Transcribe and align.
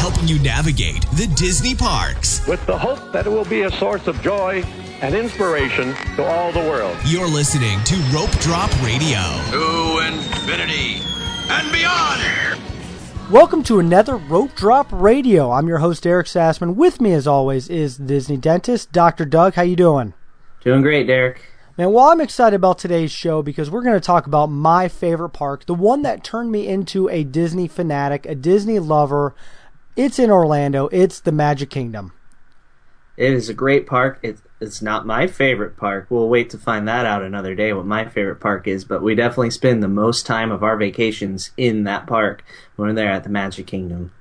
Helping 0.00 0.26
you 0.26 0.38
navigate 0.40 1.02
the 1.12 1.26
Disney 1.36 1.74
parks. 1.74 2.46
with 2.46 2.64
the 2.66 2.76
hope 2.76 3.12
that 3.12 3.26
it 3.26 3.30
will 3.30 3.44
be 3.44 3.62
a 3.62 3.70
source 3.72 4.06
of 4.06 4.20
joy 4.22 4.64
and 5.00 5.14
inspiration 5.14 5.94
to 6.16 6.24
all 6.24 6.50
the 6.52 6.58
world. 6.60 6.96
You're 7.06 7.28
listening 7.28 7.82
to 7.84 7.96
Rope 8.12 8.30
Drop 8.40 8.70
Radio. 8.82 9.20
To 9.52 10.06
infinity 10.08 11.00
and 11.48 11.70
beyond. 11.72 12.20
Welcome 13.30 13.62
to 13.64 13.78
another 13.78 14.16
Rope 14.16 14.54
Drop 14.56 14.88
Radio. 14.90 15.52
I'm 15.52 15.68
your 15.68 15.78
host 15.78 16.02
Derek 16.02 16.26
Sassman. 16.26 16.74
With 16.74 17.00
me, 17.00 17.12
as 17.12 17.26
always, 17.28 17.68
is 17.68 17.96
Disney 17.96 18.36
dentist, 18.36 18.90
Dr. 18.92 19.24
Doug. 19.24 19.54
How 19.54 19.62
you 19.62 19.76
doing? 19.76 20.14
Doing 20.64 20.82
great, 20.82 21.06
Derek. 21.06 21.40
Man, 21.80 21.92
well, 21.92 22.10
I'm 22.10 22.20
excited 22.20 22.56
about 22.56 22.78
today's 22.78 23.10
show 23.10 23.42
because 23.42 23.70
we're 23.70 23.82
going 23.82 23.98
to 23.98 24.06
talk 24.06 24.26
about 24.26 24.48
my 24.48 24.86
favorite 24.86 25.30
park, 25.30 25.64
the 25.64 25.72
one 25.72 26.02
that 26.02 26.22
turned 26.22 26.52
me 26.52 26.68
into 26.68 27.08
a 27.08 27.24
Disney 27.24 27.68
fanatic, 27.68 28.26
a 28.26 28.34
Disney 28.34 28.78
lover. 28.78 29.34
It's 29.96 30.18
in 30.18 30.30
Orlando. 30.30 30.88
It's 30.88 31.20
the 31.20 31.32
Magic 31.32 31.70
Kingdom. 31.70 32.12
It 33.16 33.32
is 33.32 33.48
a 33.48 33.54
great 33.54 33.86
park. 33.86 34.18
It's 34.22 34.42
it's 34.60 34.82
not 34.82 35.06
my 35.06 35.26
favorite 35.26 35.78
park. 35.78 36.08
We'll 36.10 36.28
wait 36.28 36.50
to 36.50 36.58
find 36.58 36.86
that 36.86 37.06
out 37.06 37.22
another 37.22 37.54
day 37.54 37.72
what 37.72 37.86
my 37.86 38.06
favorite 38.06 38.40
park 38.40 38.68
is, 38.68 38.84
but 38.84 39.02
we 39.02 39.14
definitely 39.14 39.48
spend 39.48 39.82
the 39.82 39.88
most 39.88 40.26
time 40.26 40.52
of 40.52 40.62
our 40.62 40.76
vacations 40.76 41.50
in 41.56 41.84
that 41.84 42.06
park 42.06 42.44
when 42.76 42.88
we're 42.90 42.94
there 42.94 43.10
at 43.10 43.24
the 43.24 43.30
Magic 43.30 43.66
Kingdom. 43.66 44.12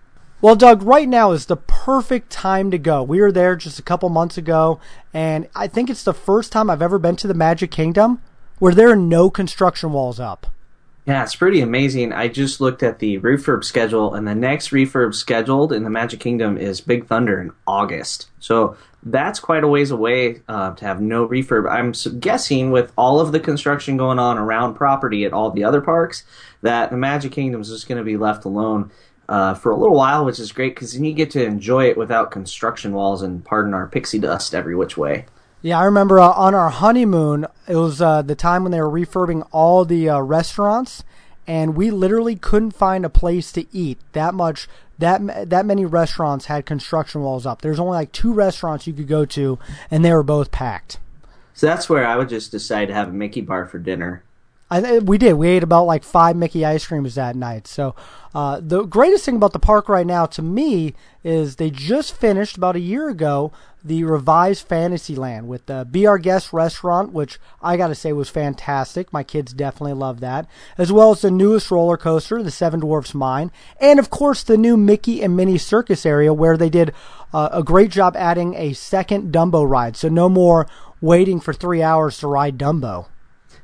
Well, 0.42 0.56
Doug, 0.56 0.84
right 0.84 1.08
now 1.08 1.34
is 1.34 1.48
the 1.48 1.58
perfect 1.58 2.30
time 2.30 2.72
to 2.72 2.78
go. 2.78 3.04
We 3.04 3.20
were 3.20 3.32
there 3.32 3.58
just 3.58 3.78
a 3.78 3.84
couple 3.84 4.08
months 4.08 4.38
ago, 4.38 4.80
and 5.14 5.50
I 5.54 5.68
think 5.68 5.90
it's 5.90 6.04
the 6.04 6.14
first 6.14 6.54
time 6.54 6.70
I've 6.70 6.82
ever 6.82 6.98
been 6.98 7.18
to 7.18 7.28
the 7.28 7.34
Magic 7.34 7.72
Kingdom 7.72 8.22
where 8.58 8.74
there 8.74 8.90
are 8.90 8.96
no 8.96 9.30
construction 9.30 9.92
walls 9.92 10.18
up. 10.18 10.48
Yeah, 11.06 11.24
it's 11.24 11.36
pretty 11.36 11.60
amazing. 11.60 12.14
I 12.14 12.30
just 12.30 12.62
looked 12.62 12.84
at 12.84 13.00
the 13.00 13.20
refurb 13.20 13.66
schedule, 13.66 14.14
and 14.14 14.26
the 14.26 14.36
next 14.36 14.70
refurb 14.70 15.14
scheduled 15.14 15.74
in 15.74 15.84
the 15.84 15.90
Magic 15.90 16.22
Kingdom 16.22 16.58
is 16.58 16.80
Big 16.80 17.08
Thunder 17.08 17.42
in 17.42 17.52
August. 17.68 18.30
So 18.40 18.78
that's 19.04 19.40
quite 19.40 19.64
a 19.64 19.68
ways 19.68 19.92
away 19.92 20.42
uh, 20.48 20.74
to 20.76 20.86
have 20.86 21.02
no 21.02 21.28
refurb. 21.28 21.70
I'm 21.70 21.92
guessing 22.20 22.72
with 22.72 22.94
all 22.98 23.20
of 23.20 23.34
the 23.34 23.40
construction 23.42 23.98
going 23.98 24.20
on 24.20 24.38
around 24.38 24.76
property 24.76 25.26
at 25.26 25.34
all 25.34 25.52
the 25.52 25.64
other 25.66 25.82
parks, 25.82 26.24
that 26.62 26.92
the 26.92 26.98
Magic 26.98 27.34
Kingdom 27.34 27.60
is 27.60 27.70
just 27.70 27.88
going 27.88 27.98
to 27.98 28.06
be 28.06 28.18
left 28.18 28.46
alone 28.46 28.92
uh, 29.30 29.54
for 29.54 29.72
a 29.72 29.78
little 29.78 29.96
while, 29.96 30.26
which 30.26 30.40
is 30.40 30.52
great 30.52 30.76
because 30.76 30.94
then 30.94 31.04
you 31.04 31.14
get 31.14 31.30
to 31.32 31.46
enjoy 31.46 31.86
it 31.86 31.96
without 31.96 32.32
construction 32.32 32.94
walls 32.94 33.22
and 33.22 33.46
pardon 33.46 33.76
our 33.76 33.88
pixie 33.88 34.18
dust 34.18 34.56
every 34.56 34.76
which 34.76 34.98
way. 34.98 35.26
Yeah, 35.62 35.80
I 35.80 35.84
remember 35.84 36.20
uh, 36.20 36.32
on 36.32 36.56
our 36.56 36.70
honeymoon, 36.70 37.46
it 37.68 37.76
was 37.76 38.02
uh, 38.02 38.24
the 38.24 38.36
time 38.36 38.64
when 38.64 38.72
they 38.72 38.82
were 38.82 38.90
refurbing 38.90 39.48
all 39.52 39.86
the 39.86 40.10
uh, 40.10 40.20
restaurants, 40.20 41.04
and 41.46 41.76
we 41.76 41.92
literally 41.92 42.36
couldn't 42.36 42.72
find 42.72 43.06
a 43.06 43.10
place 43.10 43.52
to 43.52 43.66
eat. 43.72 44.00
That 44.14 44.34
much, 44.34 44.68
that 44.98 45.50
that 45.50 45.66
many 45.66 45.86
restaurants 45.86 46.46
had 46.46 46.66
construction 46.66 47.22
walls 47.22 47.46
up. 47.46 47.62
There's 47.62 47.80
only 47.80 47.94
like 47.94 48.12
two 48.12 48.34
restaurants 48.34 48.88
you 48.88 48.94
could 48.94 49.08
go 49.08 49.26
to, 49.26 49.60
and 49.92 50.04
they 50.04 50.14
were 50.14 50.24
both 50.24 50.50
packed. 50.50 50.98
So 51.54 51.68
that's 51.68 51.90
where 51.90 52.08
I 52.08 52.16
would 52.16 52.30
just 52.30 52.52
decide 52.52 52.88
to 52.88 52.94
have 52.94 53.10
a 53.10 53.14
Mickey 53.14 53.42
bar 53.42 53.66
for 53.66 53.78
dinner. 53.78 54.24
I, 54.72 55.00
we 55.00 55.18
did. 55.18 55.34
We 55.34 55.48
ate 55.48 55.64
about 55.64 55.86
like 55.86 56.04
five 56.04 56.36
Mickey 56.36 56.64
ice 56.64 56.86
creams 56.86 57.16
that 57.16 57.36
night. 57.36 57.68
So, 57.68 57.96
uh, 58.36 58.60
the 58.62 58.84
greatest 58.84 59.26
thing 59.26 59.36
about 59.36 59.54
the 59.54 59.60
park 59.60 59.90
right 59.90 60.06
now 60.06 60.28
to 60.28 60.44
me 60.44 60.94
is 61.24 61.56
they 61.56 61.72
just 61.72 62.16
finished 62.16 62.56
about 62.56 62.76
a 62.76 62.80
year 62.80 63.10
ago 63.10 63.52
the 63.84 64.04
revised 64.04 64.68
Fantasyland 64.68 65.48
with 65.48 65.66
the 65.66 65.88
Be 65.90 66.06
Our 66.06 66.20
Guest 66.20 66.54
restaurant, 66.54 67.12
which 67.14 67.40
I 67.62 67.78
got 67.78 67.88
to 67.88 67.96
say 67.96 68.14
was 68.14 68.30
fantastic. 68.30 69.12
My 69.12 69.24
kids 69.24 69.54
definitely 69.54 69.94
loved 69.94 70.20
that, 70.20 70.48
as 70.78 70.92
well 70.92 71.12
as 71.12 71.22
the 71.22 71.32
newest 71.32 71.72
roller 71.72 71.98
coaster, 71.98 72.44
the 72.44 72.52
Seven 72.52 72.82
Dwarfs 72.82 73.16
Mine, 73.16 73.52
and 73.82 73.98
of 73.98 74.10
course 74.10 74.44
the 74.44 74.58
new 74.58 74.78
Mickey 74.78 75.24
and 75.24 75.36
Minnie 75.36 75.58
Circus 75.58 76.06
area 76.06 76.34
where 76.34 76.58
they 76.58 76.70
did 76.70 76.94
uh, 77.34 77.50
a 77.52 77.64
great 77.64 77.90
job 77.90 78.16
adding 78.16 78.54
a 78.56 78.74
second 78.74 79.34
Dumbo 79.34 79.68
ride. 79.68 79.96
So 79.96 80.10
no 80.10 80.30
more 80.30 80.68
waiting 81.02 81.40
for 81.40 81.54
three 81.54 81.82
hours 81.82 82.20
to 82.20 82.28
ride 82.28 82.58
Dumbo. 82.58 83.08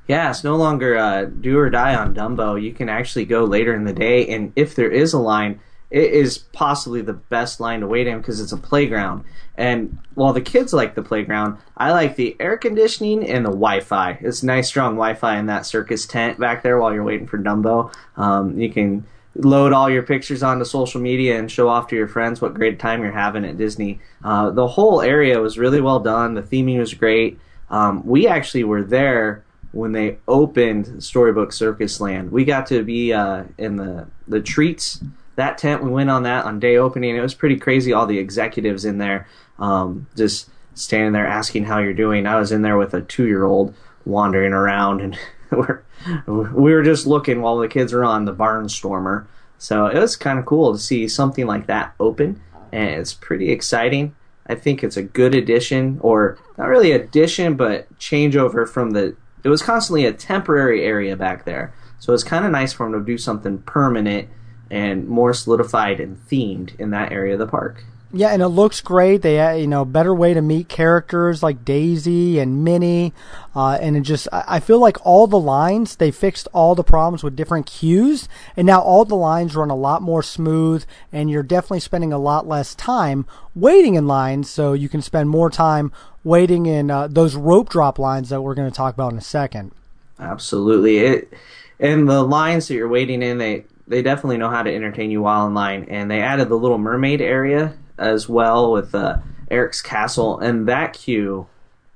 Yeah, 0.08 0.30
it's 0.30 0.44
no 0.44 0.56
longer 0.56 0.98
uh, 0.98 1.26
do 1.26 1.58
or 1.58 1.70
die 1.70 1.96
on 1.96 2.14
Dumbo. 2.14 2.62
You 2.62 2.74
can 2.74 2.90
actually 2.90 3.26
go 3.26 3.44
later 3.44 3.74
in 3.74 3.86
the 3.86 3.94
day, 3.94 4.28
and 4.28 4.54
if 4.56 4.76
there 4.76 4.92
is 4.92 5.14
a 5.14 5.20
line, 5.20 5.60
it 5.90 6.12
is 6.12 6.38
possibly 6.38 7.02
the 7.02 7.14
best 7.14 7.60
line 7.60 7.80
to 7.80 7.88
wait 7.88 8.06
in 8.06 8.18
because 8.18 8.42
it's 8.42 8.52
a 8.52 8.58
playground. 8.58 9.24
And 9.58 9.98
while 10.16 10.34
the 10.34 10.42
kids 10.42 10.74
like 10.74 10.94
the 10.94 11.02
playground, 11.02 11.58
I 11.78 11.92
like 11.92 12.18
the 12.18 12.36
air 12.40 12.58
conditioning 12.58 13.28
and 13.30 13.46
the 13.46 13.50
Wi-Fi. 13.50 14.20
It's 14.22 14.44
nice, 14.44 14.68
strong 14.68 14.96
Wi-Fi 14.96 15.38
in 15.38 15.46
that 15.46 15.66
circus 15.66 16.06
tent 16.06 16.40
back 16.40 16.64
there 16.64 16.78
while 16.78 16.94
you're 16.94 17.04
waiting 17.04 17.28
for 17.28 17.38
Dumbo. 17.38 17.94
Um, 18.18 18.60
you 18.60 18.70
can 18.70 19.06
load 19.36 19.74
all 19.74 19.90
your 19.90 20.04
pictures 20.04 20.44
onto 20.44 20.66
social 20.66 21.00
media 21.00 21.40
and 21.40 21.52
show 21.52 21.70
off 21.70 21.88
to 21.90 21.96
your 21.96 22.08
friends 22.08 22.42
what 22.42 22.54
great 22.54 22.78
time 22.80 23.02
you're 23.02 23.12
having 23.12 23.46
at 23.46 23.58
Disney. 23.58 24.00
Uh, 24.24 24.50
the 24.50 24.68
whole 24.68 25.02
area 25.02 25.40
was 25.40 25.58
really 25.58 25.82
well 25.82 26.00
done. 26.00 26.34
The 26.34 26.42
theming 26.42 26.80
was 26.80 26.94
great. 26.94 27.40
Um, 27.70 28.06
we 28.06 28.28
actually 28.28 28.66
were 28.66 28.84
there 28.84 29.45
when 29.76 29.92
they 29.92 30.18
opened 30.28 31.04
Storybook 31.04 31.52
Circus 31.52 32.00
Land. 32.00 32.32
We 32.32 32.46
got 32.46 32.66
to 32.68 32.84
be 32.84 33.14
uh, 33.14 33.44
in 33.58 33.76
the 33.76 34.08
the 34.28 34.42
treats 34.42 35.04
that 35.36 35.58
tent. 35.58 35.84
We 35.84 35.90
went 35.90 36.10
on 36.10 36.24
that 36.24 36.46
on 36.46 36.60
day 36.60 36.78
opening. 36.78 37.16
It 37.16 37.22
was 37.22 37.34
pretty 37.34 37.58
crazy. 37.58 37.94
All 37.94 38.06
the 38.06 38.18
executives 38.18 38.86
in 38.86 38.98
there, 38.98 39.28
um, 39.60 40.08
just 40.16 40.50
standing 40.74 41.14
there 41.14 41.28
asking 41.28 41.66
how 41.66 41.80
you're 41.80 41.94
doing. 41.94 42.26
I 42.26 42.40
was 42.40 42.52
in 42.52 42.62
there 42.62 42.78
with 42.78 42.94
a 42.94 43.02
two 43.02 43.26
year 43.26 43.44
old 43.44 43.76
wandering 44.06 44.54
around, 44.54 45.02
and 45.02 45.18
we're, 45.52 45.82
we 46.26 46.74
were 46.74 46.84
just 46.84 47.06
looking 47.06 47.42
while 47.42 47.58
the 47.58 47.68
kids 47.68 47.94
were 47.94 48.06
on 48.06 48.26
the 48.26 48.34
Barnstormer. 48.34 49.26
So 49.58 49.88
it 49.88 50.00
was 50.00 50.16
kind 50.16 50.40
of 50.40 50.46
cool 50.46 50.74
to 50.74 50.80
see 50.80 51.08
something 51.08 51.46
like 51.46 51.68
that 51.68 51.94
open, 52.00 52.42
and 52.72 52.90
it's 52.90 53.14
pretty 53.14 53.52
exciting. 53.52 54.16
I 54.48 54.56
think 54.56 54.84
it's 54.84 54.98
a 54.98 55.04
good 55.04 55.34
addition, 55.34 55.98
or 56.02 56.38
not 56.58 56.68
really 56.68 56.92
addition, 56.92 57.56
but 57.56 57.94
changeover 58.00 58.68
from 58.68 58.92
the. 58.92 59.16
It 59.46 59.50
was 59.50 59.62
constantly 59.62 60.06
a 60.06 60.12
temporary 60.12 60.84
area 60.84 61.16
back 61.16 61.46
there, 61.46 61.72
so 62.00 62.14
it's 62.14 62.24
kind 62.24 62.46
of 62.46 62.52
nice 62.52 62.74
for 62.74 62.90
them 62.90 63.00
to 63.00 63.06
do 63.06 63.16
something 63.16 63.60
permanent 63.60 64.28
and 64.72 65.08
more 65.08 65.36
solidified 65.36 66.00
and 66.00 66.18
themed 66.28 66.76
in 66.80 66.90
that 66.90 67.12
area 67.12 67.34
of 67.34 67.40
the 67.40 67.46
park. 67.46 67.84
Yeah, 68.18 68.30
and 68.30 68.42
it 68.42 68.48
looks 68.48 68.80
great. 68.80 69.24
They, 69.24 69.60
you 69.60 69.68
know, 69.68 69.84
better 69.84 70.16
way 70.16 70.34
to 70.34 70.42
meet 70.42 70.70
characters 70.70 71.44
like 71.44 71.66
Daisy 71.66 72.40
and 72.40 72.64
Minnie, 72.64 73.12
uh, 73.54 73.78
and 73.82 73.98
it 73.98 74.02
just, 74.02 74.30
I 74.32 74.44
I 74.48 74.60
feel 74.62 74.80
like 74.80 75.06
all 75.06 75.28
the 75.28 75.38
lines 75.38 75.98
they 75.98 76.12
fixed 76.12 76.48
all 76.54 76.76
the 76.76 76.84
problems 76.84 77.24
with 77.24 77.36
different 77.36 77.66
queues, 77.66 78.30
and 78.56 78.66
now 78.66 78.80
all 78.80 79.04
the 79.04 79.18
lines 79.18 79.54
run 79.54 79.70
a 79.70 79.76
lot 79.76 80.02
more 80.02 80.24
smooth, 80.24 80.86
and 81.12 81.30
you're 81.30 81.44
definitely 81.44 81.82
spending 81.82 82.14
a 82.14 82.18
lot 82.18 82.48
less 82.48 82.74
time 82.74 83.26
waiting 83.54 83.96
in 83.96 84.08
lines, 84.08 84.50
so 84.50 84.72
you 84.72 84.88
can 84.88 85.02
spend 85.02 85.30
more 85.30 85.50
time 85.50 85.92
waiting 86.24 86.68
in 86.68 86.90
uh, 86.90 87.08
those 87.08 87.36
rope 87.36 87.68
drop 87.68 88.00
lines 88.00 88.30
that 88.30 88.42
we're 88.42 88.56
going 88.56 88.72
to 88.72 88.76
talk 88.76 88.94
about 88.94 89.12
in 89.12 89.18
a 89.18 89.22
second. 89.22 89.74
Absolutely. 90.20 91.00
It 91.00 91.34
and 91.82 92.08
the 92.08 92.24
lines 92.24 92.70
that 92.70 92.76
you're 92.76 92.88
waiting 92.88 93.22
in, 93.22 93.40
they 93.40 93.66
they 93.90 94.02
definitely 94.02 94.38
know 94.38 94.50
how 94.50 94.64
to 94.64 94.74
entertain 94.74 95.12
you 95.12 95.22
while 95.22 95.46
in 95.48 95.54
line. 95.54 95.88
And 95.90 96.10
they 96.10 96.22
added 96.22 96.48
the 96.48 96.56
Little 96.56 96.78
Mermaid 96.78 97.20
area 97.20 97.74
as 97.98 98.28
well 98.30 98.72
with 98.72 98.94
uh, 98.96 99.18
Eric's 99.52 99.82
Castle, 99.82 100.40
and 100.40 100.68
that 100.68 100.94
queue 100.94 101.48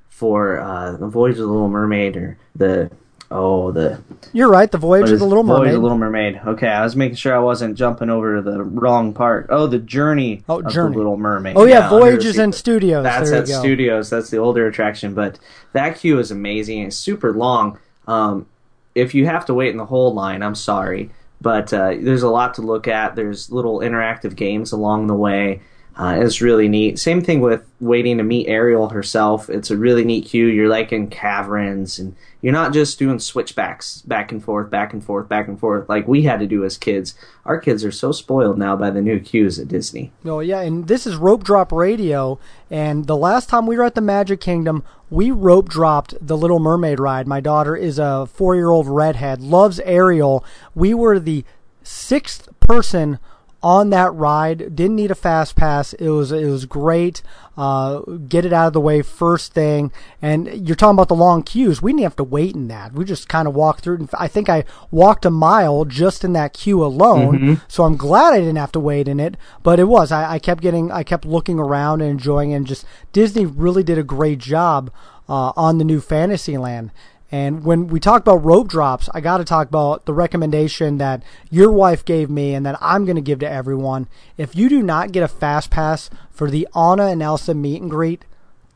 for 0.09 0.59
uh, 0.59 0.93
the 0.97 1.07
Voyage 1.07 1.33
of 1.35 1.39
the 1.41 1.47
Little 1.47 1.69
Mermaid 1.69 2.17
or 2.17 2.37
the 2.55 2.91
oh 3.31 3.71
the 3.71 4.01
You're 4.33 4.49
right. 4.49 4.69
The 4.71 4.77
Voyage 4.77 5.11
of 5.11 5.19
the 5.19 5.25
Little 5.25 5.43
Voyage 5.43 5.59
Mermaid. 5.59 5.67
of 5.69 5.75
the 5.75 5.81
Little 5.81 5.97
Mermaid. 5.97 6.41
Okay, 6.47 6.67
I 6.67 6.83
was 6.83 6.95
making 6.95 7.15
sure 7.15 7.33
I 7.35 7.39
wasn't 7.39 7.77
jumping 7.77 8.09
over 8.09 8.37
to 8.37 8.41
the 8.41 8.63
wrong 8.63 9.13
part. 9.13 9.47
Oh, 9.49 9.67
the 9.67 9.79
Journey 9.79 10.43
Oh, 10.49 10.59
of 10.61 10.71
Journey. 10.73 10.93
the 10.93 10.97
Little 10.97 11.17
Mermaid. 11.17 11.55
oh 11.57 11.65
yeah, 11.65 11.87
the 11.89 11.97
Voyages 11.99 12.37
and 12.37 12.53
Studios. 12.53 13.03
That's 13.03 13.29
there 13.29 13.41
at. 13.41 13.47
Studios. 13.47 14.09
That's 14.09 14.29
the 14.29 14.37
older 14.37 14.67
attraction, 14.67 15.13
but 15.13 15.39
that 15.73 15.97
queue 15.99 16.19
is 16.19 16.31
amazing. 16.31 16.81
It's 16.81 16.95
super 16.97 17.33
long. 17.33 17.79
Um, 18.07 18.47
if 18.95 19.13
you 19.13 19.25
have 19.27 19.45
to 19.45 19.53
wait 19.53 19.69
in 19.69 19.77
the 19.77 19.85
whole 19.85 20.13
line, 20.13 20.41
I'm 20.41 20.55
sorry, 20.55 21.11
but 21.39 21.71
uh, 21.71 21.93
there's 22.01 22.23
a 22.23 22.29
lot 22.29 22.55
to 22.55 22.61
look 22.63 22.87
at. 22.87 23.15
There's 23.15 23.51
little 23.51 23.79
interactive 23.79 24.35
games 24.35 24.71
along 24.71 25.07
the 25.07 25.13
way. 25.15 25.61
Uh, 25.95 26.17
it's 26.21 26.39
really 26.39 26.69
neat. 26.69 26.97
Same 26.97 27.21
thing 27.21 27.41
with 27.41 27.69
waiting 27.81 28.17
to 28.17 28.23
meet 28.23 28.47
Ariel 28.47 28.89
herself. 28.89 29.49
It's 29.49 29.69
a 29.69 29.75
really 29.77 30.05
neat 30.05 30.25
queue. 30.25 30.45
You're 30.45 30.69
like 30.69 30.93
in 30.93 31.09
caverns, 31.09 31.99
and 31.99 32.15
you're 32.41 32.53
not 32.53 32.71
just 32.71 32.97
doing 32.97 33.19
switchbacks 33.19 34.01
back 34.03 34.31
and 34.31 34.41
forth, 34.41 34.69
back 34.69 34.93
and 34.93 35.03
forth, 35.03 35.27
back 35.27 35.49
and 35.49 35.59
forth 35.59 35.89
like 35.89 36.07
we 36.07 36.21
had 36.21 36.39
to 36.39 36.47
do 36.47 36.63
as 36.63 36.77
kids. 36.77 37.15
Our 37.43 37.59
kids 37.59 37.83
are 37.83 37.91
so 37.91 38.13
spoiled 38.13 38.57
now 38.57 38.77
by 38.77 38.91
the 38.91 39.01
new 39.01 39.19
queues 39.19 39.59
at 39.59 39.67
Disney. 39.67 40.13
Oh 40.23 40.39
yeah, 40.39 40.61
and 40.61 40.87
this 40.87 41.05
is 41.05 41.17
Rope 41.17 41.43
Drop 41.43 41.71
Radio. 41.71 42.39
And 42.71 43.05
the 43.05 43.17
last 43.17 43.49
time 43.49 43.67
we 43.67 43.75
were 43.75 43.83
at 43.83 43.95
the 43.95 44.01
Magic 44.01 44.39
Kingdom, 44.39 44.85
we 45.09 45.31
rope 45.31 45.67
dropped 45.67 46.15
the 46.25 46.37
Little 46.37 46.59
Mermaid 46.59 46.99
ride. 46.99 47.27
My 47.27 47.41
daughter 47.41 47.75
is 47.75 47.99
a 47.99 48.25
four-year-old 48.25 48.87
redhead, 48.87 49.41
loves 49.41 49.81
Ariel. 49.81 50.45
We 50.73 50.93
were 50.93 51.19
the 51.19 51.43
sixth 51.83 52.47
person 52.61 53.19
on 53.61 53.89
that 53.89 54.13
ride. 54.13 54.75
Didn't 54.75 54.95
need 54.95 55.11
a 55.11 55.15
fast 55.15 55.55
pass. 55.55 55.93
It 55.93 56.09
was 56.09 56.31
it 56.31 56.45
was 56.45 56.65
great. 56.65 57.21
Uh, 57.57 57.99
get 58.29 58.45
it 58.45 58.53
out 58.53 58.67
of 58.67 58.73
the 58.73 58.79
way 58.79 59.01
first 59.01 59.53
thing. 59.53 59.91
And 60.21 60.47
you're 60.65 60.77
talking 60.77 60.95
about 60.95 61.09
the 61.09 61.15
long 61.15 61.43
queues. 61.43 61.81
We 61.81 61.91
didn't 61.91 62.03
have 62.03 62.15
to 62.15 62.23
wait 62.23 62.55
in 62.55 62.69
that. 62.69 62.93
We 62.93 63.03
just 63.03 63.27
kind 63.27 63.49
of 63.49 63.53
walked 63.53 63.81
through. 63.81 63.97
And 63.97 64.09
I 64.17 64.29
think 64.29 64.47
I 64.47 64.63
walked 64.91 65.25
a 65.25 65.29
mile 65.29 65.83
just 65.83 66.23
in 66.23 66.31
that 66.33 66.53
queue 66.53 66.81
alone. 66.83 67.37
So 67.67 67.83
I'm 67.83 67.97
glad 67.97 68.33
I 68.33 68.39
didn't 68.39 68.55
have 68.55 68.71
to 68.73 68.79
wait 68.79 69.09
in 69.09 69.19
it. 69.19 69.35
But 69.61 69.79
it 69.79 69.85
was. 69.85 70.11
I, 70.11 70.35
I 70.35 70.39
kept 70.39 70.61
getting. 70.61 70.89
I 70.91 71.03
kept 71.03 71.25
looking 71.25 71.59
around 71.59 72.01
and 72.01 72.11
enjoying. 72.11 72.51
It 72.51 72.55
and 72.55 72.67
just 72.67 72.85
Disney 73.11 73.45
really 73.45 73.83
did 73.83 73.97
a 73.97 74.03
great 74.03 74.39
job 74.39 74.91
uh, 75.27 75.51
on 75.57 75.79
the 75.79 75.83
new 75.83 75.99
Fantasyland. 75.99 76.91
And 77.31 77.63
when 77.63 77.87
we 77.87 77.99
talk 77.99 78.21
about 78.21 78.43
rope 78.43 78.67
drops, 78.67 79.07
I 79.13 79.21
got 79.21 79.37
to 79.37 79.43
talk 79.43 79.67
about 79.67 80.05
the 80.05 80.13
recommendation 80.13 80.97
that 80.97 81.21
your 81.51 81.71
wife 81.71 82.03
gave 82.03 82.29
me 82.29 82.55
and 82.55 82.65
that 82.65 82.77
I'm 82.81 83.05
going 83.05 83.17
to 83.17 83.21
give 83.21 83.39
to 83.39 83.49
everyone. 83.49 84.07
If 84.37 84.55
you 84.55 84.67
do 84.67 84.81
not 84.81 85.11
get 85.11 85.23
a 85.23 85.27
fast 85.27 85.69
pass 85.69 86.09
for 86.31 86.49
the 86.49 86.67
Anna 86.75 87.07
and 87.07 87.21
Elsa 87.21 87.53
meet 87.53 87.81
and 87.81 87.91
greet, 87.91 88.25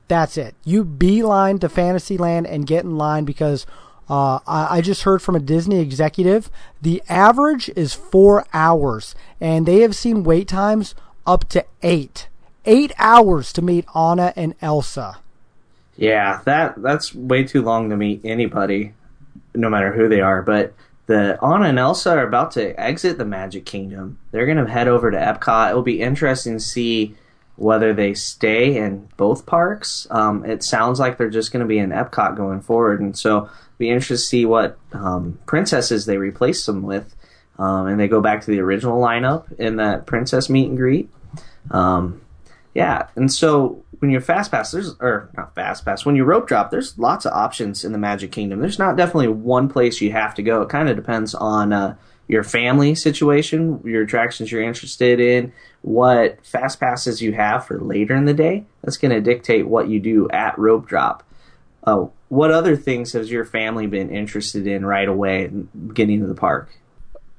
that's 0.07 0.37
it. 0.37 0.53
You 0.63 0.83
beeline 0.83 1.57
to 1.59 1.69
Fantasyland 1.69 2.45
and 2.45 2.67
get 2.67 2.83
in 2.83 2.97
line 2.97 3.25
because 3.25 3.65
uh, 4.09 4.39
I, 4.45 4.77
I 4.77 4.81
just 4.81 5.03
heard 5.03 5.21
from 5.21 5.35
a 5.35 5.39
Disney 5.39 5.79
executive 5.79 6.51
the 6.81 7.01
average 7.09 7.69
is 7.69 7.93
four 7.93 8.45
hours, 8.53 9.15
and 9.39 9.65
they 9.65 9.79
have 9.79 9.95
seen 9.95 10.23
wait 10.23 10.47
times 10.49 10.93
up 11.25 11.47
to 11.49 11.65
eight. 11.81 12.27
Eight 12.65 12.91
hours 12.99 13.51
to 13.53 13.61
meet 13.61 13.85
Anna 13.95 14.33
and 14.35 14.55
Elsa. 14.61 15.17
Yeah, 15.95 16.41
that 16.45 16.81
that's 16.81 17.13
way 17.13 17.43
too 17.43 17.61
long 17.61 17.89
to 17.89 17.97
meet 17.97 18.21
anybody, 18.23 18.93
no 19.53 19.69
matter 19.69 19.93
who 19.93 20.09
they 20.09 20.21
are. 20.21 20.41
But 20.41 20.73
the 21.05 21.37
Anna 21.43 21.65
and 21.65 21.79
Elsa 21.79 22.11
are 22.11 22.27
about 22.27 22.51
to 22.51 22.79
exit 22.79 23.17
the 23.17 23.25
Magic 23.25 23.65
Kingdom. 23.65 24.19
They're 24.31 24.45
going 24.45 24.63
to 24.63 24.71
head 24.71 24.87
over 24.87 25.11
to 25.11 25.17
Epcot. 25.17 25.71
It 25.71 25.75
will 25.75 25.83
be 25.83 26.01
interesting 26.01 26.53
to 26.53 26.59
see 26.59 27.15
whether 27.55 27.93
they 27.93 28.13
stay 28.13 28.77
in 28.77 29.07
both 29.17 29.45
parks. 29.45 30.07
Um, 30.09 30.43
it 30.45 30.63
sounds 30.63 30.99
like 30.99 31.17
they're 31.17 31.29
just 31.29 31.51
going 31.51 31.61
to 31.61 31.67
be 31.67 31.77
in 31.77 31.91
Epcot 31.91 32.35
going 32.35 32.61
forward, 32.61 32.99
and 32.99 33.17
so 33.17 33.49
be 33.77 33.89
interested 33.89 34.15
to 34.15 34.17
see 34.17 34.45
what 34.45 34.77
um, 34.93 35.39
princesses 35.45 36.05
they 36.05 36.17
replace 36.17 36.65
them 36.65 36.81
with, 36.81 37.15
um, 37.59 37.87
and 37.87 37.99
they 37.99 38.07
go 38.07 38.21
back 38.21 38.41
to 38.41 38.51
the 38.51 38.59
original 38.59 38.99
lineup 38.99 39.51
in 39.59 39.75
that 39.75 40.07
princess 40.07 40.49
meet 40.49 40.69
and 40.69 40.77
greet. 40.77 41.09
Um, 41.69 42.21
yeah, 42.73 43.07
and 43.15 43.31
so 43.31 43.83
when 43.99 44.11
you're 44.11 44.21
fast 44.21 44.51
pass, 44.51 44.71
there's 44.71 44.95
or 44.99 45.29
not 45.37 45.55
fast 45.55 45.85
pass. 45.85 46.05
When 46.05 46.15
you 46.15 46.23
rope 46.23 46.47
drop, 46.47 46.71
there's 46.71 46.97
lots 46.97 47.25
of 47.25 47.33
options 47.33 47.85
in 47.85 47.91
the 47.91 47.97
Magic 47.97 48.31
Kingdom. 48.31 48.59
There's 48.59 48.79
not 48.79 48.97
definitely 48.97 49.29
one 49.29 49.69
place 49.69 50.01
you 50.01 50.11
have 50.11 50.35
to 50.35 50.43
go. 50.43 50.61
It 50.61 50.69
kind 50.69 50.89
of 50.89 50.95
depends 50.95 51.35
on 51.35 51.71
uh, 51.71 51.95
your 52.27 52.43
family 52.43 52.95
situation, 52.95 53.79
your 53.85 54.03
attractions 54.03 54.51
you're 54.51 54.63
interested 54.63 55.19
in, 55.19 55.53
what 55.81 56.45
fast 56.45 56.79
passes 56.79 57.21
you 57.21 57.33
have 57.33 57.65
for 57.65 57.79
later 57.79 58.15
in 58.15 58.25
the 58.25 58.33
day. 58.33 58.65
That's 58.83 58.97
going 58.97 59.13
to 59.13 59.21
dictate 59.21 59.67
what 59.67 59.87
you 59.87 59.99
do 59.99 60.29
at 60.31 60.57
rope 60.57 60.87
drop. 60.87 61.23
Uh, 61.83 62.07
what 62.29 62.49
other 62.49 62.75
things 62.75 63.13
has 63.13 63.29
your 63.29 63.45
family 63.45 63.87
been 63.87 64.09
interested 64.09 64.65
in 64.65 64.85
right 64.85 65.07
away 65.07 65.51
getting 65.93 66.21
to 66.21 66.27
the 66.27 66.35
park? 66.35 66.69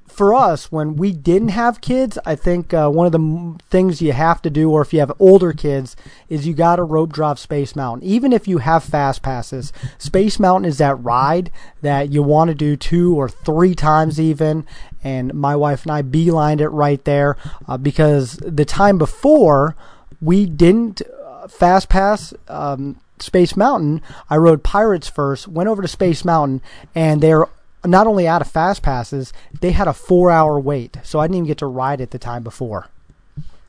For 0.07 0.33
us, 0.33 0.71
when 0.71 0.95
we 0.95 1.11
didn't 1.11 1.49
have 1.49 1.81
kids, 1.81 2.17
I 2.25 2.35
think 2.35 2.73
uh, 2.73 2.89
one 2.89 3.05
of 3.05 3.11
the 3.11 3.19
m- 3.19 3.57
things 3.69 4.01
you 4.01 4.13
have 4.13 4.41
to 4.43 4.49
do, 4.49 4.71
or 4.71 4.81
if 4.81 4.93
you 4.93 4.99
have 4.99 5.11
older 5.19 5.51
kids, 5.51 5.95
is 6.29 6.47
you 6.47 6.53
got 6.53 6.77
to 6.77 6.83
rope 6.83 7.11
drop 7.11 7.37
Space 7.37 7.75
Mountain. 7.75 8.07
Even 8.07 8.31
if 8.31 8.47
you 8.47 8.59
have 8.59 8.83
fast 8.83 9.21
passes, 9.21 9.73
Space 9.97 10.39
Mountain 10.39 10.69
is 10.69 10.77
that 10.77 10.95
ride 10.95 11.51
that 11.81 12.11
you 12.11 12.23
want 12.23 12.47
to 12.49 12.55
do 12.55 12.77
two 12.77 13.15
or 13.15 13.27
three 13.27 13.75
times 13.75 14.19
even. 14.19 14.65
And 15.03 15.33
my 15.33 15.55
wife 15.55 15.83
and 15.83 15.91
I 15.91 16.01
beelined 16.01 16.61
it 16.61 16.69
right 16.69 17.03
there 17.03 17.35
uh, 17.67 17.77
because 17.77 18.37
the 18.37 18.65
time 18.65 18.97
before 18.97 19.75
we 20.21 20.45
didn't 20.45 21.01
uh, 21.01 21.47
fast 21.47 21.89
pass. 21.89 22.33
Um, 22.47 23.01
Space 23.17 23.55
Mountain, 23.55 24.01
I 24.29 24.35
rode 24.35 24.61
Pirates 24.61 25.07
first, 25.07 25.47
went 25.47 25.69
over 25.69 25.81
to 25.81 25.87
Space 25.87 26.25
Mountain, 26.25 26.61
and 26.93 27.21
they're 27.21 27.47
not 27.85 28.07
only 28.07 28.27
out 28.27 28.41
of 28.41 28.49
fast 28.49 28.81
passes, 28.81 29.33
they 29.61 29.71
had 29.71 29.87
a 29.87 29.93
four 29.93 30.31
hour 30.31 30.59
wait, 30.59 30.97
so 31.03 31.19
I 31.19 31.25
didn't 31.25 31.35
even 31.37 31.47
get 31.47 31.57
to 31.59 31.67
ride 31.67 32.01
it 32.01 32.11
the 32.11 32.19
time 32.19 32.43
before. 32.43 32.87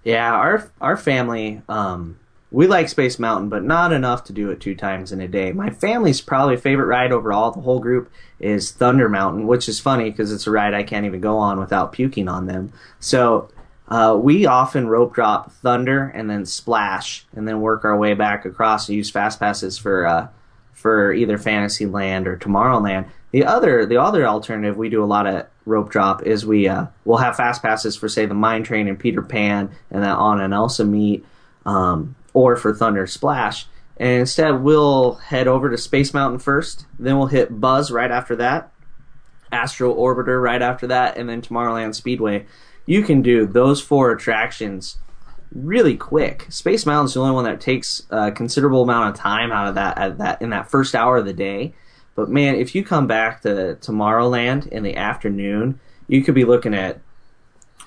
Yeah, 0.04 0.32
our 0.32 0.70
our 0.80 0.96
family, 0.96 1.62
um, 1.68 2.18
we 2.50 2.66
like 2.66 2.88
Space 2.88 3.18
Mountain, 3.18 3.48
but 3.48 3.64
not 3.64 3.92
enough 3.92 4.24
to 4.24 4.32
do 4.32 4.50
it 4.50 4.60
two 4.60 4.74
times 4.74 5.12
in 5.12 5.20
a 5.20 5.28
day. 5.28 5.52
My 5.52 5.70
family's 5.70 6.20
probably 6.20 6.56
favorite 6.56 6.86
ride 6.86 7.12
overall, 7.12 7.50
the 7.50 7.60
whole 7.60 7.80
group, 7.80 8.10
is 8.38 8.70
Thunder 8.70 9.08
Mountain, 9.08 9.46
which 9.46 9.68
is 9.68 9.80
funny 9.80 10.10
because 10.10 10.32
it's 10.32 10.46
a 10.46 10.50
ride 10.50 10.74
I 10.74 10.84
can't 10.84 11.06
even 11.06 11.20
go 11.20 11.38
on 11.38 11.58
without 11.58 11.92
puking 11.92 12.28
on 12.28 12.46
them. 12.46 12.72
So 13.00 13.50
uh, 13.88 14.18
we 14.20 14.46
often 14.46 14.88
rope 14.88 15.14
drop 15.14 15.52
Thunder 15.52 16.12
and 16.14 16.30
then 16.30 16.46
Splash, 16.46 17.26
and 17.34 17.46
then 17.46 17.60
work 17.60 17.84
our 17.84 17.96
way 17.96 18.14
back 18.14 18.44
across 18.44 18.88
and 18.88 18.96
use 18.96 19.10
fast 19.10 19.40
passes 19.40 19.76
for 19.76 20.06
uh, 20.06 20.28
for 20.76 21.12
either 21.12 21.38
Fantasyland 21.38 22.28
or 22.28 22.36
Tomorrowland. 22.36 23.08
The 23.32 23.44
other 23.44 23.86
the 23.86 24.00
other 24.00 24.26
alternative 24.26 24.76
we 24.76 24.90
do 24.90 25.02
a 25.02 25.06
lot 25.06 25.26
of 25.26 25.46
rope 25.64 25.90
drop 25.90 26.22
is 26.22 26.46
we 26.46 26.68
uh, 26.68 26.86
we'll 27.04 27.18
have 27.18 27.36
fast 27.36 27.62
passes 27.62 27.96
for 27.96 28.08
say 28.08 28.26
the 28.26 28.34
Mine 28.34 28.62
Train 28.62 28.86
and 28.86 28.98
Peter 28.98 29.22
Pan 29.22 29.70
and 29.90 30.02
that 30.02 30.18
Anna 30.18 30.44
and 30.44 30.54
Elsa 30.54 30.84
meet, 30.84 31.24
um, 31.64 32.14
or 32.34 32.56
for 32.56 32.74
Thunder 32.74 33.06
Splash. 33.06 33.66
And 33.96 34.20
instead 34.20 34.62
we'll 34.62 35.14
head 35.14 35.48
over 35.48 35.70
to 35.70 35.78
Space 35.78 36.12
Mountain 36.12 36.40
first, 36.40 36.84
then 36.98 37.16
we'll 37.16 37.26
hit 37.26 37.58
Buzz 37.58 37.90
right 37.90 38.10
after 38.10 38.36
that, 38.36 38.70
Astro 39.50 39.94
Orbiter 39.94 40.40
right 40.40 40.60
after 40.60 40.86
that, 40.88 41.16
and 41.16 41.28
then 41.28 41.40
Tomorrowland 41.40 41.94
Speedway. 41.94 42.46
You 42.84 43.02
can 43.02 43.22
do 43.22 43.46
those 43.46 43.80
four 43.80 44.12
attractions 44.12 44.98
really 45.52 45.96
quick. 45.96 46.46
Space 46.50 46.86
Mountain's 46.86 47.14
the 47.14 47.20
only 47.20 47.34
one 47.34 47.44
that 47.44 47.60
takes 47.60 48.06
a 48.10 48.30
considerable 48.30 48.82
amount 48.82 49.10
of 49.10 49.20
time 49.20 49.52
out 49.52 49.68
of 49.68 49.74
that 49.76 49.98
at 49.98 50.18
that 50.18 50.42
in 50.42 50.50
that 50.50 50.70
first 50.70 50.94
hour 50.94 51.18
of 51.18 51.24
the 51.24 51.32
day. 51.32 51.74
But 52.14 52.30
man, 52.30 52.54
if 52.54 52.74
you 52.74 52.84
come 52.84 53.06
back 53.06 53.42
to 53.42 53.76
Tomorrowland 53.80 54.68
in 54.68 54.82
the 54.82 54.96
afternoon, 54.96 55.80
you 56.08 56.22
could 56.22 56.34
be 56.34 56.44
looking 56.44 56.74
at 56.74 57.00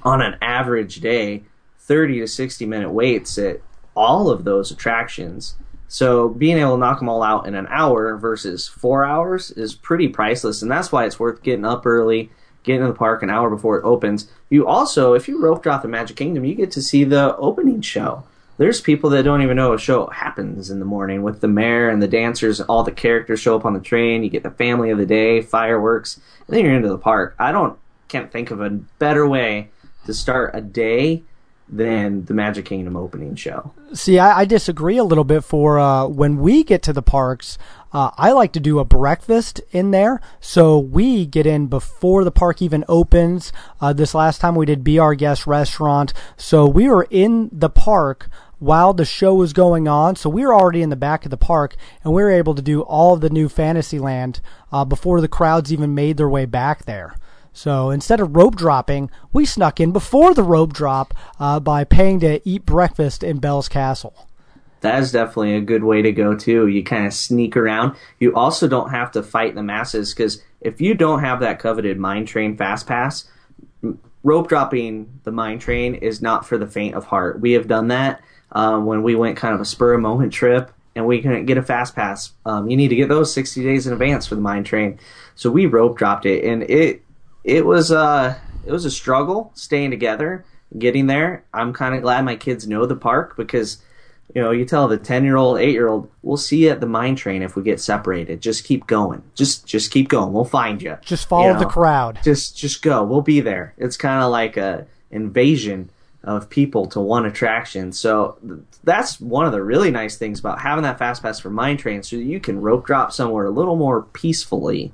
on 0.04 0.22
an 0.22 0.38
average 0.42 1.02
day 1.02 1.44
30 1.80 2.20
to 2.20 2.28
60 2.28 2.66
minute 2.66 2.92
waits 2.92 3.38
at 3.38 3.62
all 3.96 4.30
of 4.30 4.44
those 4.44 4.72
attractions. 4.72 5.56
So 5.88 6.30
being 6.30 6.58
able 6.58 6.76
to 6.76 6.80
knock 6.80 7.00
them 7.00 7.10
all 7.10 7.24
out 7.24 7.48
in 7.48 7.56
an 7.56 7.68
hour 7.70 8.16
versus 8.16 8.68
4 8.68 9.04
hours 9.04 9.50
is 9.52 9.74
pretty 9.74 10.08
priceless 10.08 10.62
and 10.62 10.72
that's 10.72 10.92
why 10.92 11.06
it's 11.06 11.20
worth 11.20 11.42
getting 11.42 11.66
up 11.66 11.86
early, 11.86 12.32
getting 12.64 12.82
into 12.82 12.94
the 12.94 12.98
park 12.98 13.24
an 13.24 13.30
hour 13.30 13.50
before 13.50 13.78
it 13.78 13.86
opens. 13.86 14.30
You 14.50 14.68
also, 14.68 15.14
if 15.14 15.28
you 15.28 15.42
rope 15.42 15.64
drop 15.64 15.82
the 15.82 15.88
Magic 15.88 16.18
Kingdom, 16.18 16.46
you 16.46 16.56
get 16.56 16.72
to 16.72 16.82
see 16.82 17.04
the 17.04 17.36
opening 17.38 17.82
show 17.82 18.24
there's 18.60 18.82
people 18.82 19.10
that 19.12 19.24
don't 19.24 19.42
even 19.42 19.56
know 19.56 19.72
a 19.72 19.80
show 19.80 20.08
happens 20.08 20.70
in 20.70 20.80
the 20.80 20.86
morning 20.86 21.24
with 21.24 21.40
the 21.40 21.48
mayor 21.48 21.88
and 21.88 22.04
the 22.04 22.10
dancers. 22.10 22.60
All 22.60 22.84
the 22.84 22.92
characters 22.92 23.40
show 23.40 23.56
up 23.56 23.64
on 23.64 23.74
the 23.74 23.80
train. 23.80 24.22
You 24.22 24.30
get 24.30 24.44
the 24.44 24.52
family 24.52 24.90
of 24.90 24.98
the 24.98 25.06
day, 25.06 25.42
fireworks, 25.42 26.20
and 26.46 26.58
then 26.58 26.66
you're 26.66 26.76
into 26.76 26.90
the 26.90 26.98
park. 26.98 27.36
I 27.40 27.54
don't 27.54 27.80
can't 28.10 28.30
think 28.30 28.52
of 28.52 28.60
a 28.60 28.70
better 28.70 29.26
way 29.26 29.70
to 30.06 30.14
start 30.14 30.52
a 30.54 30.60
day 30.60 31.24
than 31.70 32.26
the 32.26 32.34
Magic 32.34 32.66
Kingdom 32.66 32.96
opening 32.96 33.36
show. 33.36 33.72
See, 33.94 34.20
I, 34.20 34.40
I 34.40 34.46
disagree 34.46 34.98
a 34.98 35.04
little 35.04 35.24
bit. 35.24 35.44
For 35.44 35.80
uh, 35.80 36.08
when 36.08 36.40
we 36.40 36.64
get 36.64 36.82
to 36.84 36.94
the 36.94 37.02
parks, 37.02 37.58
uh, 37.94 38.12
I 38.18 38.32
like 38.32 38.52
to 38.54 38.60
do 38.60 38.80
a 38.80 38.86
breakfast 38.86 39.62
in 39.72 39.92
there, 39.92 40.22
so 40.40 40.78
we 40.78 41.26
get 41.26 41.46
in 41.46 41.68
before 41.68 42.24
the 42.24 42.32
park 42.32 42.62
even 42.62 42.84
opens. 42.88 43.52
Uh, 43.80 43.94
this 43.94 44.14
last 44.14 44.42
time 44.42 44.56
we 44.56 44.66
did 44.66 44.84
Be 44.84 45.00
Our 45.00 45.16
Guest 45.16 45.48
restaurant, 45.48 46.14
so 46.38 46.66
we 46.66 46.88
were 46.88 47.08
in 47.10 47.50
the 47.52 47.70
park 47.70 48.30
while 48.60 48.94
the 48.94 49.06
show 49.06 49.34
was 49.34 49.54
going 49.54 49.88
on. 49.88 50.16
So 50.16 50.30
we 50.30 50.46
were 50.46 50.54
already 50.54 50.82
in 50.82 50.90
the 50.90 50.96
back 50.96 51.26
of 51.26 51.32
the 51.32 51.38
park, 51.38 51.76
and 52.04 52.14
we 52.14 52.22
were 52.22 52.32
able 52.32 52.56
to 52.56 52.62
do 52.62 52.82
all 52.82 53.14
of 53.14 53.22
the 53.22 53.30
new 53.30 53.50
Fantasyland 53.50 54.42
uh, 54.72 54.86
before 54.86 55.22
the 55.22 55.28
crowds 55.28 55.72
even 55.74 55.96
made 55.96 56.18
their 56.18 56.30
way 56.30 56.46
back 56.46 56.86
there. 56.86 57.16
So 57.54 57.90
instead 57.90 58.20
of 58.20 58.36
rope 58.36 58.56
dropping, 58.56 59.10
we 59.34 59.46
snuck 59.46 59.80
in 59.80 59.92
before 59.92 60.34
the 60.34 60.44
rope 60.44 60.74
drop 60.74 61.14
uh, 61.40 61.60
by 61.60 61.84
paying 61.84 62.20
to 62.22 62.48
eat 62.48 62.66
breakfast 62.66 63.24
in 63.24 63.40
Belle's 63.40 63.70
Castle. 63.70 64.28
That 64.82 65.02
is 65.02 65.12
definitely 65.12 65.56
a 65.56 65.62
good 65.62 65.84
way 65.84 66.02
to 66.02 66.12
go 66.12 66.36
too. 66.36 66.68
You 66.68 66.84
kind 66.84 67.06
of 67.06 67.14
sneak 67.14 67.58
around. 67.58 67.96
You 68.20 68.34
also 68.34 68.68
don't 68.68 68.92
have 68.92 69.12
to 69.12 69.24
fight 69.24 69.56
the 69.56 69.64
masses 69.64 70.14
because 70.14 70.42
if 70.62 70.80
you 70.80 70.94
don't 70.94 71.20
have 71.20 71.42
that 71.42 71.60
coveted 71.60 71.98
mine 71.98 72.26
train 72.26 72.56
fast 72.56 72.88
pass, 72.88 73.30
rope 74.24 74.48
dropping 74.48 75.20
the 75.24 75.32
mine 75.32 75.60
train 75.60 75.96
is 75.96 76.22
not 76.22 76.46
for 76.46 76.58
the 76.58 76.68
faint 76.68 76.96
of 76.96 77.06
heart. 77.06 77.42
We 77.42 77.54
have 77.54 77.68
done 77.68 77.90
that 77.90 78.22
um, 78.52 78.86
when 78.86 79.04
we 79.04 79.16
went 79.16 79.38
kind 79.38 79.54
of 79.54 79.62
a 79.62 79.66
spur 79.66 79.94
of 79.94 80.02
moment 80.02 80.32
trip 80.32 80.72
and 80.96 81.06
we 81.06 81.22
couldn't 81.22 81.46
get 81.46 81.58
a 81.58 81.64
fast 81.64 81.96
pass. 81.96 82.34
Um, 82.46 82.70
you 82.70 82.78
need 82.78 82.90
to 82.90 82.96
get 82.96 83.10
those 83.10 83.34
60 83.34 83.64
days 83.64 83.86
in 83.86 83.94
advance 83.94 84.28
for 84.28 84.36
the 84.36 84.42
mine 84.42 84.64
train. 84.64 85.00
So 85.36 85.52
we 85.52 85.66
rope 85.66 85.98
dropped 85.98 86.26
it 86.26 86.44
and 86.44 86.64
it 86.64 87.04
it 87.50 87.66
was 87.66 87.92
uh 87.92 88.38
it 88.66 88.72
was 88.72 88.86
a 88.86 88.92
struggle 88.92 89.52
staying 89.56 89.92
together, 89.92 90.46
getting 90.78 91.08
there. 91.08 91.44
I'm 91.54 91.74
kind 91.74 91.96
of 91.96 92.02
glad 92.02 92.26
my 92.26 92.36
kids 92.36 92.68
know 92.68 92.86
the 92.86 92.96
park 92.96 93.36
because 93.36 93.82
you 94.36 94.44
know, 94.44 94.52
you 94.52 94.64
tell 94.64 94.88
the 94.88 94.98
10 94.98 95.24
year 95.24 95.38
old, 95.38 95.58
8 95.58 95.72
year 95.72 95.88
old, 95.88 96.08
we'll 96.22 96.38
see 96.38 96.66
you 96.66 96.70
at 96.70 96.80
the 96.82 96.86
mine 96.86 97.16
train 97.16 97.42
if 97.42 97.56
we 97.56 97.64
get 97.64 97.80
separated. 97.80 98.42
Just 98.42 98.64
keep 98.64 98.86
going. 98.86 99.24
Just, 99.34 99.66
just 99.66 99.90
keep 99.90 100.08
going. 100.08 100.34
We'll 100.34 100.46
find 100.46 100.84
you. 100.84 100.98
Just 101.02 101.28
follow 101.28 101.48
You 101.48 101.54
know? 101.54 101.60
the 101.60 101.66
crowd. 101.66 102.20
Just, 102.24 102.56
just 102.56 102.84
go. 102.84 103.04
We'll 103.04 103.24
be 103.24 103.40
there. 103.40 103.74
It's 103.80 103.98
kind 103.98 104.24
of 104.24 104.30
like 104.30 104.56
a, 104.56 104.86
invasion 105.12 105.90
of 106.24 106.50
people 106.50 106.86
to 106.88 107.00
one 107.00 107.26
attraction. 107.26 107.92
So 107.92 108.38
th- 108.46 108.60
that's 108.84 109.20
one 109.20 109.46
of 109.46 109.52
the 109.52 109.64
really 109.64 109.92
nice 109.92 110.18
things 110.18 110.40
about 110.40 110.60
having 110.60 110.84
that 110.84 111.00
fast 111.00 111.22
pass 111.22 111.40
for 111.40 111.50
mine 111.50 111.78
train, 111.78 112.04
so 112.04 112.16
you 112.16 112.40
can 112.40 112.62
rope 112.62 112.86
drop 112.86 113.12
somewhere 113.12 113.46
a 113.46 113.52
little 113.52 113.76
more 113.76 114.04
peacefully. 114.04 114.92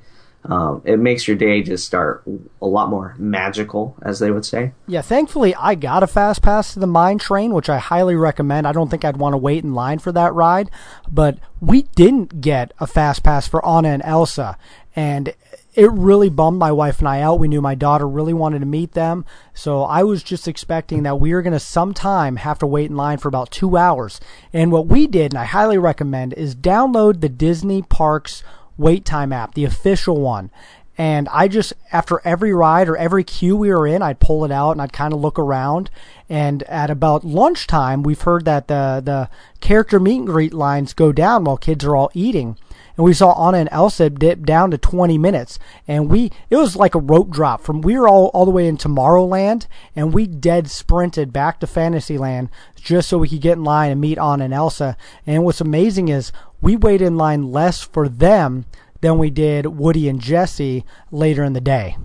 Um, 0.48 0.82
it 0.86 1.00
makes 1.00 1.28
your 1.28 1.38
day 1.38 1.64
just 1.64 1.86
start 1.86 2.24
a 2.62 2.68
lot 2.68 2.90
more 2.90 3.16
magical, 3.18 3.96
as 4.02 4.20
they 4.20 4.32
would 4.32 4.46
say. 4.46 4.74
Yeah, 4.88 5.02
thankfully 5.02 5.56
I 5.56 5.76
got 5.76 6.04
a 6.04 6.08
fast 6.08 6.42
pass 6.42 6.74
to 6.74 6.80
the 6.80 6.88
mine 6.88 7.18
train, 7.18 7.54
which 7.54 7.70
I 7.70 7.78
highly 7.78 8.16
recommend. 8.16 8.68
I 8.68 8.72
don't 8.72 8.90
think 8.90 9.04
I'd 9.04 9.18
want 9.18 9.34
to 9.34 9.38
wait 9.38 9.64
in 9.64 9.74
line 9.74 10.00
for 10.00 10.12
that 10.12 10.34
ride, 10.34 10.70
but 11.12 11.40
we 11.60 11.84
didn't 11.96 12.42
get 12.42 12.74
a 12.80 12.88
fast 12.88 13.24
pass 13.24 13.48
for 13.48 13.66
Anna 13.66 13.90
and 13.90 14.04
Elsa, 14.04 14.58
and 14.96 15.34
it 15.76 15.92
really 15.92 16.30
bummed 16.30 16.58
my 16.58 16.72
wife 16.72 17.00
and 17.00 17.08
I 17.08 17.22
out. 17.22 17.40
We 17.40 17.50
knew 17.50 17.62
my 17.62 17.76
daughter 17.76 18.08
really 18.08 18.34
wanted 18.34 18.60
to 18.60 18.66
meet 18.66 18.94
them. 18.94 19.26
So 19.54 19.84
I 19.84 20.04
was 20.04 20.24
just 20.24 20.48
expecting 20.48 21.04
that 21.04 21.20
we 21.20 21.34
were 21.34 21.42
going 21.42 21.54
to 21.54 21.60
sometime 21.60 22.38
have 22.38 22.60
to 22.60 22.68
wait 22.68 22.90
in 22.90 22.96
line 22.96 23.18
for 23.18 23.28
about 23.28 23.52
two 23.52 23.76
hours. 23.76 24.22
And 24.54 24.72
what 24.72 24.88
we 24.88 25.06
did, 25.06 25.34
and 25.34 25.40
I 25.40 25.44
highly 25.44 25.78
recommend, 25.78 26.34
is 26.34 26.56
download 26.56 27.20
the 27.20 27.30
Disney 27.30 27.82
Parks 27.82 28.42
wait 28.78 29.06
time 29.06 29.32
app, 29.34 29.54
the 29.54 29.66
official 29.66 30.20
one. 30.20 30.52
And 30.98 31.28
I 31.30 31.50
just, 31.50 31.74
after 31.92 32.22
every 32.24 32.54
ride 32.54 32.88
or 32.88 32.96
every 32.96 33.26
queue 33.26 33.58
we 33.58 33.70
were 33.70 33.86
in, 33.86 34.02
I'd 34.02 34.22
pull 34.22 34.46
it 34.46 34.52
out 34.52 34.72
and 34.72 34.82
I'd 34.82 34.94
kind 34.94 35.14
of 35.14 35.20
look 35.20 35.38
around. 35.38 35.90
And 36.30 36.64
at 36.64 36.90
about 36.90 37.26
lunchtime, 37.26 38.02
we've 38.02 38.22
heard 38.22 38.46
that 38.46 38.70
the, 38.70 39.02
the 39.04 39.30
character 39.60 40.00
meet 40.00 40.20
and 40.20 40.28
greet 40.28 40.54
lines 40.54 40.94
go 40.94 41.12
down 41.12 41.44
while 41.44 41.58
kids 41.58 41.84
are 41.84 41.96
all 41.96 42.12
eating 42.14 42.58
and 42.98 43.06
we 43.06 43.14
saw 43.14 43.48
Anna 43.48 43.60
and 43.60 43.70
Elsa 43.72 44.10
dip 44.10 44.44
down 44.44 44.72
to 44.72 44.78
20 44.78 45.18
minutes. 45.18 45.60
And 45.88 46.10
we, 46.10 46.32
it 46.50 46.56
was 46.56 46.76
like 46.76 46.96
a 46.96 47.00
rope 47.00 47.30
drop 47.30 47.62
from, 47.62 47.82
we 47.82 47.98
were 47.98 48.08
all, 48.08 48.28
all 48.28 48.46
the 48.46 48.52
way 48.52 48.68
in 48.68 48.78
Tomorrowland 48.78 49.68
and 49.96 50.14
we 50.14 50.28
dead 50.28 50.70
sprinted 50.70 51.34
back 51.34 51.60
to 51.60 51.68
Fantasyland 51.68 52.50
just 52.76 53.10
so 53.10 53.18
we 53.18 53.30
could 53.30 53.42
get 53.42 53.58
in 53.58 53.64
line 53.64 53.92
and 53.92 54.02
meet 54.02 54.18
Anna 54.18 54.46
and 54.46 54.54
Elsa. 54.54 54.98
And 55.26 55.44
what's 55.44 55.62
amazing 55.62 56.08
is 56.08 56.32
we 56.62 56.76
waited 56.76 57.06
in 57.06 57.18
line 57.18 57.52
less 57.52 57.82
for 57.82 58.08
them 58.08 58.66
than 59.02 59.18
we 59.18 59.30
did 59.30 59.66
Woody 59.66 60.08
and 60.08 60.22
Jesse 60.22 60.86
later 61.12 61.44
in 61.44 61.54
the 61.54 61.62
day. 61.62 61.98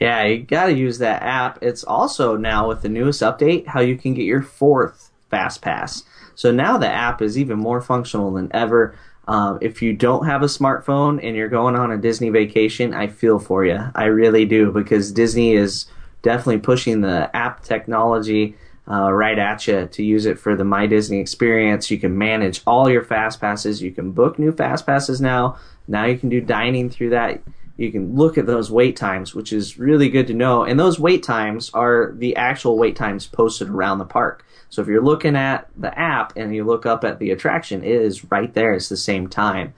Yeah, 0.00 0.24
you 0.24 0.42
got 0.42 0.66
to 0.66 0.72
use 0.72 0.98
that 0.98 1.22
app. 1.22 1.58
It's 1.62 1.84
also 1.84 2.36
now 2.36 2.68
with 2.68 2.82
the 2.82 2.88
newest 2.88 3.22
update 3.22 3.66
how 3.68 3.80
you 3.80 3.96
can 3.96 4.14
get 4.14 4.24
your 4.24 4.42
fourth 4.42 5.10
Fast 5.30 5.62
Pass. 5.62 6.04
So 6.34 6.52
now 6.52 6.76
the 6.76 6.88
app 6.88 7.22
is 7.22 7.38
even 7.38 7.58
more 7.58 7.80
functional 7.80 8.32
than 8.32 8.50
ever. 8.54 8.96
Um, 9.28 9.58
if 9.60 9.82
you 9.82 9.92
don't 9.92 10.26
have 10.26 10.42
a 10.42 10.46
smartphone 10.46 11.18
and 11.22 11.36
you're 11.36 11.48
going 11.48 11.74
on 11.74 11.90
a 11.90 11.96
Disney 11.96 12.30
vacation, 12.30 12.94
I 12.94 13.08
feel 13.08 13.38
for 13.38 13.64
you. 13.64 13.78
I 13.94 14.04
really 14.04 14.44
do 14.44 14.70
because 14.70 15.10
Disney 15.10 15.54
is 15.54 15.86
definitely 16.22 16.58
pushing 16.58 17.00
the 17.00 17.34
app 17.34 17.62
technology 17.62 18.56
uh, 18.88 19.12
right 19.12 19.38
at 19.38 19.66
you 19.66 19.86
to 19.86 20.04
use 20.04 20.26
it 20.26 20.38
for 20.38 20.54
the 20.54 20.64
My 20.64 20.86
Disney 20.86 21.18
experience. 21.18 21.90
You 21.90 21.98
can 21.98 22.16
manage 22.16 22.62
all 22.66 22.88
your 22.88 23.02
fast 23.02 23.40
passes. 23.40 23.82
You 23.82 23.90
can 23.90 24.12
book 24.12 24.38
new 24.38 24.52
fast 24.52 24.86
passes 24.86 25.20
now. 25.20 25.58
Now 25.88 26.04
you 26.04 26.16
can 26.18 26.28
do 26.28 26.40
dining 26.40 26.88
through 26.88 27.10
that. 27.10 27.42
You 27.76 27.92
can 27.92 28.16
look 28.16 28.38
at 28.38 28.46
those 28.46 28.70
wait 28.70 28.96
times, 28.96 29.34
which 29.34 29.52
is 29.52 29.78
really 29.78 30.08
good 30.08 30.26
to 30.28 30.34
know. 30.34 30.64
And 30.64 30.80
those 30.80 30.98
wait 30.98 31.22
times 31.22 31.70
are 31.74 32.12
the 32.16 32.36
actual 32.36 32.78
wait 32.78 32.96
times 32.96 33.26
posted 33.26 33.68
around 33.68 33.98
the 33.98 34.04
park. 34.04 34.44
So 34.70 34.82
if 34.82 34.88
you're 34.88 35.04
looking 35.04 35.36
at 35.36 35.68
the 35.76 35.96
app 35.98 36.32
and 36.36 36.54
you 36.54 36.64
look 36.64 36.86
up 36.86 37.04
at 37.04 37.18
the 37.18 37.30
attraction, 37.30 37.84
it 37.84 37.90
is 37.90 38.30
right 38.30 38.52
there. 38.54 38.72
It's 38.74 38.88
the 38.88 38.96
same 38.96 39.28
time. 39.28 39.74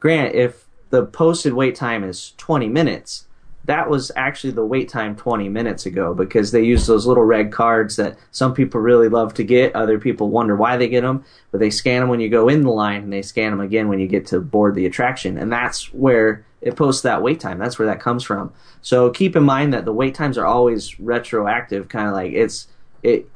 Grant, 0.00 0.34
if 0.34 0.66
the 0.90 1.04
posted 1.06 1.52
wait 1.52 1.74
time 1.74 2.04
is 2.04 2.32
20 2.38 2.68
minutes, 2.68 3.26
that 3.64 3.88
was 3.88 4.10
actually 4.16 4.52
the 4.52 4.64
wait 4.64 4.88
time 4.88 5.14
20 5.14 5.48
minutes 5.48 5.86
ago 5.86 6.14
because 6.14 6.50
they 6.50 6.62
use 6.62 6.86
those 6.86 7.06
little 7.06 7.22
red 7.22 7.52
cards 7.52 7.96
that 7.96 8.18
some 8.32 8.54
people 8.54 8.80
really 8.80 9.08
love 9.08 9.34
to 9.34 9.44
get. 9.44 9.76
Other 9.76 9.98
people 9.98 10.30
wonder 10.30 10.56
why 10.56 10.76
they 10.76 10.88
get 10.88 11.02
them, 11.02 11.24
but 11.52 11.60
they 11.60 11.70
scan 11.70 12.00
them 12.00 12.08
when 12.08 12.20
you 12.20 12.28
go 12.28 12.48
in 12.48 12.62
the 12.62 12.70
line 12.70 13.02
and 13.04 13.12
they 13.12 13.22
scan 13.22 13.52
them 13.52 13.60
again 13.60 13.88
when 13.88 14.00
you 14.00 14.08
get 14.08 14.26
to 14.28 14.40
board 14.40 14.74
the 14.74 14.86
attraction. 14.86 15.38
And 15.38 15.52
that's 15.52 15.92
where 15.92 16.44
it 16.62 16.76
posts 16.76 17.02
that 17.02 17.22
wait 17.22 17.40
time. 17.40 17.58
That's 17.58 17.78
where 17.78 17.88
that 17.88 18.00
comes 18.00 18.24
from. 18.24 18.52
So 18.80 19.10
keep 19.10 19.36
in 19.36 19.42
mind 19.42 19.74
that 19.74 19.84
the 19.84 19.92
wait 19.92 20.14
times 20.14 20.38
are 20.38 20.46
always 20.46 20.98
retroactive, 20.98 21.88
kind 21.88 22.08
of 22.08 22.14
like 22.14 22.32
it's, 22.32 22.68
it, 23.02 23.28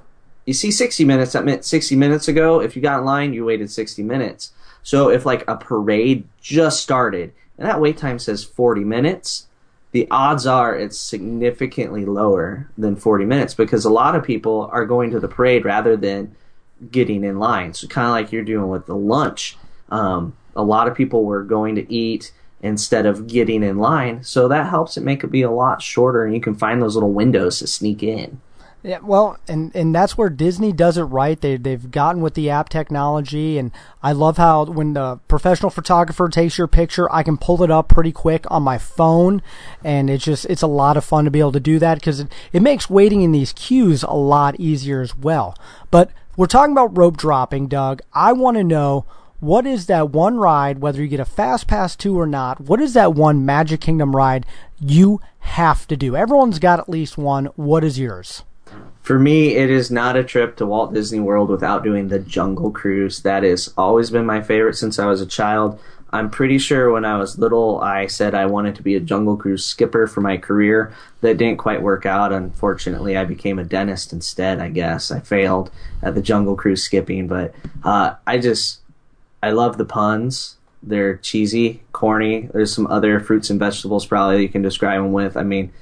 you 0.46 0.54
see 0.54 0.70
60 0.70 1.04
minutes 1.04 1.32
that 1.32 1.44
meant 1.44 1.64
60 1.64 1.96
minutes 1.96 2.28
ago 2.28 2.60
if 2.60 2.74
you 2.74 2.80
got 2.80 3.00
in 3.00 3.04
line 3.04 3.34
you 3.34 3.44
waited 3.44 3.70
60 3.70 4.02
minutes 4.02 4.52
so 4.82 5.10
if 5.10 5.26
like 5.26 5.44
a 5.46 5.56
parade 5.56 6.26
just 6.40 6.82
started 6.82 7.32
and 7.58 7.68
that 7.68 7.80
wait 7.80 7.98
time 7.98 8.18
says 8.18 8.44
40 8.44 8.84
minutes 8.84 9.48
the 9.90 10.06
odds 10.10 10.46
are 10.46 10.76
it's 10.76 10.98
significantly 10.98 12.04
lower 12.04 12.70
than 12.78 12.96
40 12.96 13.24
minutes 13.24 13.54
because 13.54 13.84
a 13.84 13.90
lot 13.90 14.14
of 14.14 14.24
people 14.24 14.70
are 14.72 14.86
going 14.86 15.10
to 15.10 15.20
the 15.20 15.28
parade 15.28 15.64
rather 15.64 15.96
than 15.96 16.34
getting 16.90 17.24
in 17.24 17.38
line 17.38 17.74
so 17.74 17.86
kind 17.88 18.06
of 18.06 18.12
like 18.12 18.32
you're 18.32 18.44
doing 18.44 18.68
with 18.68 18.86
the 18.86 18.96
lunch 18.96 19.56
um, 19.90 20.36
a 20.54 20.62
lot 20.62 20.88
of 20.88 20.94
people 20.94 21.24
were 21.24 21.42
going 21.42 21.74
to 21.74 21.92
eat 21.92 22.32
instead 22.62 23.06
of 23.06 23.26
getting 23.26 23.62
in 23.62 23.78
line 23.78 24.22
so 24.22 24.48
that 24.48 24.68
helps 24.68 24.96
it 24.96 25.02
make 25.02 25.22
it 25.22 25.30
be 25.30 25.42
a 25.42 25.50
lot 25.50 25.82
shorter 25.82 26.24
and 26.24 26.34
you 26.34 26.40
can 26.40 26.54
find 26.54 26.80
those 26.80 26.94
little 26.94 27.12
windows 27.12 27.58
to 27.58 27.66
sneak 27.66 28.02
in 28.02 28.40
yeah, 28.86 29.00
well, 29.02 29.36
and 29.48 29.74
and 29.74 29.92
that's 29.92 30.16
where 30.16 30.30
Disney 30.30 30.70
does 30.70 30.96
it 30.96 31.02
right. 31.02 31.40
They 31.40 31.56
they've 31.56 31.90
gotten 31.90 32.22
with 32.22 32.34
the 32.34 32.50
app 32.50 32.68
technology, 32.68 33.58
and 33.58 33.72
I 34.00 34.12
love 34.12 34.36
how 34.36 34.64
when 34.66 34.92
the 34.92 35.18
professional 35.26 35.70
photographer 35.70 36.28
takes 36.28 36.56
your 36.56 36.68
picture, 36.68 37.12
I 37.12 37.24
can 37.24 37.36
pull 37.36 37.64
it 37.64 37.70
up 37.70 37.88
pretty 37.88 38.12
quick 38.12 38.48
on 38.48 38.62
my 38.62 38.78
phone, 38.78 39.42
and 39.82 40.08
it's 40.08 40.24
just 40.24 40.44
it's 40.44 40.62
a 40.62 40.68
lot 40.68 40.96
of 40.96 41.04
fun 41.04 41.24
to 41.24 41.32
be 41.32 41.40
able 41.40 41.50
to 41.50 41.58
do 41.58 41.80
that 41.80 41.96
because 41.96 42.20
it, 42.20 42.32
it 42.52 42.62
makes 42.62 42.88
waiting 42.88 43.22
in 43.22 43.32
these 43.32 43.52
queues 43.52 44.04
a 44.04 44.14
lot 44.14 44.54
easier 44.60 45.00
as 45.00 45.16
well. 45.16 45.56
But 45.90 46.12
we're 46.36 46.46
talking 46.46 46.70
about 46.70 46.96
rope 46.96 47.16
dropping, 47.16 47.66
Doug. 47.66 48.02
I 48.12 48.34
want 48.34 48.56
to 48.56 48.62
know 48.62 49.04
what 49.40 49.66
is 49.66 49.86
that 49.86 50.10
one 50.10 50.36
ride, 50.38 50.78
whether 50.78 51.02
you 51.02 51.08
get 51.08 51.20
a 51.20 51.24
fast 51.24 51.66
pass 51.66 51.96
to 51.96 52.18
or 52.18 52.26
not, 52.26 52.60
what 52.60 52.80
is 52.80 52.94
that 52.94 53.14
one 53.14 53.44
Magic 53.44 53.80
Kingdom 53.80 54.14
ride 54.14 54.46
you 54.80 55.20
have 55.40 55.86
to 55.88 55.96
do? 55.96 56.16
Everyone's 56.16 56.58
got 56.58 56.78
at 56.78 56.88
least 56.88 57.18
one. 57.18 57.46
What 57.56 57.84
is 57.84 57.98
yours? 57.98 58.44
For 59.02 59.18
me, 59.18 59.54
it 59.54 59.70
is 59.70 59.90
not 59.90 60.16
a 60.16 60.24
trip 60.24 60.56
to 60.56 60.66
Walt 60.66 60.92
Disney 60.92 61.20
World 61.20 61.48
without 61.48 61.84
doing 61.84 62.08
the 62.08 62.18
Jungle 62.18 62.72
Cruise. 62.72 63.22
That 63.22 63.44
has 63.44 63.72
always 63.76 64.10
been 64.10 64.26
my 64.26 64.42
favorite 64.42 64.74
since 64.74 64.98
I 64.98 65.06
was 65.06 65.20
a 65.20 65.26
child. 65.26 65.78
I'm 66.10 66.30
pretty 66.30 66.58
sure 66.58 66.90
when 66.90 67.04
I 67.04 67.18
was 67.18 67.38
little, 67.38 67.80
I 67.80 68.06
said 68.06 68.34
I 68.34 68.46
wanted 68.46 68.74
to 68.76 68.82
be 68.82 68.94
a 68.94 69.00
Jungle 69.00 69.36
Cruise 69.36 69.64
skipper 69.64 70.06
for 70.06 70.20
my 70.22 70.36
career. 70.36 70.92
That 71.20 71.36
didn't 71.36 71.58
quite 71.58 71.82
work 71.82 72.06
out. 72.06 72.32
Unfortunately, 72.32 73.16
I 73.16 73.24
became 73.24 73.58
a 73.58 73.64
dentist 73.64 74.12
instead, 74.12 74.60
I 74.60 74.70
guess. 74.70 75.10
I 75.10 75.20
failed 75.20 75.70
at 76.02 76.14
the 76.14 76.22
Jungle 76.22 76.56
Cruise 76.56 76.82
skipping, 76.82 77.28
but 77.28 77.54
uh, 77.84 78.14
I 78.26 78.38
just, 78.38 78.80
I 79.46 79.50
love 79.50 79.78
the 79.78 79.84
puns. 79.84 80.56
They're 80.82 81.16
cheesy, 81.18 81.82
corny. 81.92 82.48
There's 82.52 82.74
some 82.74 82.88
other 82.88 83.20
fruits 83.20 83.48
and 83.48 83.60
vegetables 83.60 84.06
probably 84.06 84.42
you 84.42 84.48
can 84.48 84.62
describe 84.62 85.00
them 85.00 85.12
with. 85.12 85.36
I 85.36 85.44
mean, 85.44 85.72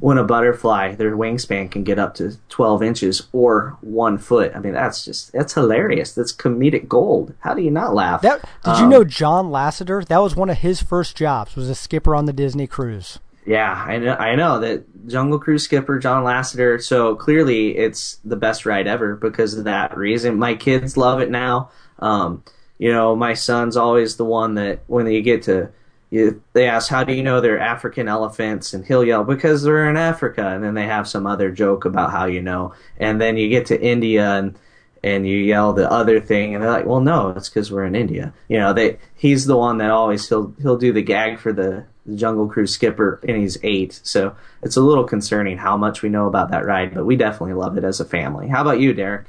when 0.00 0.18
a 0.18 0.24
butterfly, 0.24 0.94
their 0.96 1.16
wingspan 1.16 1.70
can 1.70 1.82
get 1.82 1.98
up 1.98 2.14
to 2.16 2.36
12 2.50 2.82
inches 2.82 3.28
or 3.32 3.78
one 3.80 4.18
foot. 4.18 4.52
I 4.54 4.58
mean, 4.58 4.74
that's 4.74 5.04
just, 5.04 5.32
that's 5.32 5.54
hilarious. 5.54 6.12
That's 6.12 6.32
comedic 6.32 6.88
gold. 6.88 7.34
How 7.40 7.54
do 7.54 7.62
you 7.62 7.70
not 7.70 7.94
laugh? 7.94 8.20
That, 8.20 8.42
did 8.64 8.70
um, 8.70 8.82
you 8.82 8.88
know 8.88 9.04
John 9.04 9.46
Lasseter? 9.46 10.06
That 10.06 10.18
was 10.18 10.36
one 10.36 10.50
of 10.50 10.58
his 10.58 10.82
first 10.82 11.16
jobs, 11.16 11.56
was 11.56 11.70
a 11.70 11.74
skipper 11.74 12.14
on 12.14 12.26
the 12.26 12.32
Disney 12.34 12.66
cruise. 12.66 13.18
Yeah, 13.46 13.72
I 13.72 13.98
know, 13.98 14.14
I 14.14 14.34
know 14.36 14.60
that 14.60 15.08
Jungle 15.08 15.38
Cruise 15.38 15.64
skipper 15.64 15.98
John 15.98 16.24
Lasseter. 16.24 16.80
So 16.82 17.16
clearly, 17.16 17.76
it's 17.76 18.16
the 18.24 18.36
best 18.36 18.66
ride 18.66 18.86
ever 18.86 19.16
because 19.16 19.54
of 19.54 19.64
that 19.64 19.96
reason. 19.96 20.38
My 20.38 20.54
kids 20.54 20.96
love 20.96 21.20
it 21.20 21.30
now. 21.30 21.70
Um, 21.98 22.44
you 22.80 22.90
know, 22.90 23.14
my 23.14 23.34
son's 23.34 23.76
always 23.76 24.16
the 24.16 24.24
one 24.24 24.54
that 24.54 24.80
when 24.86 25.06
you 25.06 25.20
get 25.20 25.42
to 25.42 25.68
you, 26.08 26.42
they 26.54 26.66
ask, 26.66 26.88
"How 26.88 27.04
do 27.04 27.12
you 27.12 27.22
know 27.22 27.42
they're 27.42 27.60
African 27.60 28.08
elephants?" 28.08 28.72
And 28.72 28.86
he'll 28.86 29.04
yell, 29.04 29.22
"Because 29.22 29.62
they're 29.62 29.88
in 29.90 29.98
Africa." 29.98 30.48
And 30.48 30.64
then 30.64 30.72
they 30.72 30.86
have 30.86 31.06
some 31.06 31.26
other 31.26 31.50
joke 31.50 31.84
about 31.84 32.10
how 32.10 32.24
you 32.24 32.40
know. 32.40 32.72
And 32.98 33.20
then 33.20 33.36
you 33.36 33.50
get 33.50 33.66
to 33.66 33.80
India 33.80 34.32
and 34.32 34.58
and 35.02 35.26
you 35.26 35.36
yell 35.36 35.74
the 35.74 35.90
other 35.90 36.20
thing, 36.20 36.54
and 36.54 36.64
they're 36.64 36.70
like, 36.70 36.86
"Well, 36.86 37.00
no, 37.00 37.28
it's 37.36 37.50
because 37.50 37.70
we're 37.70 37.84
in 37.84 37.94
India." 37.94 38.32
You 38.48 38.58
know, 38.58 38.72
they 38.72 38.98
he's 39.14 39.44
the 39.44 39.58
one 39.58 39.76
that 39.78 39.90
always 39.90 40.26
he'll 40.26 40.54
he'll 40.62 40.78
do 40.78 40.92
the 40.94 41.02
gag 41.02 41.38
for 41.38 41.52
the, 41.52 41.84
the 42.06 42.16
Jungle 42.16 42.48
Cruise 42.48 42.72
skipper, 42.72 43.20
and 43.28 43.36
he's 43.36 43.58
eight, 43.62 44.00
so 44.02 44.34
it's 44.62 44.78
a 44.78 44.82
little 44.82 45.04
concerning 45.04 45.58
how 45.58 45.76
much 45.76 46.00
we 46.00 46.08
know 46.08 46.26
about 46.26 46.50
that 46.50 46.64
ride, 46.64 46.94
but 46.94 47.04
we 47.04 47.16
definitely 47.16 47.54
love 47.54 47.76
it 47.76 47.84
as 47.84 48.00
a 48.00 48.06
family. 48.06 48.48
How 48.48 48.62
about 48.62 48.80
you, 48.80 48.94
Derek? 48.94 49.26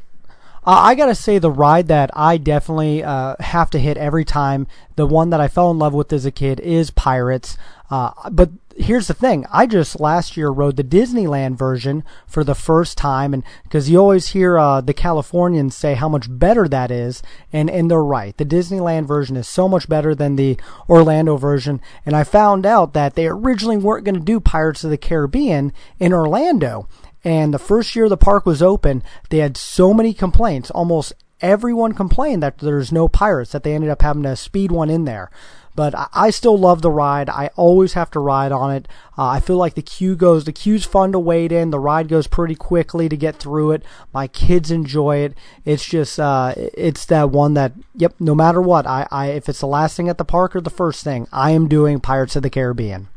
Uh, 0.63 0.77
I 0.77 0.95
gotta 0.95 1.15
say, 1.15 1.39
the 1.39 1.49
ride 1.49 1.87
that 1.87 2.11
I 2.13 2.37
definitely 2.37 3.03
uh, 3.03 3.35
have 3.39 3.71
to 3.71 3.79
hit 3.79 3.97
every 3.97 4.23
time, 4.23 4.67
the 4.95 5.07
one 5.07 5.31
that 5.31 5.41
I 5.41 5.47
fell 5.47 5.71
in 5.71 5.79
love 5.79 5.93
with 5.93 6.13
as 6.13 6.23
a 6.23 6.31
kid, 6.31 6.59
is 6.59 6.91
Pirates. 6.91 7.57
Uh, 7.89 8.11
but 8.29 8.51
here's 8.77 9.07
the 9.07 9.15
thing: 9.15 9.47
I 9.51 9.65
just 9.65 9.99
last 9.99 10.37
year 10.37 10.49
rode 10.49 10.75
the 10.75 10.83
Disneyland 10.83 11.57
version 11.57 12.03
for 12.27 12.43
the 12.43 12.53
first 12.53 12.95
time, 12.95 13.33
and 13.33 13.43
because 13.63 13.89
you 13.89 13.97
always 13.97 14.29
hear 14.29 14.59
uh, 14.59 14.81
the 14.81 14.93
Californians 14.93 15.75
say 15.75 15.95
how 15.95 16.07
much 16.07 16.27
better 16.29 16.67
that 16.67 16.91
is, 16.91 17.23
and 17.51 17.67
and 17.67 17.89
they're 17.89 18.03
right. 18.03 18.37
The 18.37 18.45
Disneyland 18.45 19.07
version 19.07 19.37
is 19.37 19.47
so 19.47 19.67
much 19.67 19.89
better 19.89 20.13
than 20.13 20.35
the 20.35 20.59
Orlando 20.87 21.37
version, 21.37 21.81
and 22.05 22.15
I 22.15 22.23
found 22.23 22.67
out 22.67 22.93
that 22.93 23.15
they 23.15 23.25
originally 23.25 23.77
weren't 23.77 24.05
going 24.05 24.13
to 24.13 24.21
do 24.21 24.39
Pirates 24.39 24.83
of 24.83 24.91
the 24.91 24.97
Caribbean 24.97 25.73
in 25.97 26.13
Orlando 26.13 26.87
And 27.23 27.53
the 27.53 27.59
first 27.59 27.95
year 27.95 28.09
the 28.09 28.17
park 28.17 28.45
was 28.45 28.61
open, 28.61 29.03
they 29.29 29.37
had 29.37 29.57
so 29.57 29.93
many 29.93 30.13
complaints. 30.13 30.71
Almost 30.71 31.13
everyone 31.41 31.93
complained 31.93 32.43
that 32.43 32.59
there's 32.59 32.91
no 32.91 33.07
pirates, 33.07 33.51
that 33.51 33.63
they 33.63 33.73
ended 33.73 33.89
up 33.89 34.01
having 34.01 34.23
to 34.23 34.35
speed 34.35 34.71
one 34.71 34.89
in 34.89 35.05
there. 35.05 35.29
But 35.73 35.93
I, 36.13 36.31
still 36.31 36.57
love 36.57 36.81
the 36.81 36.91
ride. 36.91 37.29
I 37.29 37.49
always 37.55 37.93
have 37.93 38.11
to 38.11 38.19
ride 38.19 38.51
on 38.51 38.71
it. 38.71 38.89
Uh, 39.17 39.27
I 39.27 39.39
feel 39.39 39.55
like 39.55 39.75
the 39.75 39.81
queue 39.81 40.17
goes, 40.17 40.43
the 40.43 40.51
queue's 40.51 40.83
fun 40.83 41.13
to 41.13 41.19
wait 41.19 41.53
in. 41.53 41.69
The 41.69 41.79
ride 41.79 42.09
goes 42.09 42.27
pretty 42.27 42.55
quickly 42.55 43.07
to 43.07 43.15
get 43.15 43.37
through 43.37 43.71
it. 43.71 43.83
My 44.13 44.27
kids 44.27 44.69
enjoy 44.69 45.19
it. 45.19 45.33
It's 45.63 45.85
just, 45.85 46.19
uh, 46.19 46.53
it's 46.57 47.05
that 47.05 47.29
one 47.29 47.53
that, 47.53 47.71
yep, 47.95 48.13
no 48.19 48.35
matter 48.35 48.61
what, 48.61 48.85
I, 48.85 49.07
I, 49.11 49.27
if 49.27 49.47
it's 49.47 49.61
the 49.61 49.65
last 49.65 49.95
thing 49.95 50.09
at 50.09 50.17
the 50.17 50.25
park 50.25 50.57
or 50.57 50.61
the 50.61 50.69
first 50.69 51.05
thing, 51.05 51.27
I 51.31 51.51
am 51.51 51.69
doing 51.69 52.01
Pirates 52.01 52.35
of 52.35 52.43
the 52.43 52.49
Caribbean. 52.49 53.07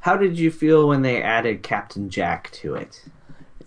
How 0.00 0.16
did 0.16 0.38
you 0.38 0.50
feel 0.50 0.86
when 0.86 1.00
they 1.00 1.22
added 1.22 1.62
Captain 1.62 2.10
Jack 2.10 2.50
to 2.52 2.74
it? 2.74 3.04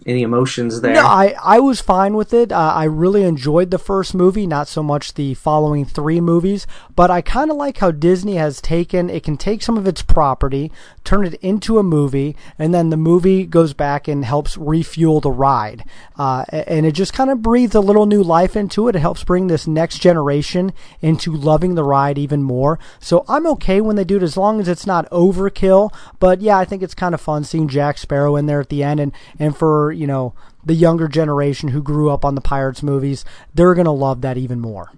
Any 0.06 0.24
emotions 0.24 0.82
there? 0.82 0.94
No, 0.94 1.06
I, 1.06 1.36
I 1.42 1.60
was 1.60 1.80
fine 1.80 2.16
with 2.16 2.34
it. 2.34 2.52
Uh, 2.52 2.74
I 2.76 2.84
really 2.84 3.24
enjoyed 3.24 3.72
the 3.72 3.78
first 3.78 4.14
movie, 4.14 4.46
not 4.46 4.68
so 4.68 4.84
much 4.84 5.14
the 5.14 5.34
following 5.34 5.86
three 5.86 6.20
movies, 6.20 6.68
but 6.96 7.10
I 7.10 7.22
kind 7.22 7.50
of 7.50 7.58
like 7.58 7.78
how 7.78 7.92
Disney 7.92 8.36
has 8.36 8.60
taken, 8.60 9.10
it 9.10 9.24
can 9.24 9.38
take 9.38 9.62
some 9.62 9.78
of 9.78 9.88
its 9.88 10.02
property, 10.02 10.72
turn 11.04 11.26
it 11.26 11.36
into 11.36 11.80
a 11.80 11.84
movie, 11.84 12.36
and 12.60 12.74
then 12.74 12.90
the 12.90 12.98
movie 12.98 13.46
goes 13.46 13.74
back 13.74 14.08
and 14.08 14.26
helps 14.26 14.58
refuel 14.58 15.22
the 15.22 15.32
ride. 15.32 15.86
Uh, 16.18 16.44
and 16.52 16.86
it 16.86 16.92
just 16.92 17.14
kind 17.14 17.30
of 17.30 17.42
breathes 17.42 17.76
a 17.76 17.80
little 17.80 18.06
new 18.06 18.22
life 18.22 18.56
into 18.58 18.88
it. 18.88 18.96
It 18.96 19.00
helps 19.00 19.24
bring 19.24 19.48
this 19.48 19.68
next 19.68 20.00
generation 20.00 20.74
into 21.02 21.34
loving 21.34 21.76
the 21.76 21.84
ride 21.84 22.18
even 22.18 22.44
more. 22.44 22.78
So 23.00 23.24
I'm 23.30 23.48
okay 23.48 23.80
when 23.80 23.96
they 23.96 24.04
do 24.04 24.18
it 24.18 24.24
as 24.24 24.36
long 24.36 24.60
as 24.60 24.68
it's 24.68 24.86
not 24.86 25.10
overkill. 25.12 25.94
But 26.20 26.42
yeah, 26.42 26.58
I 26.58 26.66
think 26.66 26.84
it's 26.84 26.94
kind 26.94 27.16
of 27.16 27.22
fun 27.22 27.46
seeing 27.46 27.68
Jack 27.70 27.98
Sparrow 27.98 28.36
in 28.36 28.48
there 28.48 28.60
at 28.60 28.70
the 28.70 28.84
end. 28.84 29.00
And, 29.00 29.12
and 29.40 29.56
for, 29.56 29.93
you 29.96 30.08
know, 30.08 30.34
the 30.66 30.74
younger 30.74 31.08
generation 31.08 31.70
who 31.70 31.82
grew 31.82 32.10
up 32.10 32.26
on 32.26 32.36
the 32.36 32.42
Pirates 32.42 32.84
movies, 32.84 33.26
they're 33.54 33.74
going 33.74 33.86
to 33.86 33.92
love 33.92 34.22
that 34.22 34.38
even 34.38 34.60
more. 34.60 34.92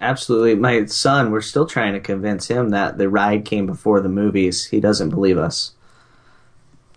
Absolutely. 0.00 0.54
My 0.54 0.86
son, 0.86 1.30
we're 1.30 1.40
still 1.42 1.66
trying 1.66 1.92
to 1.92 2.00
convince 2.00 2.48
him 2.48 2.70
that 2.70 2.96
the 2.96 3.08
ride 3.08 3.44
came 3.44 3.66
before 3.66 4.00
the 4.00 4.08
movies. 4.08 4.66
He 4.66 4.80
doesn't 4.80 5.10
believe 5.10 5.36
us. 5.36 5.72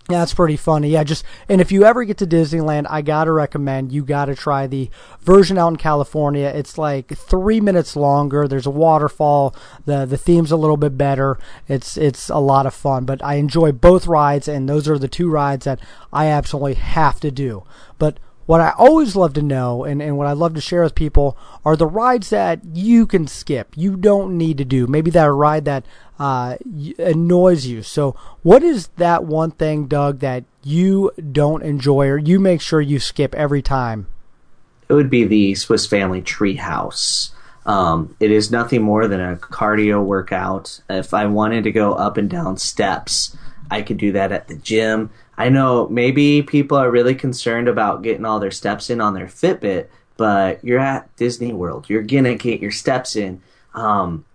That's 0.09 0.33
pretty 0.33 0.57
funny. 0.57 0.89
Yeah, 0.89 1.05
just 1.05 1.23
and 1.47 1.61
if 1.61 1.71
you 1.71 1.85
ever 1.85 2.03
get 2.03 2.17
to 2.17 2.27
Disneyland, 2.27 2.87
I 2.89 3.01
gotta 3.01 3.31
recommend 3.31 3.93
you 3.93 4.03
gotta 4.03 4.35
try 4.35 4.67
the 4.67 4.89
version 5.21 5.57
out 5.57 5.69
in 5.69 5.75
California. 5.77 6.51
It's 6.53 6.77
like 6.77 7.17
three 7.17 7.61
minutes 7.61 7.95
longer. 7.95 8.45
There's 8.45 8.65
a 8.65 8.71
waterfall. 8.71 9.55
the 9.85 10.05
The 10.05 10.17
theme's 10.17 10.51
a 10.51 10.57
little 10.57 10.75
bit 10.75 10.97
better. 10.97 11.39
It's 11.69 11.95
it's 11.95 12.29
a 12.29 12.39
lot 12.39 12.65
of 12.65 12.73
fun. 12.73 13.05
But 13.05 13.23
I 13.23 13.35
enjoy 13.35 13.71
both 13.71 14.05
rides, 14.05 14.49
and 14.49 14.67
those 14.67 14.89
are 14.89 14.99
the 14.99 15.07
two 15.07 15.29
rides 15.29 15.63
that 15.63 15.79
I 16.11 16.25
absolutely 16.27 16.75
have 16.75 17.21
to 17.21 17.31
do. 17.31 17.63
But 17.97 18.17
what 18.45 18.61
I 18.61 18.71
always 18.77 19.15
love 19.15 19.33
to 19.33 19.41
know 19.41 19.83
and, 19.83 20.01
and 20.01 20.17
what 20.17 20.27
I 20.27 20.33
love 20.33 20.53
to 20.55 20.61
share 20.61 20.83
with 20.83 20.95
people 20.95 21.37
are 21.63 21.75
the 21.75 21.87
rides 21.87 22.29
that 22.29 22.61
you 22.73 23.05
can 23.05 23.27
skip. 23.27 23.73
You 23.75 23.95
don't 23.95 24.37
need 24.37 24.57
to 24.57 24.65
do. 24.65 24.87
Maybe 24.87 25.11
that 25.11 25.31
ride 25.31 25.65
that 25.65 25.85
uh, 26.19 26.57
annoys 26.99 27.65
you. 27.65 27.81
So, 27.81 28.15
what 28.41 28.63
is 28.63 28.87
that 28.97 29.23
one 29.23 29.51
thing, 29.51 29.87
Doug, 29.87 30.19
that 30.19 30.43
you 30.63 31.11
don't 31.31 31.63
enjoy 31.63 32.07
or 32.07 32.17
you 32.17 32.39
make 32.39 32.61
sure 32.61 32.81
you 32.81 32.99
skip 32.99 33.33
every 33.35 33.61
time? 33.61 34.07
It 34.89 34.93
would 34.93 35.09
be 35.09 35.23
the 35.23 35.55
Swiss 35.55 35.87
Family 35.87 36.21
Treehouse. 36.21 37.31
Um, 37.65 38.15
it 38.19 38.29
is 38.29 38.51
nothing 38.51 38.81
more 38.81 39.07
than 39.07 39.21
a 39.21 39.37
cardio 39.37 40.03
workout. 40.03 40.81
If 40.89 41.13
I 41.13 41.25
wanted 41.27 41.63
to 41.63 41.71
go 41.71 41.93
up 41.93 42.17
and 42.17 42.29
down 42.29 42.57
steps, 42.57 43.35
I 43.71 43.81
could 43.81 43.97
do 43.97 44.11
that 44.11 44.31
at 44.31 44.47
the 44.47 44.55
gym. 44.55 45.09
I 45.37 45.49
know 45.49 45.87
maybe 45.87 46.43
people 46.43 46.77
are 46.77 46.91
really 46.91 47.15
concerned 47.15 47.67
about 47.67 48.03
getting 48.03 48.25
all 48.25 48.39
their 48.39 48.51
steps 48.51 48.89
in 48.89 49.01
on 49.01 49.13
their 49.13 49.27
Fitbit, 49.27 49.87
but 50.17 50.63
you're 50.63 50.79
at 50.79 51.13
Disney 51.15 51.53
World. 51.53 51.89
You're 51.89 52.03
gonna 52.03 52.35
get 52.35 52.61
your 52.61 52.71
steps 52.71 53.15
in. 53.15 53.41
Um, 53.73 54.25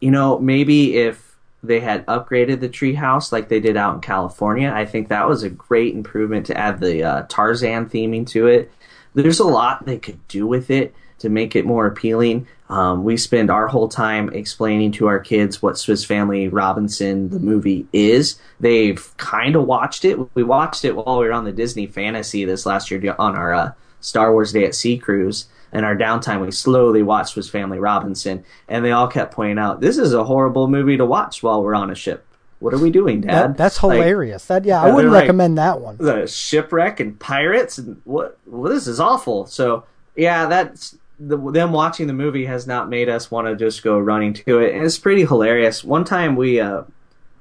you 0.00 0.10
know, 0.10 0.38
maybe 0.38 0.96
if 0.96 1.36
they 1.62 1.80
had 1.80 2.06
upgraded 2.06 2.60
the 2.60 2.68
treehouse 2.68 3.32
like 3.32 3.48
they 3.48 3.60
did 3.60 3.76
out 3.76 3.94
in 3.94 4.00
California, 4.00 4.70
I 4.72 4.84
think 4.84 5.08
that 5.08 5.28
was 5.28 5.42
a 5.42 5.50
great 5.50 5.94
improvement 5.94 6.46
to 6.46 6.56
add 6.56 6.80
the 6.80 7.02
uh, 7.02 7.22
Tarzan 7.28 7.86
theming 7.86 8.26
to 8.28 8.46
it. 8.46 8.70
There's 9.14 9.40
a 9.40 9.44
lot 9.44 9.84
they 9.84 9.98
could 9.98 10.26
do 10.28 10.46
with 10.46 10.70
it 10.70 10.94
to 11.18 11.28
make 11.28 11.56
it 11.56 11.66
more 11.66 11.86
appealing. 11.86 12.46
Um, 12.68 13.02
we 13.02 13.16
spend 13.16 13.50
our 13.50 13.66
whole 13.66 13.88
time 13.88 14.28
explaining 14.30 14.92
to 14.92 15.06
our 15.06 15.18
kids 15.18 15.62
what 15.62 15.78
Swiss 15.78 16.04
Family 16.04 16.48
Robinson 16.48 17.30
the 17.30 17.38
movie 17.38 17.86
is. 17.92 18.38
They've 18.60 19.16
kind 19.16 19.56
of 19.56 19.66
watched 19.66 20.04
it. 20.04 20.18
We 20.34 20.42
watched 20.42 20.84
it 20.84 20.94
while 20.94 21.18
we 21.18 21.26
were 21.26 21.32
on 21.32 21.44
the 21.44 21.52
Disney 21.52 21.86
Fantasy 21.86 22.44
this 22.44 22.66
last 22.66 22.90
year 22.90 23.14
on 23.18 23.34
our 23.34 23.54
uh, 23.54 23.72
Star 24.00 24.32
Wars 24.32 24.52
Day 24.52 24.64
at 24.64 24.74
Sea 24.74 24.98
cruise. 24.98 25.46
In 25.72 25.84
our 25.84 25.96
downtime, 25.96 26.44
we 26.44 26.50
slowly 26.50 27.02
watched 27.02 27.30
Swiss 27.30 27.50
Family 27.50 27.78
Robinson, 27.78 28.44
and 28.68 28.84
they 28.84 28.92
all 28.92 29.08
kept 29.08 29.34
pointing 29.34 29.58
out, 29.58 29.80
"This 29.80 29.98
is 29.98 30.14
a 30.14 30.24
horrible 30.24 30.66
movie 30.66 30.96
to 30.96 31.04
watch 31.04 31.42
while 31.42 31.62
we're 31.62 31.74
on 31.74 31.90
a 31.90 31.94
ship." 31.94 32.24
What 32.60 32.74
are 32.74 32.78
we 32.78 32.90
doing, 32.90 33.20
Dad? 33.20 33.50
That, 33.50 33.56
that's 33.56 33.78
hilarious. 33.78 34.48
Like, 34.50 34.62
that 34.64 34.68
yeah, 34.68 34.82
I 34.82 34.90
wouldn't 34.90 35.12
recommend 35.12 35.56
like, 35.56 35.64
that 35.64 35.80
one. 35.80 35.96
The 35.98 36.26
shipwreck 36.26 37.00
and 37.00 37.18
pirates 37.18 37.78
and 37.78 38.00
what? 38.04 38.38
Well, 38.46 38.72
this 38.72 38.86
is 38.86 38.98
awful. 38.98 39.46
So 39.46 39.84
yeah, 40.16 40.46
that's 40.46 40.96
the, 41.18 41.36
them 41.50 41.72
watching 41.72 42.06
the 42.06 42.12
movie 42.12 42.46
has 42.46 42.66
not 42.66 42.88
made 42.88 43.08
us 43.08 43.30
want 43.30 43.48
to 43.48 43.56
just 43.56 43.82
go 43.82 43.98
running 43.98 44.32
to 44.34 44.60
it, 44.60 44.74
and 44.74 44.84
it's 44.84 44.98
pretty 44.98 45.24
hilarious. 45.24 45.82
One 45.82 46.04
time 46.04 46.36
we 46.36 46.60
uh, 46.60 46.82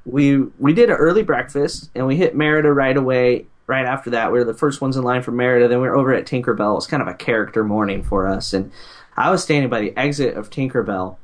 we 0.05 0.37
we 0.59 0.73
did 0.73 0.89
an 0.89 0.95
early 0.95 1.23
breakfast 1.23 1.91
and 1.93 2.07
we 2.07 2.15
hit 2.15 2.35
Merida 2.35 2.71
right 2.71 2.97
away. 2.97 3.45
Right 3.67 3.85
after 3.85 4.11
that, 4.11 4.31
we 4.31 4.39
were 4.39 4.45
the 4.45 4.53
first 4.53 4.79
ones 4.79 4.95
in 4.95 5.03
line 5.03 5.21
for 5.21 5.31
Merida. 5.31 5.67
Then 5.67 5.81
we 5.81 5.87
were 5.87 5.95
over 5.95 6.13
at 6.13 6.25
Tinkerbell. 6.25 6.71
It 6.71 6.75
was 6.75 6.87
kind 6.87 7.01
of 7.01 7.09
a 7.09 7.13
character 7.13 7.63
morning 7.63 8.01
for 8.01 8.25
us, 8.25 8.53
and 8.53 8.71
I 9.15 9.29
was 9.29 9.43
standing 9.43 9.69
by 9.69 9.81
the 9.81 9.97
exit 9.97 10.37
of 10.37 10.49
Tinkerbell, 10.49 11.17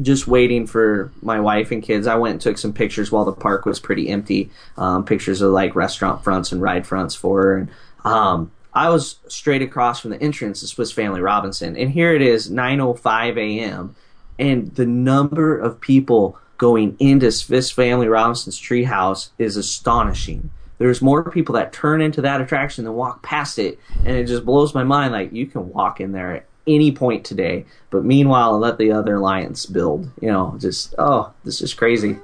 just 0.00 0.28
waiting 0.28 0.66
for 0.66 1.10
my 1.20 1.40
wife 1.40 1.72
and 1.72 1.82
kids. 1.82 2.06
I 2.06 2.14
went 2.14 2.32
and 2.32 2.40
took 2.40 2.56
some 2.56 2.72
pictures 2.72 3.10
while 3.10 3.24
the 3.24 3.32
park 3.32 3.66
was 3.66 3.80
pretty 3.80 4.08
empty. 4.08 4.50
Um, 4.76 5.04
pictures 5.04 5.42
of 5.42 5.50
like 5.52 5.74
restaurant 5.74 6.22
fronts 6.22 6.52
and 6.52 6.62
ride 6.62 6.86
fronts 6.86 7.16
for 7.16 7.42
her, 7.42 7.56
and 7.58 7.68
um, 8.04 8.52
I 8.74 8.88
was 8.88 9.16
straight 9.28 9.62
across 9.62 10.00
from 10.00 10.12
the 10.12 10.22
entrance 10.22 10.60
to 10.60 10.66
Swiss 10.66 10.92
Family 10.92 11.20
Robinson, 11.20 11.76
and 11.76 11.90
here 11.90 12.14
it 12.14 12.22
is, 12.22 12.50
9:05 12.50 13.36
a.m., 13.36 13.94
and 14.38 14.74
the 14.74 14.86
number 14.86 15.58
of 15.58 15.80
people 15.80 16.38
going 16.56 16.96
into 16.98 17.30
Swiss 17.30 17.70
Family 17.70 18.08
Robinson's 18.08 18.60
treehouse 18.60 19.30
is 19.38 19.56
astonishing. 19.56 20.50
There's 20.78 21.02
more 21.02 21.30
people 21.30 21.54
that 21.54 21.72
turn 21.72 22.00
into 22.00 22.22
that 22.22 22.40
attraction 22.40 22.84
than 22.84 22.94
walk 22.94 23.22
past 23.22 23.58
it, 23.58 23.78
and 24.04 24.16
it 24.16 24.26
just 24.26 24.44
blows 24.44 24.74
my 24.74 24.84
mind. 24.84 25.12
Like 25.12 25.32
you 25.32 25.46
can 25.46 25.68
walk 25.68 26.00
in 26.00 26.12
there 26.12 26.36
at 26.36 26.46
any 26.66 26.92
point 26.92 27.24
today, 27.24 27.66
but 27.90 28.04
meanwhile, 28.04 28.58
let 28.58 28.78
the 28.78 28.92
other 28.92 29.16
alliance 29.16 29.66
build. 29.66 30.10
You 30.20 30.28
know, 30.28 30.56
just 30.58 30.94
oh, 30.98 31.32
this 31.44 31.60
is 31.60 31.74
crazy. 31.74 32.18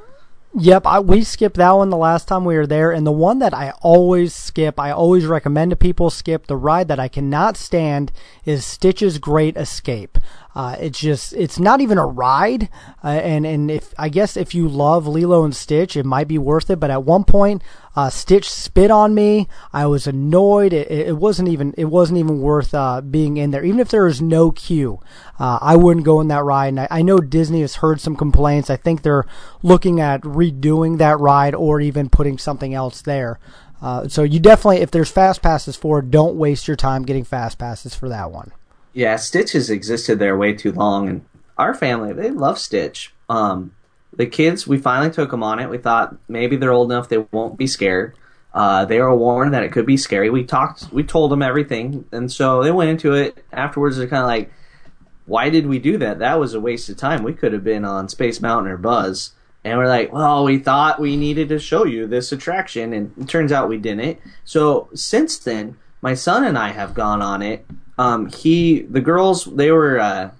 Yep, 0.54 0.87
I, 0.87 1.00
we 1.00 1.24
skipped 1.24 1.56
that 1.56 1.72
one 1.72 1.90
the 1.90 1.96
last 1.96 2.26
time 2.26 2.44
we 2.44 2.56
were 2.56 2.66
there, 2.66 2.90
and 2.90 3.06
the 3.06 3.12
one 3.12 3.38
that 3.40 3.52
I 3.52 3.72
always 3.82 4.34
skip, 4.34 4.80
I 4.80 4.90
always 4.90 5.26
recommend 5.26 5.70
to 5.70 5.76
people 5.76 6.08
skip. 6.08 6.46
The 6.46 6.56
ride 6.56 6.88
that 6.88 6.98
I 6.98 7.06
cannot 7.08 7.56
stand 7.56 8.12
is 8.46 8.64
Stitch's 8.64 9.18
Great 9.18 9.56
Escape. 9.58 10.16
Uh, 10.54 10.76
it's 10.80 10.98
just 10.98 11.34
it's 11.34 11.58
not 11.58 11.80
even 11.80 11.98
a 11.98 12.06
ride, 12.06 12.68
uh, 13.04 13.08
and 13.08 13.46
and 13.46 13.70
if 13.70 13.94
I 13.98 14.08
guess 14.08 14.37
if 14.37 14.54
you 14.54 14.68
love 14.68 15.06
Lilo 15.06 15.44
and 15.44 15.54
Stitch, 15.54 15.96
it 15.96 16.06
might 16.06 16.26
be 16.26 16.38
worth 16.38 16.70
it. 16.70 16.80
But 16.80 16.90
at 16.90 17.04
one 17.04 17.24
point, 17.24 17.62
uh, 17.94 18.11
Stitch 18.11 18.50
spit 18.50 18.90
on 18.90 19.14
me. 19.14 19.46
I 19.72 19.87
was 19.87 20.06
annoyed. 20.06 20.72
It, 20.72 20.90
it 20.90 21.16
wasn't 21.16 21.48
even 21.48 21.74
it 21.76 21.84
wasn't 21.84 22.18
even 22.18 22.40
worth 22.40 22.74
uh, 22.74 23.02
being 23.02 23.37
in 23.37 23.50
there. 23.50 23.64
Even 23.64 23.78
if 23.78 23.90
there 23.90 24.06
is 24.06 24.22
no 24.22 24.50
queue, 24.50 25.00
uh, 25.38 25.58
I 25.61 25.76
wouldn't 25.76 26.06
go 26.06 26.20
in 26.20 26.28
that 26.28 26.44
ride. 26.44 26.68
And 26.68 26.80
I, 26.80 26.88
I 26.90 27.02
know 27.02 27.18
Disney 27.18 27.61
has 27.61 27.76
heard 27.76 28.00
some 28.00 28.16
complaints. 28.16 28.70
I 28.70 28.76
think 28.76 29.02
they're 29.02 29.26
looking 29.62 30.00
at 30.00 30.22
redoing 30.22 30.98
that 30.98 31.20
ride 31.20 31.54
or 31.54 31.80
even 31.80 32.08
putting 32.08 32.38
something 32.38 32.72
else 32.74 33.02
there. 33.02 33.38
Uh, 33.80 34.08
so 34.08 34.22
you 34.22 34.40
definitely, 34.40 34.78
if 34.78 34.90
there's 34.90 35.11
fast 35.11 35.40
passes 35.40 35.76
for, 35.76 36.02
don't 36.02 36.37
waste 36.37 36.66
your 36.66 36.76
time 36.76 37.04
getting 37.04 37.24
fast 37.24 37.58
passes 37.58 37.94
for 37.94 38.08
that 38.08 38.32
one. 38.32 38.50
Yeah, 38.98 39.14
Stitch 39.14 39.52
has 39.52 39.70
existed 39.70 40.18
there 40.18 40.37
way 40.37 40.54
too 40.54 40.72
long, 40.72 41.08
and 41.08 41.24
our 41.56 41.72
family 41.72 42.12
they 42.12 42.32
love 42.32 42.58
Stitch. 42.58 43.14
Um, 43.28 43.70
the 44.12 44.26
kids, 44.26 44.66
we 44.66 44.76
finally 44.76 45.12
took 45.12 45.30
them 45.30 45.44
on 45.44 45.61
it. 45.61 45.70
We 45.70 45.78
thought 45.78 46.16
maybe 46.26 46.56
they're 46.56 46.72
old 46.72 46.90
enough 46.90 47.08
they 47.08 47.24
won't 47.30 47.56
be 47.56 47.68
scared. 47.68 48.16
Uh, 48.52 48.87
they 48.87 49.00
were 49.00 49.14
warned 49.14 49.54
that 49.54 49.62
it 49.62 49.70
could 49.70 49.87
be 49.87 49.96
scary. 49.96 50.30
We 50.30 50.42
talked, 50.42 50.92
we 50.92 51.04
told 51.04 51.30
them 51.30 51.42
everything, 51.42 52.06
and 52.11 52.32
so 52.32 52.64
they 52.64 52.72
went 52.72 52.90
into 52.90 53.14
it. 53.14 53.44
Afterwards, 53.52 53.98
they're 53.98 54.08
kind 54.08 54.22
of 54.22 54.26
like, 54.26 54.52
"Why 55.26 55.48
did 55.48 55.68
we 55.68 55.78
do 55.78 55.96
that? 55.98 56.18
That 56.18 56.40
was 56.40 56.54
a 56.54 56.61
waste 56.61 56.88
of 56.88 56.96
time. 56.96 57.22
We 57.22 57.34
could 57.34 57.52
have 57.52 57.62
been 57.62 57.84
on 57.84 58.08
Space 58.08 58.40
Mountain 58.40 58.72
or 58.72 58.78
Buzz." 58.78 59.30
And 59.62 59.78
we're 59.78 59.87
like, 59.87 60.12
"Well, 60.12 60.42
we 60.42 60.58
thought 60.58 60.98
we 60.98 61.16
needed 61.16 61.50
to 61.50 61.61
show 61.61 61.84
you 61.84 62.08
this 62.08 62.32
attraction, 62.32 62.92
and 62.92 63.12
it 63.16 63.28
turns 63.28 63.52
out 63.52 63.68
we 63.68 63.78
didn't." 63.78 64.18
So 64.44 64.88
since 64.92 65.38
then, 65.38 65.76
my 66.02 66.14
son 66.14 66.42
and 66.42 66.58
I 66.58 66.70
have 66.70 66.94
gone 66.94 67.22
on 67.22 67.42
it, 67.42 67.64
um, 67.98 68.26
he 68.30 68.82
the 68.82 69.00
girls 69.00 69.44
they 69.44 69.70
were 69.70 69.98
uh, 69.98 70.30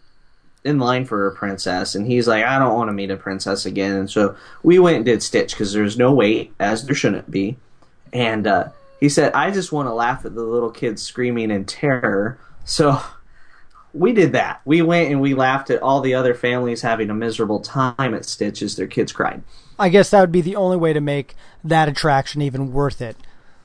in 0.65 0.79
line 0.79 1.05
for 1.05 1.27
a 1.27 1.35
princess, 1.35 1.95
and 1.95 2.07
he's 2.07 2.29
like, 2.29 2.45
I 2.45 2.59
don't 2.59 2.75
want 2.75 2.89
to 2.89 2.93
meet 2.93 3.11
a 3.11 3.17
princess 3.17 3.67
again. 3.67 3.97
And 3.97 4.11
so 4.11 4.37
we 4.63 4.79
went 4.79 4.97
and 4.97 5.05
did 5.05 5.23
Stitch 5.23 5.53
because 5.53 5.73
there's 5.73 5.99
no 5.99 6.13
wait, 6.13 6.53
as 6.59 6.85
there 6.85 6.95
shouldn't 6.95 7.31
be. 7.31 7.57
And 8.13 8.47
uh, 8.47 8.69
he 9.01 9.09
said, 9.09 9.33
I 9.35 9.51
just 9.51 9.73
want 9.73 9.89
to 9.89 9.93
laugh 9.93 10.25
at 10.25 10.35
the 10.35 10.43
little 10.43 10.71
kids 10.71 11.03
screaming 11.03 11.51
in 11.51 11.65
terror. 11.65 12.39
So 12.65 13.01
we 13.95 14.13
did 14.13 14.33
that. 14.33 14.61
We 14.65 14.83
went 14.83 15.11
and 15.11 15.21
we 15.21 15.35
laughed 15.35 15.71
at 15.71 15.83
all 15.83 16.01
the 16.01 16.15
other 16.15 16.35
families 16.35 16.83
having 16.83 17.11
a 17.11 17.15
miserable 17.15 17.61
time 17.61 18.15
at 18.15 18.25
Stitch 18.25 18.63
as 18.63 18.77
their 18.77 18.87
kids 18.87 19.13
cried, 19.13 19.43
I 19.79 19.89
guess 19.89 20.11
that 20.11 20.21
would 20.21 20.33
be 20.33 20.41
the 20.41 20.57
only 20.57 20.77
way 20.77 20.93
to 20.93 21.01
make 21.01 21.35
that 21.65 21.89
attraction 21.89 22.43
even 22.43 22.73
worth 22.73 23.01
it. 23.01 23.17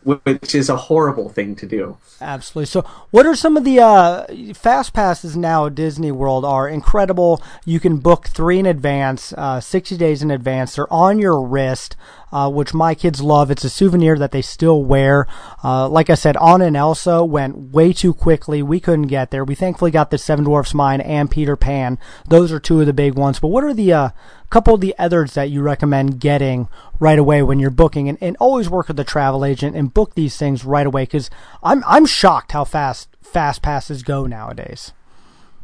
Which 0.06 0.56
is 0.56 0.70
a 0.70 0.76
horrible 0.76 1.30
thing 1.30 1.56
to 1.56 1.66
do. 1.66 1.98
Absolutely. 2.22 2.68
So, 2.68 2.82
what 3.12 3.26
are 3.26 3.36
some 3.36 3.58
of 3.58 3.63
the 3.63 3.80
uh, 3.80 4.54
fast 4.54 4.94
passes 4.94 5.36
now 5.36 5.66
at 5.68 5.76
Disney 5.76 6.12
World? 6.12 6.46
Are 6.46 6.68
incredible. 6.68 7.42
You 7.66 7.80
can 7.80 7.98
book 7.98 8.28
three 8.28 8.60
in 8.60 8.66
advance, 8.66 9.34
uh, 9.34 9.60
sixty 9.60 9.98
days 9.98 10.22
in 10.22 10.32
advance. 10.32 10.76
They're 10.76 10.92
on 10.92 11.20
your 11.20 11.42
wrist, 11.42 11.96
uh, 12.32 12.50
which 12.50 12.74
my 12.74 12.96
kids 12.96 13.22
love. 13.22 13.52
It's 13.52 13.63
a 13.63 13.70
souvenir 13.70 14.18
that 14.18 14.32
they 14.32 14.42
still 14.42 14.84
wear. 14.84 15.28
Uh, 15.63 15.88
like 15.89 16.10
I 16.10 16.16
said, 16.16 16.38
Anna 16.38 16.66
and 16.66 16.78
Elsa 16.78 17.24
went 17.24 17.72
way 17.74 17.94
too 17.94 18.13
quickly. 18.13 18.63
We 18.63 18.80
couldn't 18.80 19.08
get 19.08 19.32
there. 19.32 19.44
We 19.44 19.56
thankfully 19.56 19.92
got 19.92 20.12
the 20.12 20.18
Seven 20.18 20.46
Dwarfs 20.46 20.74
Mine 20.74 21.02
and 21.02 21.30
Peter 21.30 21.56
Pan. 21.56 22.00
Those 22.28 22.52
are 22.52 22.60
two 22.60 22.80
of 22.80 22.86
the 22.86 22.94
big 22.94 23.16
ones. 23.16 23.39
But 23.39 23.50
what 23.50 23.63
are 23.63 23.74
the 23.74 24.13
couple 24.49 24.75
of 24.75 24.82
the 24.82 24.95
others 24.97 25.34
that 25.34 25.49
you 25.49 25.62
recommend 25.62 26.19
getting 26.19 26.67
right 26.99 27.19
away 27.19 27.43
when 27.43 27.60
you're 27.60 27.69
booking? 27.69 28.10
And, 28.10 28.17
and 28.21 28.38
always 28.39 28.69
work 28.69 28.88
with 28.88 28.97
the 28.97 29.03
travel 29.03 29.45
agent 29.45 29.75
and 29.75 29.93
book 29.93 30.15
these 30.15 30.38
things 30.38 30.63
right 30.65 30.86
away 30.86 31.03
because 31.03 31.29
I'm 31.62 31.84
I'm 31.86 32.06
shocked 32.06 32.51
how 32.51 32.63
fast 32.63 33.10
fast 33.21 33.62
passes 33.62 34.03
go 34.03 34.25
nowadays. 34.25 34.91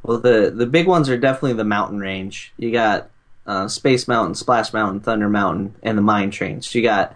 Well, 0.04 0.20
the 0.20 0.52
the 0.56 0.66
big 0.66 0.88
ones 0.88 1.10
are 1.10 1.18
definitely 1.18 1.54
the 1.54 1.66
mountain 1.66 2.00
range. 2.00 2.54
You 2.58 2.72
got 2.72 3.10
uh, 3.46 3.68
Space 3.68 4.08
Mountain, 4.08 4.36
Splash 4.36 4.74
Mountain, 4.74 5.02
Thunder 5.02 5.28
Mountain, 5.28 5.76
and 5.82 5.98
the 5.98 6.02
Mine 6.02 6.32
Train. 6.32 6.62
So 6.62 6.78
you 6.78 6.84
got 6.84 7.16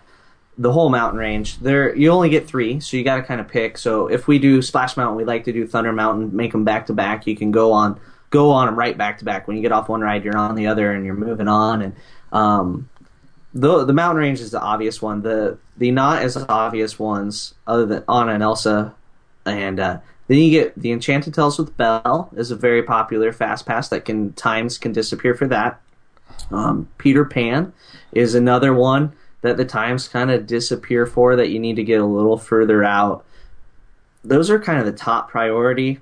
the 0.58 0.72
whole 0.72 0.90
mountain 0.90 1.20
range. 1.20 1.60
There, 1.60 1.96
you 1.96 2.10
only 2.12 2.30
get 2.30 2.48
three, 2.48 2.80
so 2.80 2.98
you 2.98 3.04
got 3.04 3.18
to 3.18 3.24
kind 3.24 3.42
of 3.42 3.48
pick. 3.48 3.78
So 3.78 4.08
if 4.08 4.28
we 4.28 4.40
do 4.40 4.62
Splash 4.62 4.98
Mountain, 4.98 5.16
we 5.16 5.26
like 5.26 5.46
to 5.46 5.54
do 5.54 5.68
Thunder 5.68 5.92
Mountain, 5.92 6.36
make 6.36 6.52
them 6.52 6.64
back 6.64 6.88
to 6.88 6.94
back. 6.94 7.28
You 7.28 7.36
can 7.36 7.52
go 7.52 7.72
on 7.72 8.00
go 8.34 8.50
on 8.50 8.66
them 8.66 8.76
right 8.76 8.98
back 8.98 9.20
to 9.20 9.26
back. 9.26 9.48
When 9.48 9.56
you 9.56 9.62
get 9.62 9.72
off 9.72 9.88
one 9.88 10.02
ride, 10.02 10.26
you're 10.26 10.36
on 10.36 10.56
the 10.56 10.66
other, 10.66 10.92
and 10.92 11.06
you're 11.06 11.14
moving 11.14 11.48
on. 11.48 11.84
And 11.84 11.96
um, 12.32 12.90
the 13.54 13.86
the 13.86 13.94
mountain 13.94 14.22
range 14.22 14.42
is 14.42 14.52
the 14.52 14.60
obvious 14.60 15.02
one. 15.02 15.22
The 15.22 15.60
the 15.78 15.92
not 15.92 16.24
as 16.24 16.36
obvious 16.50 16.98
ones, 16.98 17.54
other 17.68 17.86
than 17.86 18.04
Anna 18.10 18.34
and 18.34 18.44
Elsa, 18.44 18.96
and 19.46 19.80
uh, 19.80 20.00
then 20.28 20.40
you 20.40 20.50
get 20.50 20.78
the 20.78 20.92
Enchanted 20.92 21.36
Tales 21.36 21.60
with 21.60 21.78
Belle 21.78 22.30
is 22.36 22.50
a 22.50 22.56
very 22.56 22.82
popular 22.82 23.32
fast 23.32 23.68
pass 23.68 23.88
that 23.90 24.04
can 24.04 24.34
times 24.34 24.80
can 24.80 24.92
disappear 24.92 25.36
for 25.36 25.48
that. 25.48 25.80
Um, 26.50 26.90
Peter 26.98 27.26
Pan 27.26 27.72
is 28.14 28.34
another 28.34 28.74
one 28.74 29.14
that 29.42 29.58
the 29.58 29.66
times 29.66 30.08
kind 30.08 30.32
of 30.32 30.48
disappear 30.48 31.06
for 31.06 31.36
that 31.36 31.50
you 31.50 31.60
need 31.60 31.76
to 31.76 31.84
get 31.84 32.02
a 32.02 32.06
little 32.06 32.38
further 32.38 32.84
out. 32.84 33.26
Those 34.24 34.50
are 34.50 34.60
kind 34.60 34.80
of 34.80 34.86
the 34.86 34.94
top 34.94 35.30
priority 35.30 36.00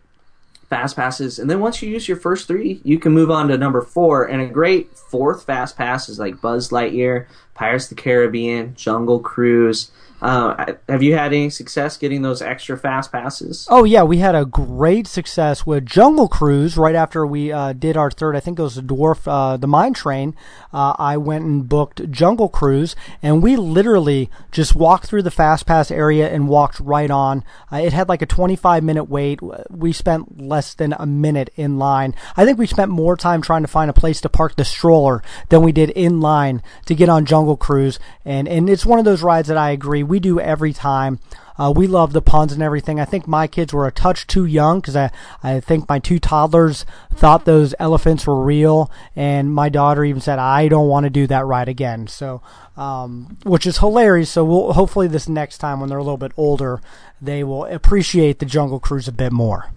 fast 0.71 0.95
passes, 0.95 1.37
and 1.37 1.49
then 1.49 1.59
once 1.59 1.81
you 1.81 1.89
use 1.89 2.07
your 2.07 2.15
first 2.15 2.47
three, 2.47 2.79
you 2.85 2.97
can 2.97 3.11
move 3.11 3.29
on 3.29 3.49
to 3.49 3.57
number 3.57 3.81
four. 3.81 4.23
And 4.23 4.41
a 4.41 4.47
great 4.47 4.97
fourth 4.97 5.43
fast 5.43 5.75
pass 5.77 6.07
is 6.07 6.17
like 6.17 6.39
Buzz 6.39 6.69
Lightyear, 6.69 7.27
Pirates 7.53 7.91
of 7.91 7.97
the 7.97 8.01
Caribbean, 8.01 8.73
Jungle 8.73 9.19
Cruise. 9.19 9.91
Uh, 10.21 10.73
have 10.87 11.01
you 11.01 11.15
had 11.15 11.33
any 11.33 11.49
success 11.49 11.97
getting 11.97 12.21
those 12.21 12.41
extra 12.41 12.77
fast 12.77 13.11
passes? 13.11 13.67
Oh 13.71 13.83
yeah, 13.83 14.03
we 14.03 14.17
had 14.17 14.35
a 14.35 14.45
great 14.45 15.07
success 15.07 15.65
with 15.65 15.85
Jungle 15.85 16.27
Cruise 16.27 16.77
right 16.77 16.93
after 16.93 17.25
we 17.25 17.51
uh, 17.51 17.73
did 17.73 17.97
our 17.97 18.11
third. 18.11 18.35
I 18.35 18.39
think 18.39 18.59
it 18.59 18.61
was 18.61 18.75
the 18.75 18.83
Dwarf, 18.83 19.21
uh, 19.25 19.57
the 19.57 19.67
Mine 19.67 19.93
Train. 19.93 20.35
Uh, 20.71 20.93
I 20.99 21.17
went 21.17 21.45
and 21.45 21.67
booked 21.67 22.11
Jungle 22.11 22.49
Cruise, 22.49 22.95
and 23.23 23.41
we 23.41 23.55
literally 23.55 24.29
just 24.51 24.75
walked 24.75 25.07
through 25.07 25.23
the 25.23 25.31
fast 25.31 25.65
pass 25.65 25.89
area 25.89 26.31
and 26.31 26.47
walked 26.47 26.79
right 26.79 27.09
on. 27.09 27.43
Uh, 27.71 27.77
it 27.77 27.93
had 27.93 28.07
like 28.07 28.21
a 28.21 28.27
25 28.27 28.83
minute 28.83 29.05
wait. 29.05 29.39
We 29.71 29.91
spent 29.91 30.39
less 30.39 30.75
than 30.75 30.93
a 30.93 31.07
minute 31.07 31.49
in 31.55 31.79
line. 31.79 32.13
I 32.37 32.45
think 32.45 32.59
we 32.59 32.67
spent 32.67 32.91
more 32.91 33.17
time 33.17 33.41
trying 33.41 33.63
to 33.63 33.67
find 33.67 33.89
a 33.89 33.93
place 33.93 34.21
to 34.21 34.29
park 34.29 34.55
the 34.55 34.65
stroller 34.65 35.23
than 35.49 35.63
we 35.63 35.71
did 35.71 35.89
in 35.91 36.21
line 36.21 36.61
to 36.85 36.93
get 36.93 37.09
on 37.09 37.25
Jungle 37.25 37.57
Cruise. 37.57 37.97
And 38.23 38.47
and 38.47 38.69
it's 38.69 38.85
one 38.85 38.99
of 38.99 39.05
those 39.05 39.23
rides 39.23 39.47
that 39.47 39.57
I 39.57 39.71
agree 39.71 40.03
we 40.11 40.19
do 40.19 40.39
every 40.39 40.73
time. 40.73 41.19
Uh, 41.57 41.71
we 41.75 41.87
love 41.87 42.11
the 42.11 42.21
puns 42.21 42.51
and 42.51 42.61
everything. 42.61 42.99
I 42.99 43.05
think 43.05 43.27
my 43.27 43.47
kids 43.47 43.73
were 43.73 43.87
a 43.87 43.91
touch 43.91 44.27
too 44.27 44.45
young 44.45 44.79
because 44.79 44.95
I, 44.95 45.11
I 45.41 45.59
think 45.59 45.87
my 45.87 45.99
two 45.99 46.19
toddlers 46.19 46.85
thought 47.13 47.45
those 47.45 47.73
elephants 47.79 48.27
were 48.27 48.43
real, 48.43 48.91
and 49.15 49.53
my 49.53 49.69
daughter 49.69 50.03
even 50.03 50.21
said, 50.21 50.39
"I 50.39 50.67
don't 50.67 50.87
want 50.87 51.05
to 51.05 51.09
do 51.09 51.27
that 51.27 51.45
ride 51.45 51.69
again." 51.69 52.07
So, 52.07 52.41
um, 52.75 53.37
which 53.43 53.65
is 53.65 53.77
hilarious. 53.77 54.29
So 54.31 54.43
we'll 54.43 54.73
hopefully 54.73 55.07
this 55.07 55.29
next 55.29 55.59
time 55.59 55.79
when 55.79 55.89
they're 55.89 55.97
a 55.97 56.03
little 56.03 56.17
bit 56.17 56.33
older, 56.35 56.81
they 57.21 57.43
will 57.43 57.65
appreciate 57.65 58.39
the 58.39 58.45
Jungle 58.45 58.79
Cruise 58.79 59.07
a 59.07 59.11
bit 59.13 59.31
more. 59.31 59.71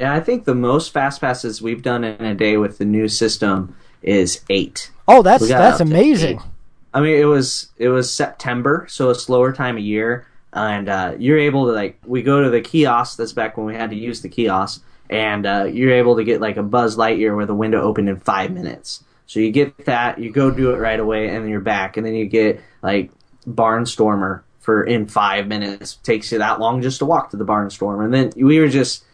Yeah, 0.00 0.14
I 0.14 0.20
think 0.20 0.44
the 0.44 0.54
most 0.54 0.92
fast 0.92 1.20
passes 1.20 1.60
we've 1.60 1.82
done 1.82 2.02
in 2.04 2.24
a 2.24 2.34
day 2.34 2.56
with 2.56 2.78
the 2.78 2.84
new 2.84 3.08
system 3.08 3.74
is 4.02 4.42
eight. 4.48 4.90
Oh, 5.06 5.22
that's 5.22 5.46
that's 5.48 5.80
amazing. 5.80 6.38
eight. 6.38 6.57
I 6.92 7.00
mean, 7.00 7.16
it 7.16 7.24
was 7.24 7.70
it 7.76 7.88
was 7.88 8.12
September, 8.12 8.86
so 8.88 9.10
a 9.10 9.14
slower 9.14 9.52
time 9.52 9.76
of 9.76 9.82
year, 9.82 10.26
and 10.52 10.88
uh, 10.88 11.14
you're 11.18 11.38
able 11.38 11.66
to 11.66 11.72
like 11.72 11.98
we 12.06 12.22
go 12.22 12.42
to 12.42 12.50
the 12.50 12.60
kiosk. 12.60 13.18
That's 13.18 13.32
back 13.32 13.56
when 13.56 13.66
we 13.66 13.74
had 13.74 13.90
to 13.90 13.96
use 13.96 14.22
the 14.22 14.28
kiosk, 14.28 14.82
and 15.10 15.46
uh, 15.46 15.64
you're 15.70 15.92
able 15.92 16.16
to 16.16 16.24
get 16.24 16.40
like 16.40 16.56
a 16.56 16.62
Buzz 16.62 16.96
Lightyear 16.96 17.36
where 17.36 17.46
the 17.46 17.54
window 17.54 17.82
opened 17.82 18.08
in 18.08 18.16
five 18.16 18.50
minutes. 18.50 19.04
So 19.26 19.40
you 19.40 19.50
get 19.50 19.84
that, 19.84 20.18
you 20.18 20.32
go 20.32 20.50
do 20.50 20.70
it 20.70 20.78
right 20.78 20.98
away, 20.98 21.28
and 21.28 21.44
then 21.44 21.50
you're 21.50 21.60
back, 21.60 21.98
and 21.98 22.06
then 22.06 22.14
you 22.14 22.24
get 22.24 22.62
like 22.82 23.10
Barnstormer 23.46 24.42
for 24.60 24.82
in 24.82 25.06
five 25.06 25.46
minutes. 25.46 25.96
Takes 26.02 26.32
you 26.32 26.38
that 26.38 26.60
long 26.60 26.80
just 26.80 27.00
to 27.00 27.04
walk 27.04 27.30
to 27.30 27.36
the 27.36 27.44
Barnstormer, 27.44 28.04
and 28.04 28.14
then 28.14 28.32
we 28.36 28.58
were 28.58 28.68
just 28.68 29.04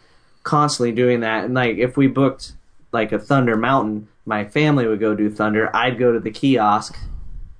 constantly 0.44 0.92
doing 0.92 1.20
that. 1.20 1.44
And 1.44 1.54
like 1.54 1.78
if 1.78 1.96
we 1.96 2.06
booked 2.06 2.52
like 2.92 3.10
a 3.10 3.18
Thunder 3.18 3.56
Mountain, 3.56 4.06
my 4.24 4.44
family 4.44 4.86
would 4.86 5.00
go 5.00 5.16
do 5.16 5.28
Thunder. 5.28 5.74
I'd 5.74 5.98
go 5.98 6.12
to 6.12 6.20
the 6.20 6.30
kiosk, 6.30 6.96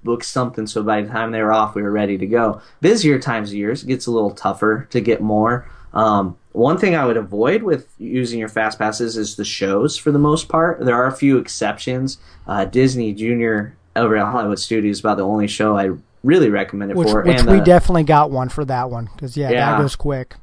book 0.05 0.23
something, 0.23 0.67
so 0.67 0.83
by 0.83 1.03
the 1.03 1.09
time 1.09 1.33
they 1.33 1.43
were 1.43 1.53
off, 1.53 1.75
we 1.75 1.83
were 1.83 1.90
ready 1.90 2.19
to 2.19 2.27
go. 2.27 2.61
Busier 2.81 3.19
times 3.19 3.51
of 3.51 3.57
years 3.57 3.83
it 3.83 3.87
gets 3.87 4.07
a 4.07 4.11
little 4.11 4.31
tougher 4.31 4.87
to 4.90 5.01
get 5.01 5.21
more. 5.21 5.69
Um, 5.93 6.37
one 6.53 6.77
thing 6.79 6.95
I 6.95 7.07
would 7.07 7.17
avoid 7.17 7.62
with 7.62 7.88
using 7.99 8.38
your 8.38 8.49
fast 8.49 8.79
passes 8.79 9.17
is 9.17 9.37
the 9.37 9.45
shows 9.45 9.97
for 9.97 10.12
the 10.12 10.19
most 10.19 10.49
part. 10.49 10.85
There 10.85 10.95
are 10.95 11.07
a 11.07 11.12
few 11.17 11.38
exceptions. 11.38 12.19
Uh, 12.47 12.64
Disney 12.64 13.12
Junior 13.12 13.77
over 13.97 14.17
at 14.17 14.27
Hollywood 14.31 14.59
Studios 14.59 14.97
is 14.97 15.01
about 15.01 15.17
the 15.17 15.25
only 15.25 15.47
show 15.47 15.77
I 15.77 15.90
really 16.25 16.51
recommend 16.51 16.90
it 16.90 16.97
Which, 16.97 17.09
for. 17.11 17.23
which 17.23 17.38
and, 17.40 17.51
we 17.51 17.59
uh, 17.59 17.64
definitely 17.64 18.05
got 18.05 18.31
one 18.31 18.49
for 18.49 18.64
that 18.64 18.90
one 18.90 19.09
because 19.14 19.37
yeah, 19.37 19.51
Yeah. 19.51 19.73
that 19.73 19.81
goes 19.81 19.95
quick. 19.95 20.35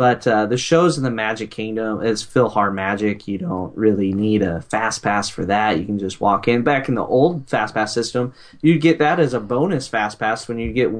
But 0.00 0.26
uh, 0.26 0.46
the 0.46 0.56
shows 0.56 0.96
in 0.96 1.04
the 1.04 1.10
Magic 1.10 1.50
Kingdom, 1.50 2.00
it's 2.02 2.24
PhilharMagic. 2.24 3.28
You 3.28 3.36
don't 3.36 3.76
really 3.76 4.14
need 4.14 4.40
a 4.40 4.62
fast 4.62 5.02
pass 5.02 5.28
for 5.28 5.44
that. 5.44 5.78
You 5.78 5.84
can 5.84 5.98
just 5.98 6.22
walk 6.22 6.48
in. 6.48 6.62
Back 6.62 6.88
in 6.88 6.94
the 6.94 7.04
old 7.04 7.46
fast 7.50 7.74
pass 7.74 7.92
system, 7.92 8.32
you'd 8.62 8.80
get 8.80 8.98
that 9.00 9.20
as 9.20 9.34
a 9.34 9.40
bonus 9.40 9.88
fast 9.88 10.18
pass 10.18 10.48
when 10.48 10.58
you 10.58 10.72
get 10.72 10.90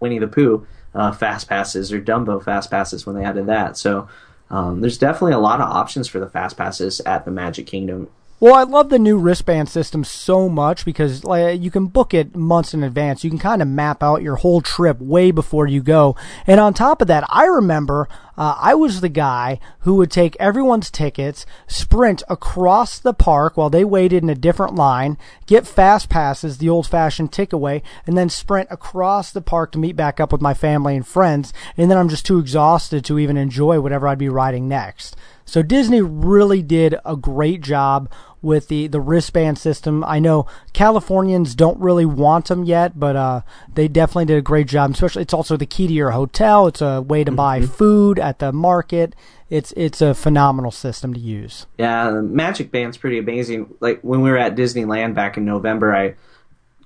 Winnie 0.00 0.18
the 0.18 0.26
Pooh 0.26 0.66
uh, 0.94 1.12
fast 1.12 1.50
passes 1.50 1.92
or 1.92 2.00
Dumbo 2.00 2.42
fast 2.42 2.70
passes 2.70 3.04
when 3.04 3.14
they 3.14 3.26
added 3.26 3.44
that. 3.48 3.76
So 3.76 4.08
um, 4.48 4.80
there's 4.80 4.96
definitely 4.96 5.34
a 5.34 5.38
lot 5.38 5.60
of 5.60 5.68
options 5.68 6.08
for 6.08 6.18
the 6.18 6.30
fast 6.30 6.56
passes 6.56 7.00
at 7.00 7.26
the 7.26 7.30
Magic 7.30 7.66
Kingdom. 7.66 8.08
Well, 8.38 8.54
I 8.54 8.64
love 8.64 8.90
the 8.90 8.98
new 8.98 9.16
wristband 9.16 9.70
system 9.70 10.04
so 10.04 10.46
much 10.46 10.84
because 10.84 11.24
like, 11.24 11.58
you 11.58 11.70
can 11.70 11.86
book 11.86 12.12
it 12.12 12.36
months 12.36 12.74
in 12.74 12.82
advance. 12.82 13.24
You 13.24 13.30
can 13.30 13.38
kind 13.38 13.62
of 13.62 13.68
map 13.68 14.02
out 14.02 14.20
your 14.20 14.36
whole 14.36 14.60
trip 14.60 15.00
way 15.00 15.30
before 15.30 15.66
you 15.66 15.82
go. 15.82 16.16
And 16.46 16.60
on 16.60 16.74
top 16.74 17.00
of 17.00 17.08
that, 17.08 17.24
I 17.30 17.46
remember 17.46 18.08
uh, 18.36 18.56
I 18.58 18.74
was 18.74 19.00
the 19.00 19.08
guy 19.08 19.58
who 19.80 19.94
would 19.94 20.10
take 20.10 20.36
everyone's 20.38 20.90
tickets, 20.90 21.46
sprint 21.66 22.22
across 22.28 22.98
the 22.98 23.14
park 23.14 23.56
while 23.56 23.70
they 23.70 23.84
waited 23.84 24.22
in 24.22 24.30
a 24.30 24.34
different 24.34 24.74
line, 24.74 25.16
get 25.46 25.66
fast 25.66 26.08
passes, 26.08 26.58
the 26.58 26.68
old 26.68 26.86
fashioned 26.86 27.32
ticket 27.32 27.58
way, 27.58 27.82
and 28.06 28.16
then 28.16 28.28
sprint 28.28 28.68
across 28.70 29.30
the 29.32 29.40
park 29.40 29.72
to 29.72 29.78
meet 29.78 29.96
back 29.96 30.20
up 30.20 30.32
with 30.32 30.40
my 30.40 30.54
family 30.54 30.96
and 30.96 31.06
friends. 31.06 31.52
And 31.76 31.90
then 31.90 31.98
I'm 31.98 32.08
just 32.08 32.26
too 32.26 32.38
exhausted 32.38 33.04
to 33.06 33.18
even 33.18 33.36
enjoy 33.36 33.80
whatever 33.80 34.08
I'd 34.08 34.18
be 34.18 34.28
riding 34.28 34.68
next. 34.68 35.16
So 35.44 35.62
Disney 35.62 36.02
really 36.02 36.60
did 36.60 36.96
a 37.04 37.16
great 37.16 37.60
job 37.60 38.10
with 38.42 38.68
the, 38.68 38.86
the 38.86 39.00
wristband 39.00 39.58
system. 39.58 40.04
I 40.04 40.18
know 40.18 40.46
Californians 40.72 41.54
don't 41.54 41.78
really 41.80 42.06
want 42.06 42.46
them 42.46 42.64
yet, 42.64 42.98
but 42.98 43.16
uh, 43.16 43.40
they 43.72 43.88
definitely 43.88 44.26
did 44.26 44.38
a 44.38 44.42
great 44.42 44.68
job. 44.68 44.92
Especially, 44.92 45.22
it's 45.22 45.34
also 45.34 45.56
the 45.56 45.66
key 45.66 45.86
to 45.86 45.92
your 45.92 46.10
hotel. 46.10 46.66
It's 46.66 46.80
a 46.80 47.02
way 47.02 47.24
to 47.24 47.32
buy 47.32 47.62
food 47.62 48.18
at 48.18 48.38
the 48.38 48.52
market. 48.52 49.14
It's 49.48 49.72
it's 49.76 50.00
a 50.00 50.14
phenomenal 50.14 50.70
system 50.70 51.14
to 51.14 51.20
use. 51.20 51.66
Yeah, 51.78 52.10
the 52.10 52.20
MagicBand's 52.20 52.96
pretty 52.96 53.18
amazing. 53.18 53.74
Like 53.80 54.00
when 54.02 54.20
we 54.22 54.30
were 54.30 54.38
at 54.38 54.56
Disneyland 54.56 55.14
back 55.14 55.36
in 55.36 55.44
November, 55.44 55.94
I 55.94 56.14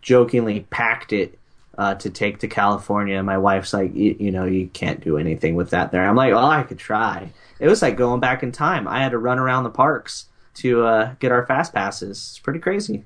jokingly 0.03 0.61
packed 0.71 1.13
it 1.13 1.39
uh, 1.79 1.95
to 1.95 2.11
take 2.11 2.41
to 2.41 2.49
California. 2.49 3.23
My 3.23 3.39
wife's 3.39 3.73
like, 3.73 3.95
you, 3.95 4.17
you 4.19 4.31
know, 4.31 4.45
you 4.45 4.69
can't 4.69 5.03
do 5.03 5.17
anything 5.17 5.55
with 5.55 5.71
that 5.71 5.93
there. 5.93 6.07
I'm 6.07 6.17
like, 6.17 6.35
well, 6.35 6.45
I 6.45 6.63
could 6.63 6.79
try. 6.79 7.31
It 7.59 7.69
was 7.69 7.81
like 7.83 7.97
going 7.97 8.21
back 8.21 8.43
in 8.43 8.53
time. 8.53 8.87
I 8.87 9.03
had 9.03 9.13
to 9.13 9.19
run 9.19 9.39
around 9.39 9.65
the 9.65 9.71
parks 9.71 10.27
to 10.55 10.85
uh, 10.85 11.15
get 11.21 11.33
our 11.33 11.47
fast 11.47 11.73
passes. 11.73 12.19
It's 12.19 12.39
pretty 12.39 12.61
crazy. 12.61 13.05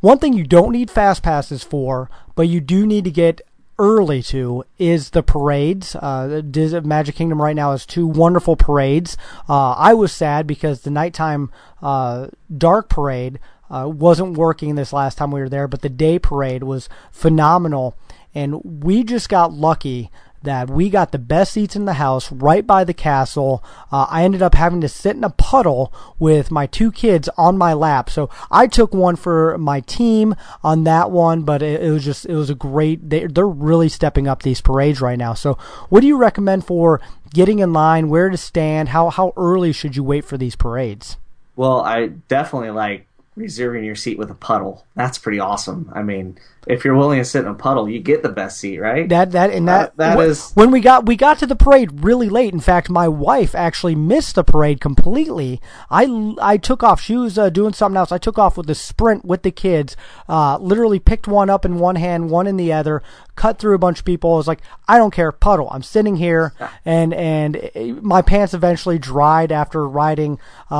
One 0.00 0.18
thing 0.18 0.34
you 0.34 0.44
don't 0.44 0.72
need 0.72 0.90
fast 0.90 1.22
passes 1.22 1.62
for, 1.62 2.10
but 2.34 2.48
you 2.48 2.60
do 2.60 2.86
need 2.86 3.04
to 3.04 3.10
get 3.10 3.40
early 3.78 4.22
to 4.22 4.64
is 4.78 5.10
the 5.10 5.22
parades. 5.22 5.96
Uh, 5.96 6.42
Magic 6.84 7.14
Kingdom 7.14 7.40
right 7.40 7.56
now 7.56 7.72
has 7.72 7.86
two 7.86 8.06
wonderful 8.06 8.56
parades. 8.56 9.16
Uh, 9.48 9.72
I 9.72 9.94
was 9.94 10.12
sad 10.12 10.46
because 10.46 10.82
the 10.82 10.90
nighttime 10.90 11.50
uh, 11.82 12.28
dark 12.56 12.88
parade 12.88 13.40
uh, 13.70 13.88
wasn't 13.88 14.36
working 14.36 14.74
this 14.74 14.92
last 14.92 15.18
time 15.18 15.30
we 15.30 15.40
were 15.40 15.48
there, 15.48 15.66
but 15.66 15.82
the 15.82 15.88
day 15.88 16.18
parade 16.18 16.62
was 16.62 16.88
phenomenal. 17.10 17.96
And 18.34 18.82
we 18.84 19.04
just 19.04 19.28
got 19.28 19.52
lucky 19.52 20.10
that 20.44 20.70
we 20.70 20.88
got 20.88 21.12
the 21.12 21.18
best 21.18 21.52
seats 21.52 21.76
in 21.76 21.84
the 21.84 21.94
house 21.94 22.30
right 22.32 22.66
by 22.66 22.84
the 22.84 22.94
castle. 22.94 23.62
Uh, 23.90 24.06
I 24.08 24.24
ended 24.24 24.40
up 24.40 24.54
having 24.54 24.80
to 24.80 24.88
sit 24.88 25.16
in 25.16 25.24
a 25.24 25.30
puddle 25.30 25.92
with 26.18 26.50
my 26.50 26.66
two 26.66 26.90
kids 26.92 27.28
on 27.36 27.58
my 27.58 27.72
lap. 27.72 28.08
So 28.08 28.30
I 28.50 28.66
took 28.66 28.94
one 28.94 29.16
for 29.16 29.58
my 29.58 29.80
team 29.80 30.34
on 30.62 30.84
that 30.84 31.10
one, 31.10 31.42
but 31.42 31.62
it, 31.62 31.82
it 31.82 31.90
was 31.90 32.04
just, 32.04 32.26
it 32.26 32.34
was 32.34 32.50
a 32.50 32.54
great, 32.54 33.10
they, 33.10 33.26
they're 33.26 33.46
really 33.46 33.88
stepping 33.88 34.28
up 34.28 34.42
these 34.42 34.60
parades 34.60 35.00
right 35.00 35.18
now. 35.18 35.34
So 35.34 35.54
what 35.88 36.00
do 36.00 36.06
you 36.06 36.16
recommend 36.16 36.64
for 36.64 37.00
getting 37.32 37.58
in 37.58 37.72
line, 37.72 38.08
where 38.08 38.30
to 38.30 38.36
stand? 38.36 38.90
How, 38.90 39.10
how 39.10 39.32
early 39.36 39.72
should 39.72 39.96
you 39.96 40.04
wait 40.04 40.24
for 40.24 40.38
these 40.38 40.56
parades? 40.56 41.16
Well, 41.56 41.80
I 41.80 42.06
definitely 42.28 42.70
like 42.70 43.06
reserving 43.36 43.84
your 43.84 43.96
seat 43.96 44.18
with 44.18 44.30
a 44.30 44.34
puddle. 44.34 44.86
That's 44.94 45.18
pretty 45.18 45.40
awesome. 45.40 45.90
I 45.92 46.02
mean, 46.02 46.38
if 46.66 46.84
you're 46.84 46.96
willing 46.96 47.18
to 47.18 47.24
sit 47.24 47.42
in 47.42 47.48
a 47.48 47.54
puddle, 47.54 47.88
you 47.88 48.00
get 48.00 48.22
the 48.22 48.28
best 48.28 48.58
seat, 48.58 48.78
right? 48.78 49.08
That 49.08 49.32
that 49.32 49.50
and 49.50 49.68
that, 49.68 49.88
Uh, 49.90 49.92
that 49.96 50.18
wh- 50.18 50.22
is- 50.22 50.52
when 50.54 50.70
we 50.70 50.80
got 50.80 51.06
we 51.06 51.16
got 51.16 51.38
to 51.38 51.46
the 51.46 51.56
parade 51.56 52.04
really 52.04 52.28
late. 52.28 52.52
In 52.52 52.60
fact, 52.60 52.88
my 52.90 53.08
wife 53.08 53.54
actually 53.54 53.94
missed 53.94 54.34
the 54.36 54.44
parade 54.44 54.80
completely. 54.80 55.60
I 55.90 56.34
I 56.40 56.56
took 56.56 56.82
off. 56.82 57.00
She 57.00 57.16
was 57.16 57.38
uh, 57.38 57.50
doing 57.50 57.72
something 57.72 57.96
else. 57.96 58.12
I 58.12 58.18
took 58.18 58.38
off 58.38 58.56
with 58.56 58.66
the 58.66 58.74
sprint 58.74 59.24
with 59.24 59.42
the 59.42 59.50
kids. 59.50 59.96
Uh, 60.28 60.58
literally 60.58 60.98
picked 60.98 61.28
one 61.28 61.50
up 61.50 61.64
in 61.64 61.78
one 61.78 61.96
hand, 61.96 62.30
one 62.30 62.46
in 62.46 62.56
the 62.56 62.72
other. 62.72 63.02
Cut 63.36 63.58
through 63.58 63.74
a 63.74 63.78
bunch 63.78 63.98
of 63.98 64.04
people. 64.04 64.32
I 64.34 64.36
was 64.36 64.46
like, 64.46 64.60
I 64.86 64.96
don't 64.96 65.12
care, 65.12 65.32
puddle. 65.32 65.68
I'm 65.70 65.82
sitting 65.82 66.16
here, 66.16 66.52
and 66.84 67.12
and 67.12 67.56
uh, 67.74 67.80
my 68.00 68.22
pants 68.22 68.54
eventually 68.54 68.98
dried 68.98 69.50
after 69.50 69.86
riding 69.88 70.38
uh, 70.70 70.74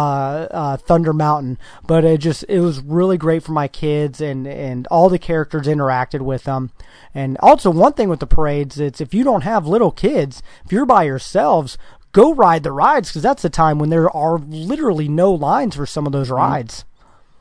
uh, 0.50 0.76
Thunder 0.76 1.12
Mountain. 1.12 1.58
But 1.86 2.04
it 2.04 2.18
just 2.18 2.44
it 2.48 2.60
was 2.60 2.80
really 2.80 3.16
great 3.18 3.42
for 3.42 3.52
my 3.52 3.68
kids 3.68 4.20
and 4.20 4.46
and 4.46 4.86
all 4.88 5.08
the 5.08 5.18
characters 5.18 5.66
interacted 5.74 6.20
with 6.20 6.44
them. 6.44 6.70
And 7.14 7.37
also 7.40 7.70
one 7.70 7.92
thing 7.92 8.08
with 8.08 8.20
the 8.20 8.26
parades, 8.26 8.78
it's 8.78 9.00
if 9.00 9.14
you 9.14 9.24
don't 9.24 9.42
have 9.42 9.66
little 9.66 9.90
kids, 9.90 10.42
if 10.64 10.72
you're 10.72 10.87
by 10.87 11.04
yourselves, 11.04 11.78
go 12.12 12.34
ride 12.34 12.62
the 12.62 12.72
rides 12.72 13.10
because 13.10 13.22
that's 13.22 13.42
the 13.42 13.50
time 13.50 13.78
when 13.78 13.90
there 13.90 14.10
are 14.10 14.38
literally 14.38 15.08
no 15.08 15.32
lines 15.32 15.76
for 15.76 15.87
some 15.87 16.06
of 16.06 16.12
those 16.12 16.30
rides. 16.30 16.84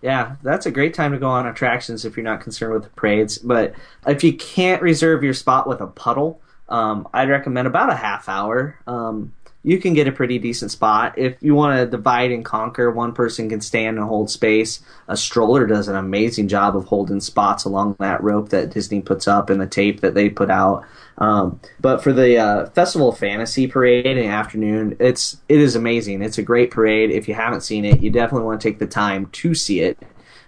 Yeah, 0.02 0.36
that's 0.43 0.65
a 0.65 0.72
great 0.72 0.93
time 0.93 1.13
to 1.13 1.17
go 1.17 1.30
on 1.30 1.48
attractions 1.48 2.04
if 2.04 2.17
you're 2.17 2.26
not 2.26 2.41
concerned 2.41 2.74
with 2.74 2.84
the 2.84 2.89
parades. 2.89 3.38
But 3.38 3.74
if 4.06 4.22
you 4.22 4.36
can't 4.36 4.82
reserve 4.82 5.24
your 5.24 5.34
spot 5.34 5.65
with 5.65 5.80
a 5.80 5.88
puddle, 5.88 6.41
um, 6.67 7.08
I'd 7.13 7.30
recommend 7.30 7.67
about 7.67 7.89
a 7.89 7.96
half 7.96 8.28
hour. 8.28 8.78
Um, 8.86 9.34
you 9.63 9.80
can 9.80 9.93
get 9.93 10.08
a 10.08 10.12
pretty 10.12 10.38
decent 10.38 10.71
spot. 10.71 11.17
If 11.17 11.41
you 11.41 11.56
want 11.56 11.78
to 11.78 11.86
divide 11.86 12.32
and 12.32 12.43
conquer, 12.43 12.91
one 12.91 13.13
person 13.13 13.49
can 13.49 13.62
stand 13.62 13.97
and 13.97 14.06
hold 14.06 14.30
space. 14.30 14.82
A 15.08 15.15
stroller 15.15 15.65
does 15.65 15.88
an 15.88 15.95
amazing 15.95 16.49
job 16.49 16.76
of 16.76 16.86
holding 16.86 17.21
spots 17.21 17.63
along 17.63 17.95
that 17.99 18.21
rope 18.21 18.49
that 18.49 18.71
Disney 18.71 19.02
puts 19.02 19.28
up 19.28 19.49
and 19.49 19.62
the 19.62 19.67
tape 19.67 20.02
that 20.02 20.13
they 20.13 20.30
put 20.30 20.49
out. 20.49 20.86
Um, 21.17 21.62
but 21.80 22.04
for 22.04 22.12
the 22.12 22.38
uh, 22.38 22.65
Festival 22.71 23.10
of 23.10 23.17
Fantasy 23.17 23.67
parade 23.67 24.06
in 24.06 24.17
the 24.17 24.28
afternoon, 24.28 24.97
it's 24.99 25.38
it 25.47 25.60
is 25.60 25.76
amazing. 25.76 26.21
It's 26.21 26.38
a 26.38 26.43
great 26.43 26.71
parade. 26.71 27.12
If 27.12 27.28
you 27.28 27.34
haven't 27.34 27.62
seen 27.62 27.86
it, 27.86 28.02
you 28.02 28.10
definitely 28.10 28.45
want 28.45 28.60
to 28.60 28.67
take 28.67 28.80
the 28.80 28.88
time 28.88 29.28
to 29.28 29.56
see 29.56 29.80
it. 29.80 29.97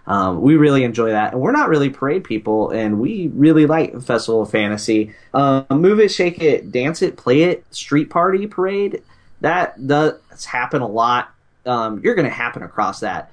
Um, 0.08 0.42
we 0.42 0.56
really 0.56 0.84
enjoy 0.84 1.12
that, 1.12 1.34
and 1.34 1.42
we're 1.42 1.52
not 1.52 1.70
really 1.70 1.90
parade 1.90 2.24
people, 2.24 2.70
and 2.70 3.00
we 3.00 3.30
really 3.34 3.66
like 3.66 4.00
Festival 4.02 4.44
of 4.44 4.52
Fantasy. 4.52 5.16
Um, 5.34 5.66
Move 5.70 6.00
it, 6.00 6.10
shake 6.10 6.42
it, 6.42 6.72
dance 6.72 7.02
it, 7.02 7.18
play 7.18 7.44
it, 7.44 7.66
street 7.74 8.10
party 8.10 8.46
parade. 8.46 9.02
That 9.42 9.88
does 9.88 10.46
happen 10.46 10.82
a 10.82 10.88
lot. 10.88 11.34
Um, 11.66 12.02
you're 12.04 12.16
going 12.16 12.28
to 12.28 12.34
happen 12.34 12.62
across 12.62 13.00
that. 13.00 13.32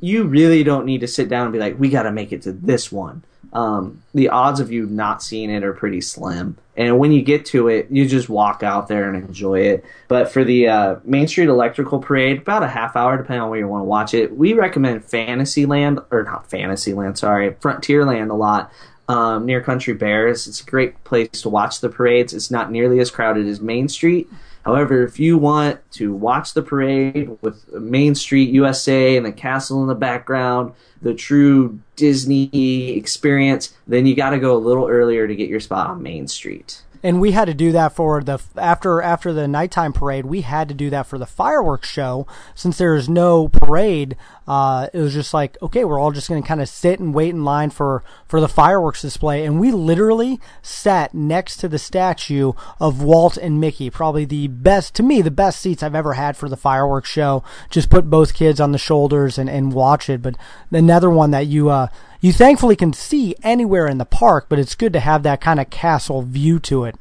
You 0.00 0.24
really 0.24 0.64
don't 0.64 0.84
need 0.84 1.00
to 1.00 1.08
sit 1.08 1.28
down 1.28 1.44
and 1.44 1.52
be 1.52 1.58
like, 1.58 1.78
we 1.78 1.88
got 1.88 2.02
to 2.02 2.12
make 2.12 2.32
it 2.32 2.42
to 2.42 2.52
this 2.52 2.92
one. 2.92 3.22
Um, 3.52 4.02
the 4.14 4.28
odds 4.28 4.60
of 4.60 4.70
you 4.70 4.86
not 4.86 5.22
seeing 5.22 5.50
it 5.50 5.64
are 5.64 5.72
pretty 5.72 6.00
slim. 6.00 6.56
And 6.76 6.98
when 6.98 7.12
you 7.12 7.20
get 7.20 7.44
to 7.46 7.68
it, 7.68 7.88
you 7.90 8.08
just 8.08 8.28
walk 8.28 8.62
out 8.62 8.88
there 8.88 9.12
and 9.12 9.22
enjoy 9.24 9.60
it. 9.60 9.84
But 10.08 10.32
for 10.32 10.42
the 10.42 10.68
uh, 10.68 10.96
Main 11.04 11.28
Street 11.28 11.48
Electrical 11.48 11.98
Parade, 11.98 12.38
about 12.38 12.62
a 12.62 12.68
half 12.68 12.96
hour, 12.96 13.16
depending 13.18 13.42
on 13.42 13.50
where 13.50 13.58
you 13.58 13.68
want 13.68 13.82
to 13.82 13.86
watch 13.86 14.14
it. 14.14 14.34
We 14.36 14.54
recommend 14.54 15.04
Fantasyland, 15.04 16.00
or 16.10 16.22
not 16.22 16.48
Fantasyland, 16.48 17.18
sorry, 17.18 17.50
Frontierland 17.52 18.30
a 18.30 18.34
lot. 18.34 18.72
Um, 19.08 19.44
near 19.44 19.60
Country 19.60 19.92
Bears, 19.92 20.46
it's 20.46 20.62
a 20.62 20.64
great 20.64 21.02
place 21.04 21.28
to 21.42 21.50
watch 21.50 21.80
the 21.80 21.90
parades. 21.90 22.32
It's 22.32 22.50
not 22.50 22.70
nearly 22.70 23.00
as 23.00 23.10
crowded 23.10 23.46
as 23.46 23.60
Main 23.60 23.88
Street. 23.88 24.30
However, 24.64 25.02
if 25.02 25.18
you 25.18 25.38
want 25.38 25.80
to 25.92 26.14
watch 26.14 26.54
the 26.54 26.62
parade 26.62 27.36
with 27.40 27.72
Main 27.72 28.14
Street 28.14 28.50
USA 28.50 29.16
and 29.16 29.26
the 29.26 29.32
castle 29.32 29.82
in 29.82 29.88
the 29.88 29.94
background, 29.94 30.72
the 31.00 31.14
true 31.14 31.80
Disney 31.96 32.90
experience, 32.96 33.74
then 33.88 34.06
you 34.06 34.14
got 34.14 34.30
to 34.30 34.38
go 34.38 34.56
a 34.56 34.58
little 34.58 34.88
earlier 34.88 35.26
to 35.26 35.34
get 35.34 35.48
your 35.48 35.60
spot 35.60 35.90
on 35.90 36.02
Main 36.02 36.28
Street. 36.28 36.82
and 37.02 37.20
we 37.20 37.32
had 37.32 37.46
to 37.46 37.54
do 37.54 37.72
that 37.72 37.92
for 37.92 38.22
the 38.22 38.38
after 38.56 39.02
after 39.02 39.32
the 39.32 39.48
nighttime 39.48 39.92
parade. 39.92 40.24
We 40.24 40.42
had 40.42 40.68
to 40.68 40.74
do 40.74 40.88
that 40.90 41.06
for 41.06 41.18
the 41.18 41.26
fireworks 41.26 41.88
show 41.88 42.28
since 42.54 42.78
there 42.78 42.94
is 42.94 43.08
no 43.08 43.48
parade. 43.48 44.16
Uh, 44.46 44.88
it 44.92 44.98
was 44.98 45.14
just 45.14 45.32
like 45.32 45.56
okay, 45.62 45.84
we're 45.84 45.98
all 45.98 46.12
just 46.12 46.28
going 46.28 46.42
to 46.42 46.46
kind 46.46 46.60
of 46.60 46.68
sit 46.68 47.00
and 47.00 47.14
wait 47.14 47.30
in 47.30 47.44
line 47.44 47.70
for 47.70 48.02
for 48.26 48.40
the 48.40 48.48
fireworks 48.48 49.02
display, 49.02 49.44
and 49.44 49.60
we 49.60 49.70
literally 49.70 50.40
sat 50.62 51.14
next 51.14 51.58
to 51.58 51.68
the 51.68 51.78
statue 51.78 52.52
of 52.80 53.02
Walt 53.02 53.36
and 53.36 53.60
Mickey. 53.60 53.90
Probably 53.90 54.24
the 54.24 54.48
best 54.48 54.94
to 54.96 55.02
me, 55.02 55.22
the 55.22 55.30
best 55.30 55.60
seats 55.60 55.82
I've 55.82 55.94
ever 55.94 56.14
had 56.14 56.36
for 56.36 56.48
the 56.48 56.56
fireworks 56.56 57.10
show. 57.10 57.44
Just 57.70 57.90
put 57.90 58.10
both 58.10 58.34
kids 58.34 58.60
on 58.60 58.72
the 58.72 58.78
shoulders 58.78 59.38
and 59.38 59.48
and 59.48 59.72
watch 59.72 60.08
it. 60.10 60.22
But 60.22 60.36
another 60.70 61.10
one 61.10 61.30
that 61.30 61.46
you 61.46 61.68
uh 61.70 61.88
you 62.20 62.32
thankfully 62.32 62.76
can 62.76 62.92
see 62.92 63.34
anywhere 63.42 63.88
in 63.88 63.98
the 63.98 64.04
park, 64.04 64.46
but 64.48 64.60
it's 64.60 64.76
good 64.76 64.92
to 64.92 65.00
have 65.00 65.24
that 65.24 65.40
kind 65.40 65.58
of 65.58 65.70
castle 65.70 66.22
view 66.22 66.60
to 66.60 66.84
it. 66.84 66.94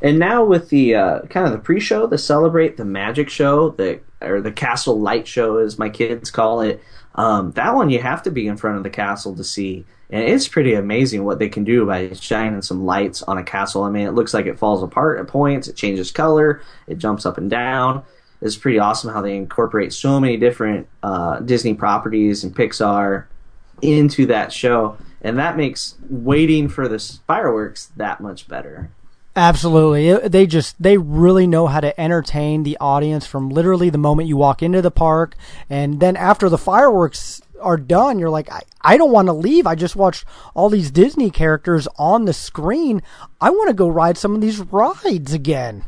And 0.00 0.18
now 0.18 0.44
with 0.44 0.68
the 0.68 0.94
uh, 0.94 1.20
kind 1.22 1.46
of 1.46 1.52
the 1.52 1.58
pre-show, 1.58 2.06
the 2.06 2.18
celebrate 2.18 2.76
the 2.76 2.84
magic 2.84 3.30
show, 3.30 3.70
the 3.70 4.00
or 4.20 4.40
the 4.40 4.52
castle 4.52 5.00
light 5.00 5.26
show, 5.26 5.58
as 5.58 5.78
my 5.78 5.88
kids 5.88 6.30
call 6.30 6.60
it. 6.60 6.82
Um, 7.14 7.52
that 7.52 7.74
one 7.74 7.90
you 7.90 8.00
have 8.00 8.22
to 8.24 8.30
be 8.30 8.46
in 8.46 8.56
front 8.56 8.76
of 8.76 8.82
the 8.84 8.90
castle 8.90 9.34
to 9.36 9.44
see, 9.44 9.84
and 10.10 10.22
it's 10.22 10.48
pretty 10.48 10.74
amazing 10.74 11.24
what 11.24 11.38
they 11.38 11.48
can 11.48 11.64
do 11.64 11.84
by 11.84 12.12
shining 12.12 12.62
some 12.62 12.84
lights 12.84 13.22
on 13.22 13.38
a 13.38 13.44
castle. 13.44 13.82
I 13.82 13.90
mean, 13.90 14.06
it 14.06 14.14
looks 14.14 14.32
like 14.32 14.46
it 14.46 14.58
falls 14.58 14.82
apart 14.82 15.18
at 15.18 15.26
points, 15.26 15.68
it 15.68 15.76
changes 15.76 16.10
color, 16.10 16.62
it 16.86 16.98
jumps 16.98 17.26
up 17.26 17.38
and 17.38 17.50
down. 17.50 18.04
It's 18.40 18.56
pretty 18.56 18.78
awesome 18.78 19.12
how 19.12 19.20
they 19.20 19.36
incorporate 19.36 19.92
so 19.92 20.20
many 20.20 20.36
different 20.36 20.86
uh, 21.02 21.40
Disney 21.40 21.74
properties 21.74 22.44
and 22.44 22.54
Pixar 22.54 23.24
into 23.82 24.26
that 24.26 24.52
show, 24.52 24.96
and 25.20 25.38
that 25.38 25.56
makes 25.56 25.96
waiting 26.08 26.68
for 26.68 26.86
the 26.86 27.00
fireworks 27.26 27.86
that 27.96 28.20
much 28.20 28.46
better. 28.46 28.90
Absolutely. 29.38 30.28
They 30.28 30.48
just, 30.48 30.82
they 30.82 30.98
really 30.98 31.46
know 31.46 31.68
how 31.68 31.78
to 31.78 31.98
entertain 31.98 32.64
the 32.64 32.76
audience 32.80 33.24
from 33.24 33.50
literally 33.50 33.88
the 33.88 33.96
moment 33.96 34.28
you 34.28 34.36
walk 34.36 34.64
into 34.64 34.82
the 34.82 34.90
park. 34.90 35.36
And 35.70 36.00
then 36.00 36.16
after 36.16 36.48
the 36.48 36.58
fireworks 36.58 37.40
are 37.60 37.76
done, 37.76 38.18
you're 38.18 38.30
like, 38.30 38.50
I, 38.50 38.62
I 38.80 38.96
don't 38.96 39.12
want 39.12 39.26
to 39.26 39.32
leave. 39.32 39.64
I 39.64 39.76
just 39.76 39.94
watched 39.94 40.24
all 40.56 40.68
these 40.68 40.90
Disney 40.90 41.30
characters 41.30 41.86
on 41.98 42.24
the 42.24 42.32
screen. 42.32 43.00
I 43.40 43.50
want 43.50 43.68
to 43.68 43.74
go 43.74 43.88
ride 43.88 44.18
some 44.18 44.34
of 44.34 44.40
these 44.40 44.58
rides 44.58 45.32
again. 45.32 45.84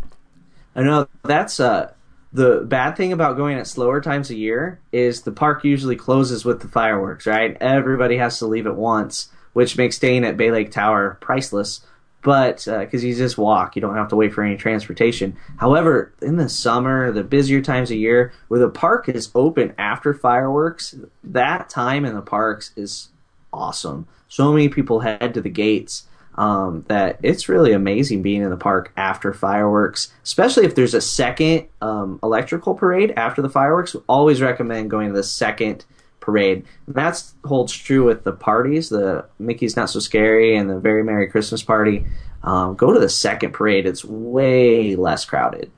I 0.77 0.85
know 0.85 1.09
that's 1.25 1.59
uh 1.59 1.93
the 2.33 2.61
bad 2.61 2.97
thing 2.97 3.13
about 3.13 3.37
going 3.37 3.59
at 3.59 3.67
slower 3.67 4.01
times 4.01 4.31
of 4.31 4.37
year 4.37 4.79
is 4.93 5.23
the 5.23 5.33
park 5.33 5.65
usually 5.65 5.97
closes 5.97 6.45
with 6.45 6.61
the 6.63 6.69
fireworks, 6.69 7.27
right? 7.27 7.57
Everybody 7.61 8.17
has 8.19 8.39
to 8.39 8.47
leave 8.47 8.69
at 8.69 8.77
once, 8.77 9.33
which 9.55 9.77
makes 9.77 9.97
staying 9.97 10.25
at 10.25 10.37
Bay 10.37 10.53
Lake 10.53 10.71
Tower 10.71 11.19
priceless. 11.21 11.81
But 12.23 12.67
because 12.67 13.03
you 13.03 13.15
just 13.15 13.39
walk, 13.39 13.77
you 13.77 13.83
don't 13.83 13.97
have 13.97 14.09
to 14.09 14.17
wait 14.17 14.35
for 14.35 14.45
any 14.45 14.57
transportation. 14.57 15.37
However, 15.57 16.13
in 16.21 16.37
the 16.37 16.49
summer, 16.49 17.11
the 17.13 17.25
busier 17.25 17.63
times 17.63 17.91
of 17.91 17.97
year, 17.97 18.33
where 18.49 18.61
the 18.61 18.69
park 18.69 19.09
is 19.09 19.31
open 19.35 19.75
after 19.79 20.13
fireworks, 20.13 20.95
that 21.25 21.71
time 21.71 22.05
in 22.05 22.15
the 22.15 22.21
parks 22.21 22.73
is 22.77 23.09
awesome. 23.53 24.07
So 24.29 24.53
many 24.53 24.69
people 24.69 25.01
head 25.01 25.35
to 25.35 25.41
the 25.41 25.49
gates 25.49 26.07
um, 26.37 26.85
that 26.89 27.19
it's 27.23 27.49
really 27.49 27.73
amazing 27.73 28.23
being 28.23 28.43
in 28.43 28.51
the 28.51 28.57
park 28.57 28.93
after 28.97 29.33
fireworks, 29.33 30.13
especially 30.23 30.65
if 30.65 30.75
there's 30.75 30.95
a 30.95 31.01
second 31.01 31.67
um, 31.83 32.21
electrical 32.23 32.75
parade 32.75 33.13
after 33.17 33.43
the 33.43 33.51
fireworks. 33.51 33.97
Always 34.09 34.41
recommend 34.41 34.91
going 34.91 35.09
to 35.09 35.15
the 35.15 35.23
second 35.23 35.85
parade. 36.21 36.65
And 36.87 36.95
that 36.95 37.23
holds 37.45 37.73
true 37.73 38.05
with 38.05 38.25
the 38.25 38.33
parties, 38.33 38.89
the 38.89 39.27
Mickey's 39.39 39.77
Not 39.77 39.91
So 39.91 40.01
Scary 40.01 40.57
and 40.57 40.71
the 40.71 40.79
Very 40.79 41.03
Merry 41.03 41.29
Christmas 41.29 41.63
Party. 41.63 42.07
Um, 42.43 42.75
go 42.75 42.93
to 42.93 43.01
the 43.01 43.09
second 43.09 43.53
parade; 43.53 43.87
it's 43.87 44.05
way 44.05 44.97
less 44.97 45.25
crowded. 45.25 45.71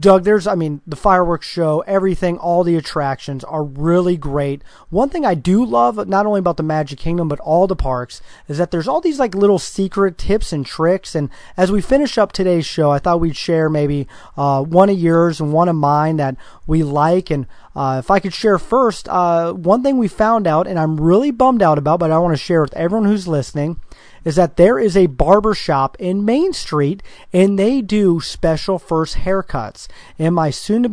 Doug, 0.00 0.24
there's, 0.24 0.46
I 0.46 0.54
mean, 0.54 0.80
the 0.86 0.96
fireworks 0.96 1.46
show, 1.46 1.80
everything, 1.86 2.38
all 2.38 2.64
the 2.64 2.76
attractions 2.76 3.44
are 3.44 3.62
really 3.62 4.16
great. 4.16 4.62
One 4.88 5.10
thing 5.10 5.26
I 5.26 5.34
do 5.34 5.62
love, 5.62 6.08
not 6.08 6.24
only 6.24 6.38
about 6.38 6.56
the 6.56 6.62
Magic 6.62 6.98
Kingdom, 6.98 7.28
but 7.28 7.38
all 7.40 7.66
the 7.66 7.76
parks, 7.76 8.22
is 8.48 8.56
that 8.56 8.70
there's 8.70 8.88
all 8.88 9.02
these 9.02 9.18
like 9.18 9.34
little 9.34 9.58
secret 9.58 10.16
tips 10.16 10.54
and 10.54 10.64
tricks. 10.64 11.14
And 11.14 11.28
as 11.54 11.70
we 11.70 11.82
finish 11.82 12.16
up 12.16 12.32
today's 12.32 12.64
show, 12.64 12.90
I 12.90 12.98
thought 12.98 13.20
we'd 13.20 13.36
share 13.36 13.68
maybe 13.68 14.08
uh, 14.38 14.62
one 14.62 14.88
of 14.88 14.98
yours 14.98 15.38
and 15.38 15.52
one 15.52 15.68
of 15.68 15.76
mine 15.76 16.16
that 16.16 16.36
we 16.66 16.82
like. 16.82 17.30
And 17.30 17.46
uh, 17.80 17.98
if 17.98 18.10
I 18.10 18.20
could 18.20 18.34
share 18.34 18.58
first, 18.58 19.08
uh, 19.08 19.54
one 19.54 19.82
thing 19.82 19.96
we 19.96 20.06
found 20.06 20.46
out, 20.46 20.66
and 20.66 20.78
I'm 20.78 21.00
really 21.00 21.30
bummed 21.30 21.62
out 21.62 21.78
about, 21.78 21.98
but 21.98 22.10
I 22.10 22.18
want 22.18 22.36
to 22.36 22.42
share 22.42 22.60
with 22.60 22.76
everyone 22.76 23.08
who's 23.08 23.26
listening 23.26 23.80
is 24.22 24.36
that 24.36 24.58
there 24.58 24.78
is 24.78 24.98
a 24.98 25.06
barber 25.06 25.54
shop 25.54 25.96
in 25.98 26.26
Main 26.26 26.52
Street 26.52 27.02
and 27.32 27.58
they 27.58 27.80
do 27.80 28.20
special 28.20 28.78
first 28.78 29.16
haircuts. 29.16 29.88
And 30.18 30.34
my 30.34 30.50
soon 30.50 30.82
to 30.82 30.90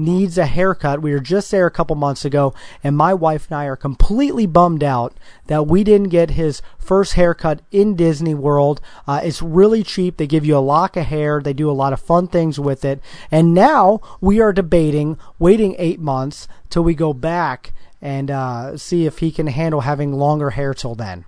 needs 0.00 0.38
a 0.38 0.46
haircut. 0.46 1.02
We 1.02 1.12
were 1.12 1.20
just 1.20 1.50
there 1.50 1.66
a 1.66 1.70
couple 1.70 1.96
months 1.96 2.24
ago, 2.24 2.54
and 2.82 2.96
my 2.96 3.14
wife 3.14 3.46
and 3.48 3.58
I 3.58 3.66
are 3.66 3.76
completely 3.76 4.46
bummed 4.46 4.82
out 4.82 5.14
that 5.46 5.66
we 5.66 5.84
didn't 5.84 6.08
get 6.08 6.30
his 6.30 6.62
first 6.78 7.14
haircut 7.14 7.62
in 7.70 7.94
Disney 7.94 8.34
World. 8.34 8.80
Uh, 9.06 9.20
it's 9.22 9.42
really 9.42 9.82
cheap. 9.82 10.16
They 10.16 10.26
give 10.26 10.44
you 10.44 10.56
a 10.56 10.58
lock 10.58 10.96
of 10.96 11.06
hair, 11.06 11.40
they 11.40 11.52
do 11.52 11.70
a 11.70 11.72
lot 11.72 11.92
of 11.92 12.00
fun 12.00 12.26
things 12.26 12.58
with 12.58 12.84
it. 12.84 13.00
And 13.30 13.54
now 13.54 14.00
we 14.20 14.40
are 14.40 14.52
debating 14.52 15.18
waiting 15.38 15.76
eight 15.78 16.00
months 16.00 16.48
till 16.68 16.82
we 16.82 16.94
go 16.94 17.12
back 17.12 17.72
and 18.02 18.30
uh, 18.30 18.76
see 18.76 19.06
if 19.06 19.18
he 19.18 19.30
can 19.30 19.46
handle 19.48 19.82
having 19.82 20.12
longer 20.12 20.50
hair 20.50 20.72
till 20.74 20.94
then. 20.94 21.24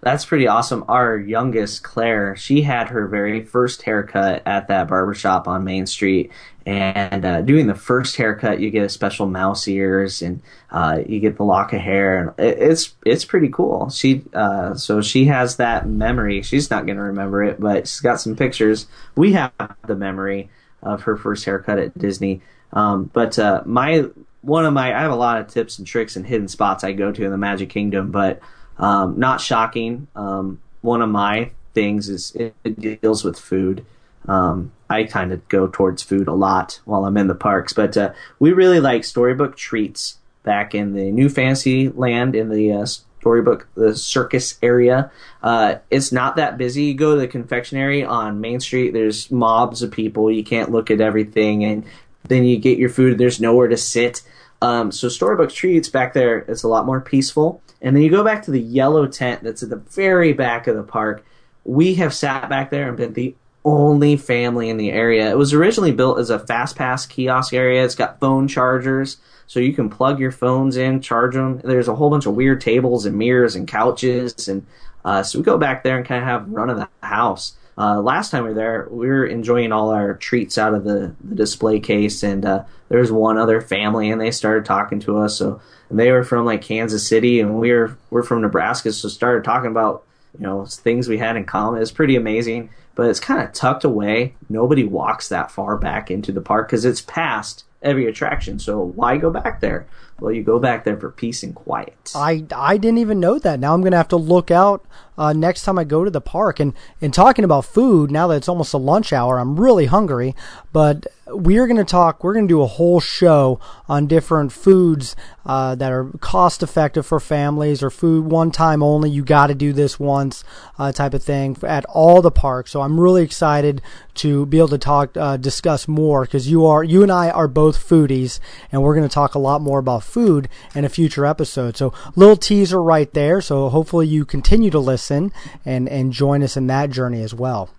That's 0.00 0.24
pretty 0.24 0.46
awesome. 0.46 0.84
Our 0.88 1.16
youngest, 1.16 1.82
Claire, 1.82 2.36
she 2.36 2.62
had 2.62 2.88
her 2.90 3.08
very 3.08 3.44
first 3.44 3.82
haircut 3.82 4.42
at 4.46 4.68
that 4.68 4.88
barbershop 4.88 5.48
on 5.48 5.64
Main 5.64 5.86
Street. 5.86 6.30
And 6.64 7.24
uh, 7.24 7.40
doing 7.40 7.66
the 7.66 7.74
first 7.74 8.16
haircut, 8.16 8.60
you 8.60 8.70
get 8.70 8.84
a 8.84 8.88
special 8.88 9.26
mouse 9.26 9.66
ears 9.66 10.22
and 10.22 10.40
uh, 10.70 11.00
you 11.06 11.18
get 11.18 11.36
the 11.36 11.44
lock 11.44 11.72
of 11.72 11.80
hair. 11.80 12.18
And 12.18 12.32
it's 12.38 12.94
it's 13.04 13.24
pretty 13.24 13.48
cool. 13.48 13.90
She 13.90 14.22
uh, 14.34 14.74
so 14.74 15.00
she 15.00 15.24
has 15.24 15.56
that 15.56 15.88
memory. 15.88 16.42
She's 16.42 16.70
not 16.70 16.86
going 16.86 16.98
to 16.98 17.04
remember 17.04 17.42
it, 17.42 17.58
but 17.58 17.88
she's 17.88 18.00
got 18.00 18.20
some 18.20 18.36
pictures. 18.36 18.86
We 19.16 19.32
have 19.32 19.52
the 19.86 19.96
memory 19.96 20.50
of 20.82 21.02
her 21.02 21.16
first 21.16 21.44
haircut 21.44 21.78
at 21.78 21.98
Disney. 21.98 22.42
Um, 22.72 23.10
but 23.12 23.38
uh, 23.38 23.62
my 23.64 24.04
one 24.42 24.64
of 24.64 24.72
my 24.72 24.94
I 24.94 25.00
have 25.00 25.10
a 25.10 25.16
lot 25.16 25.40
of 25.40 25.48
tips 25.48 25.78
and 25.78 25.86
tricks 25.86 26.16
and 26.16 26.26
hidden 26.26 26.48
spots 26.48 26.84
I 26.84 26.92
go 26.92 27.10
to 27.10 27.24
in 27.24 27.30
the 27.30 27.38
Magic 27.38 27.70
Kingdom, 27.70 28.10
but 28.10 28.40
um, 28.78 29.18
not 29.18 29.40
shocking. 29.40 30.08
Um, 30.14 30.60
one 30.80 31.02
of 31.02 31.08
my 31.08 31.50
things 31.74 32.08
is 32.08 32.34
it 32.36 33.00
deals 33.00 33.24
with 33.24 33.38
food. 33.38 33.84
Um, 34.26 34.72
I 34.90 35.04
kind 35.04 35.32
of 35.32 35.46
go 35.48 35.68
towards 35.68 36.02
food 36.02 36.28
a 36.28 36.34
lot 36.34 36.80
while 36.84 37.04
I'm 37.04 37.16
in 37.16 37.28
the 37.28 37.34
parks, 37.34 37.72
but 37.72 37.96
uh, 37.96 38.12
we 38.38 38.52
really 38.52 38.80
like 38.80 39.04
storybook 39.04 39.56
treats 39.56 40.18
back 40.42 40.74
in 40.74 40.94
the 40.94 41.10
New 41.10 41.28
Fantasyland 41.28 42.34
in 42.34 42.48
the 42.48 42.72
uh, 42.72 42.86
storybook 43.20 43.68
the 43.74 43.94
circus 43.96 44.58
area. 44.62 45.10
Uh, 45.42 45.76
it's 45.90 46.12
not 46.12 46.36
that 46.36 46.56
busy. 46.56 46.84
You 46.84 46.94
go 46.94 47.14
to 47.14 47.20
the 47.20 47.28
confectionery 47.28 48.04
on 48.04 48.40
Main 48.40 48.60
Street. 48.60 48.92
There's 48.92 49.30
mobs 49.30 49.82
of 49.82 49.90
people. 49.90 50.30
You 50.30 50.44
can't 50.44 50.70
look 50.70 50.90
at 50.90 51.00
everything, 51.00 51.64
and 51.64 51.84
then 52.24 52.44
you 52.44 52.58
get 52.58 52.78
your 52.78 52.90
food. 52.90 53.18
There's 53.18 53.40
nowhere 53.40 53.68
to 53.68 53.76
sit. 53.76 54.22
Um, 54.60 54.90
so 54.90 55.08
storybook 55.08 55.50
treats 55.50 55.88
back 55.88 56.12
there. 56.12 56.38
It's 56.38 56.62
a 56.62 56.68
lot 56.68 56.86
more 56.86 57.00
peaceful. 57.00 57.62
And 57.80 57.94
then 57.94 58.02
you 58.02 58.10
go 58.10 58.24
back 58.24 58.42
to 58.44 58.50
the 58.50 58.60
yellow 58.60 59.06
tent 59.06 59.42
that's 59.42 59.62
at 59.62 59.70
the 59.70 59.76
very 59.76 60.32
back 60.32 60.66
of 60.66 60.76
the 60.76 60.82
park. 60.82 61.24
We 61.64 61.94
have 61.94 62.12
sat 62.14 62.48
back 62.48 62.70
there 62.70 62.88
and 62.88 62.96
been 62.96 63.12
the 63.12 63.36
only 63.64 64.16
family 64.16 64.68
in 64.70 64.76
the 64.76 64.90
area. 64.90 65.30
It 65.30 65.36
was 65.36 65.52
originally 65.52 65.92
built 65.92 66.18
as 66.18 66.30
a 66.30 66.38
fast 66.38 66.76
pass 66.76 67.06
kiosk 67.06 67.52
area. 67.52 67.84
It's 67.84 67.94
got 67.94 68.18
phone 68.20 68.48
chargers, 68.48 69.18
so 69.46 69.60
you 69.60 69.72
can 69.72 69.90
plug 69.90 70.18
your 70.18 70.32
phones 70.32 70.76
in, 70.76 71.00
charge 71.00 71.34
them. 71.34 71.60
There's 71.62 71.88
a 71.88 71.94
whole 71.94 72.10
bunch 72.10 72.26
of 72.26 72.34
weird 72.34 72.60
tables 72.60 73.04
and 73.04 73.16
mirrors 73.16 73.54
and 73.54 73.68
couches, 73.68 74.48
and 74.48 74.66
uh, 75.04 75.22
so 75.22 75.38
we 75.38 75.44
go 75.44 75.58
back 75.58 75.82
there 75.82 75.96
and 75.96 76.06
kind 76.06 76.22
of 76.22 76.28
have 76.28 76.48
run 76.48 76.70
of 76.70 76.78
the 76.78 76.88
house. 77.02 77.56
Uh, 77.78 78.00
last 78.00 78.30
time 78.30 78.42
we 78.42 78.48
were 78.48 78.54
there, 78.56 78.88
we 78.90 79.06
were 79.06 79.24
enjoying 79.24 79.70
all 79.70 79.90
our 79.90 80.14
treats 80.14 80.58
out 80.58 80.74
of 80.74 80.82
the, 80.82 81.14
the 81.22 81.36
display 81.36 81.78
case, 81.78 82.24
and 82.24 82.44
uh, 82.44 82.64
there 82.88 82.98
was 82.98 83.12
one 83.12 83.38
other 83.38 83.60
family, 83.60 84.10
and 84.10 84.20
they 84.20 84.32
started 84.32 84.64
talking 84.64 84.98
to 84.98 85.18
us. 85.18 85.38
So 85.38 85.60
they 85.88 86.10
were 86.10 86.24
from 86.24 86.44
like 86.44 86.60
Kansas 86.60 87.06
City, 87.06 87.38
and 87.38 87.60
we 87.60 87.70
were 87.70 87.96
we're 88.10 88.24
from 88.24 88.40
Nebraska, 88.40 88.92
so 88.92 89.08
started 89.08 89.44
talking 89.44 89.70
about 89.70 90.02
you 90.36 90.44
know 90.44 90.66
things 90.66 91.06
we 91.06 91.18
had 91.18 91.36
in 91.36 91.44
common. 91.44 91.80
It's 91.80 91.92
pretty 91.92 92.16
amazing, 92.16 92.70
but 92.96 93.08
it's 93.08 93.20
kind 93.20 93.40
of 93.40 93.52
tucked 93.52 93.84
away. 93.84 94.34
Nobody 94.48 94.82
walks 94.82 95.28
that 95.28 95.52
far 95.52 95.76
back 95.76 96.10
into 96.10 96.32
the 96.32 96.40
park 96.40 96.66
because 96.66 96.84
it's 96.84 97.00
past 97.00 97.62
every 97.80 98.06
attraction. 98.06 98.58
So 98.58 98.80
why 98.80 99.18
go 99.18 99.30
back 99.30 99.60
there? 99.60 99.86
Well, 100.20 100.32
you 100.32 100.42
go 100.42 100.58
back 100.58 100.84
there 100.84 100.98
for 100.98 101.10
peace 101.10 101.42
and 101.42 101.54
quiet. 101.54 102.12
I 102.14 102.44
I 102.54 102.76
didn't 102.76 102.98
even 102.98 103.20
know 103.20 103.38
that. 103.38 103.60
Now 103.60 103.74
I'm 103.74 103.80
going 103.80 103.92
to 103.92 103.98
have 103.98 104.08
to 104.08 104.16
look 104.16 104.50
out 104.50 104.84
uh, 105.18 105.32
next 105.32 105.64
time 105.64 105.78
I 105.78 105.84
go 105.84 106.04
to 106.04 106.10
the 106.10 106.20
park. 106.20 106.60
And 106.60 106.72
in 107.00 107.10
talking 107.10 107.44
about 107.44 107.64
food, 107.64 108.10
now 108.10 108.28
that 108.28 108.36
it's 108.36 108.48
almost 108.48 108.72
a 108.72 108.78
lunch 108.78 109.12
hour, 109.12 109.38
I'm 109.38 109.58
really 109.58 109.86
hungry. 109.86 110.34
But 110.72 111.06
we 111.34 111.58
are 111.58 111.66
going 111.66 111.76
to 111.76 111.84
talk. 111.84 112.22
We're 112.22 112.34
going 112.34 112.46
to 112.46 112.52
do 112.52 112.62
a 112.62 112.66
whole 112.66 113.00
show 113.00 113.60
on 113.88 114.06
different 114.06 114.52
foods 114.52 115.16
uh, 115.44 115.74
that 115.74 115.90
are 115.92 116.10
cost 116.20 116.62
effective 116.62 117.04
for 117.04 117.20
families 117.20 117.82
or 117.82 117.90
food 117.90 118.26
one 118.26 118.50
time 118.50 118.82
only. 118.82 119.10
You 119.10 119.24
got 119.24 119.48
to 119.48 119.54
do 119.54 119.72
this 119.72 119.98
once 119.98 120.44
uh, 120.78 120.92
type 120.92 121.14
of 121.14 121.22
thing 121.22 121.56
at 121.64 121.84
all 121.86 122.22
the 122.22 122.30
parks. 122.30 122.70
So 122.70 122.80
I'm 122.80 123.00
really 123.00 123.22
excited 123.24 123.82
to 124.14 124.46
be 124.46 124.58
able 124.58 124.68
to 124.68 124.78
talk, 124.78 125.16
uh, 125.16 125.36
discuss 125.36 125.88
more 125.88 126.24
because 126.24 126.48
you 126.48 126.64
are, 126.64 126.82
you 126.84 127.02
and 127.02 127.12
I 127.12 127.30
are 127.30 127.48
both 127.48 127.88
foodies, 127.88 128.38
and 128.70 128.82
we're 128.82 128.94
going 128.94 129.08
to 129.08 129.12
talk 129.12 129.34
a 129.34 129.38
lot 129.38 129.60
more 129.60 129.78
about 129.78 130.02
food 130.08 130.48
in 130.74 130.84
a 130.84 130.88
future 130.88 131.26
episode. 131.26 131.76
So 131.76 131.92
little 132.16 132.36
teaser 132.36 132.82
right 132.82 133.12
there. 133.12 133.40
So 133.40 133.68
hopefully 133.68 134.06
you 134.06 134.24
continue 134.24 134.70
to 134.70 134.78
listen 134.78 135.32
and 135.64 135.88
and 135.88 136.12
join 136.12 136.42
us 136.42 136.56
in 136.56 136.66
that 136.68 136.90
journey 136.90 137.22
as 137.22 137.34
well. 137.34 137.70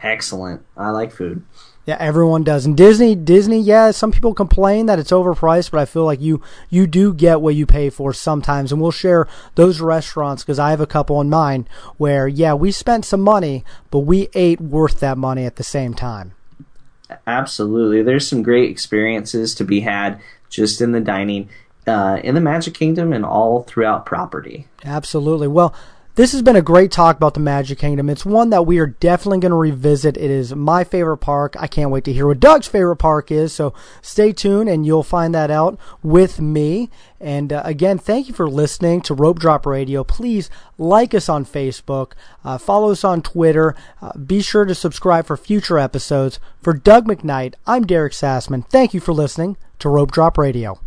Excellent. 0.00 0.62
I 0.76 0.90
like 0.90 1.12
food. 1.12 1.42
Yeah, 1.86 1.96
everyone 2.00 2.44
does. 2.44 2.64
And 2.64 2.76
Disney, 2.76 3.14
Disney, 3.14 3.60
yeah, 3.60 3.90
some 3.90 4.10
people 4.10 4.32
complain 4.32 4.86
that 4.86 4.98
it's 4.98 5.10
overpriced, 5.10 5.70
but 5.70 5.80
I 5.80 5.84
feel 5.84 6.04
like 6.04 6.20
you 6.20 6.40
you 6.70 6.86
do 6.86 7.12
get 7.12 7.42
what 7.42 7.54
you 7.54 7.66
pay 7.66 7.90
for 7.90 8.12
sometimes. 8.14 8.72
And 8.72 8.80
we'll 8.80 8.90
share 8.90 9.28
those 9.54 9.80
restaurants 9.80 10.42
because 10.42 10.58
I 10.58 10.70
have 10.70 10.80
a 10.80 10.86
couple 10.86 11.20
in 11.20 11.28
mind 11.28 11.68
where 11.98 12.26
yeah, 12.26 12.54
we 12.54 12.70
spent 12.70 13.04
some 13.04 13.20
money, 13.20 13.64
but 13.90 14.00
we 14.00 14.28
ate 14.34 14.60
worth 14.60 15.00
that 15.00 15.18
money 15.18 15.44
at 15.44 15.56
the 15.56 15.62
same 15.62 15.92
time. 15.92 16.32
Absolutely. 17.26 18.02
There's 18.02 18.26
some 18.26 18.42
great 18.42 18.70
experiences 18.70 19.54
to 19.56 19.64
be 19.64 19.80
had 19.80 20.20
just 20.54 20.80
in 20.80 20.92
the 20.92 21.00
dining 21.00 21.48
uh, 21.86 22.18
in 22.24 22.34
the 22.34 22.40
Magic 22.40 22.74
Kingdom 22.74 23.12
and 23.12 23.24
all 23.24 23.64
throughout 23.64 24.06
property. 24.06 24.66
Absolutely. 24.84 25.48
Well, 25.48 25.74
this 26.16 26.30
has 26.30 26.42
been 26.42 26.54
a 26.54 26.62
great 26.62 26.92
talk 26.92 27.16
about 27.16 27.34
the 27.34 27.40
Magic 27.40 27.78
Kingdom. 27.78 28.08
It's 28.08 28.24
one 28.24 28.50
that 28.50 28.66
we 28.66 28.78
are 28.78 28.86
definitely 28.86 29.40
going 29.40 29.50
to 29.50 29.56
revisit. 29.56 30.16
It 30.16 30.30
is 30.30 30.54
my 30.54 30.84
favorite 30.84 31.16
park. 31.16 31.56
I 31.58 31.66
can't 31.66 31.90
wait 31.90 32.04
to 32.04 32.12
hear 32.12 32.28
what 32.28 32.38
Doug's 32.38 32.68
favorite 32.68 32.96
park 32.96 33.32
is. 33.32 33.52
So 33.52 33.74
stay 34.00 34.32
tuned 34.32 34.68
and 34.68 34.86
you'll 34.86 35.02
find 35.02 35.34
that 35.34 35.50
out 35.50 35.76
with 36.04 36.40
me. 36.40 36.88
And 37.20 37.52
uh, 37.52 37.62
again, 37.64 37.98
thank 37.98 38.28
you 38.28 38.34
for 38.34 38.48
listening 38.48 39.00
to 39.02 39.14
Rope 39.14 39.40
Drop 39.40 39.66
Radio. 39.66 40.04
Please 40.04 40.50
like 40.78 41.14
us 41.14 41.28
on 41.28 41.44
Facebook, 41.44 42.12
uh, 42.44 42.58
follow 42.58 42.92
us 42.92 43.02
on 43.02 43.20
Twitter. 43.20 43.74
Uh, 44.00 44.16
be 44.16 44.40
sure 44.40 44.64
to 44.64 44.74
subscribe 44.74 45.26
for 45.26 45.36
future 45.36 45.78
episodes. 45.78 46.38
For 46.62 46.72
Doug 46.74 47.06
McKnight, 47.06 47.54
I'm 47.66 47.84
Derek 47.84 48.12
Sassman. 48.12 48.68
Thank 48.68 48.94
you 48.94 49.00
for 49.00 49.12
listening 49.12 49.56
to 49.80 49.88
Rope 49.88 50.12
Drop 50.12 50.38
Radio. 50.38 50.83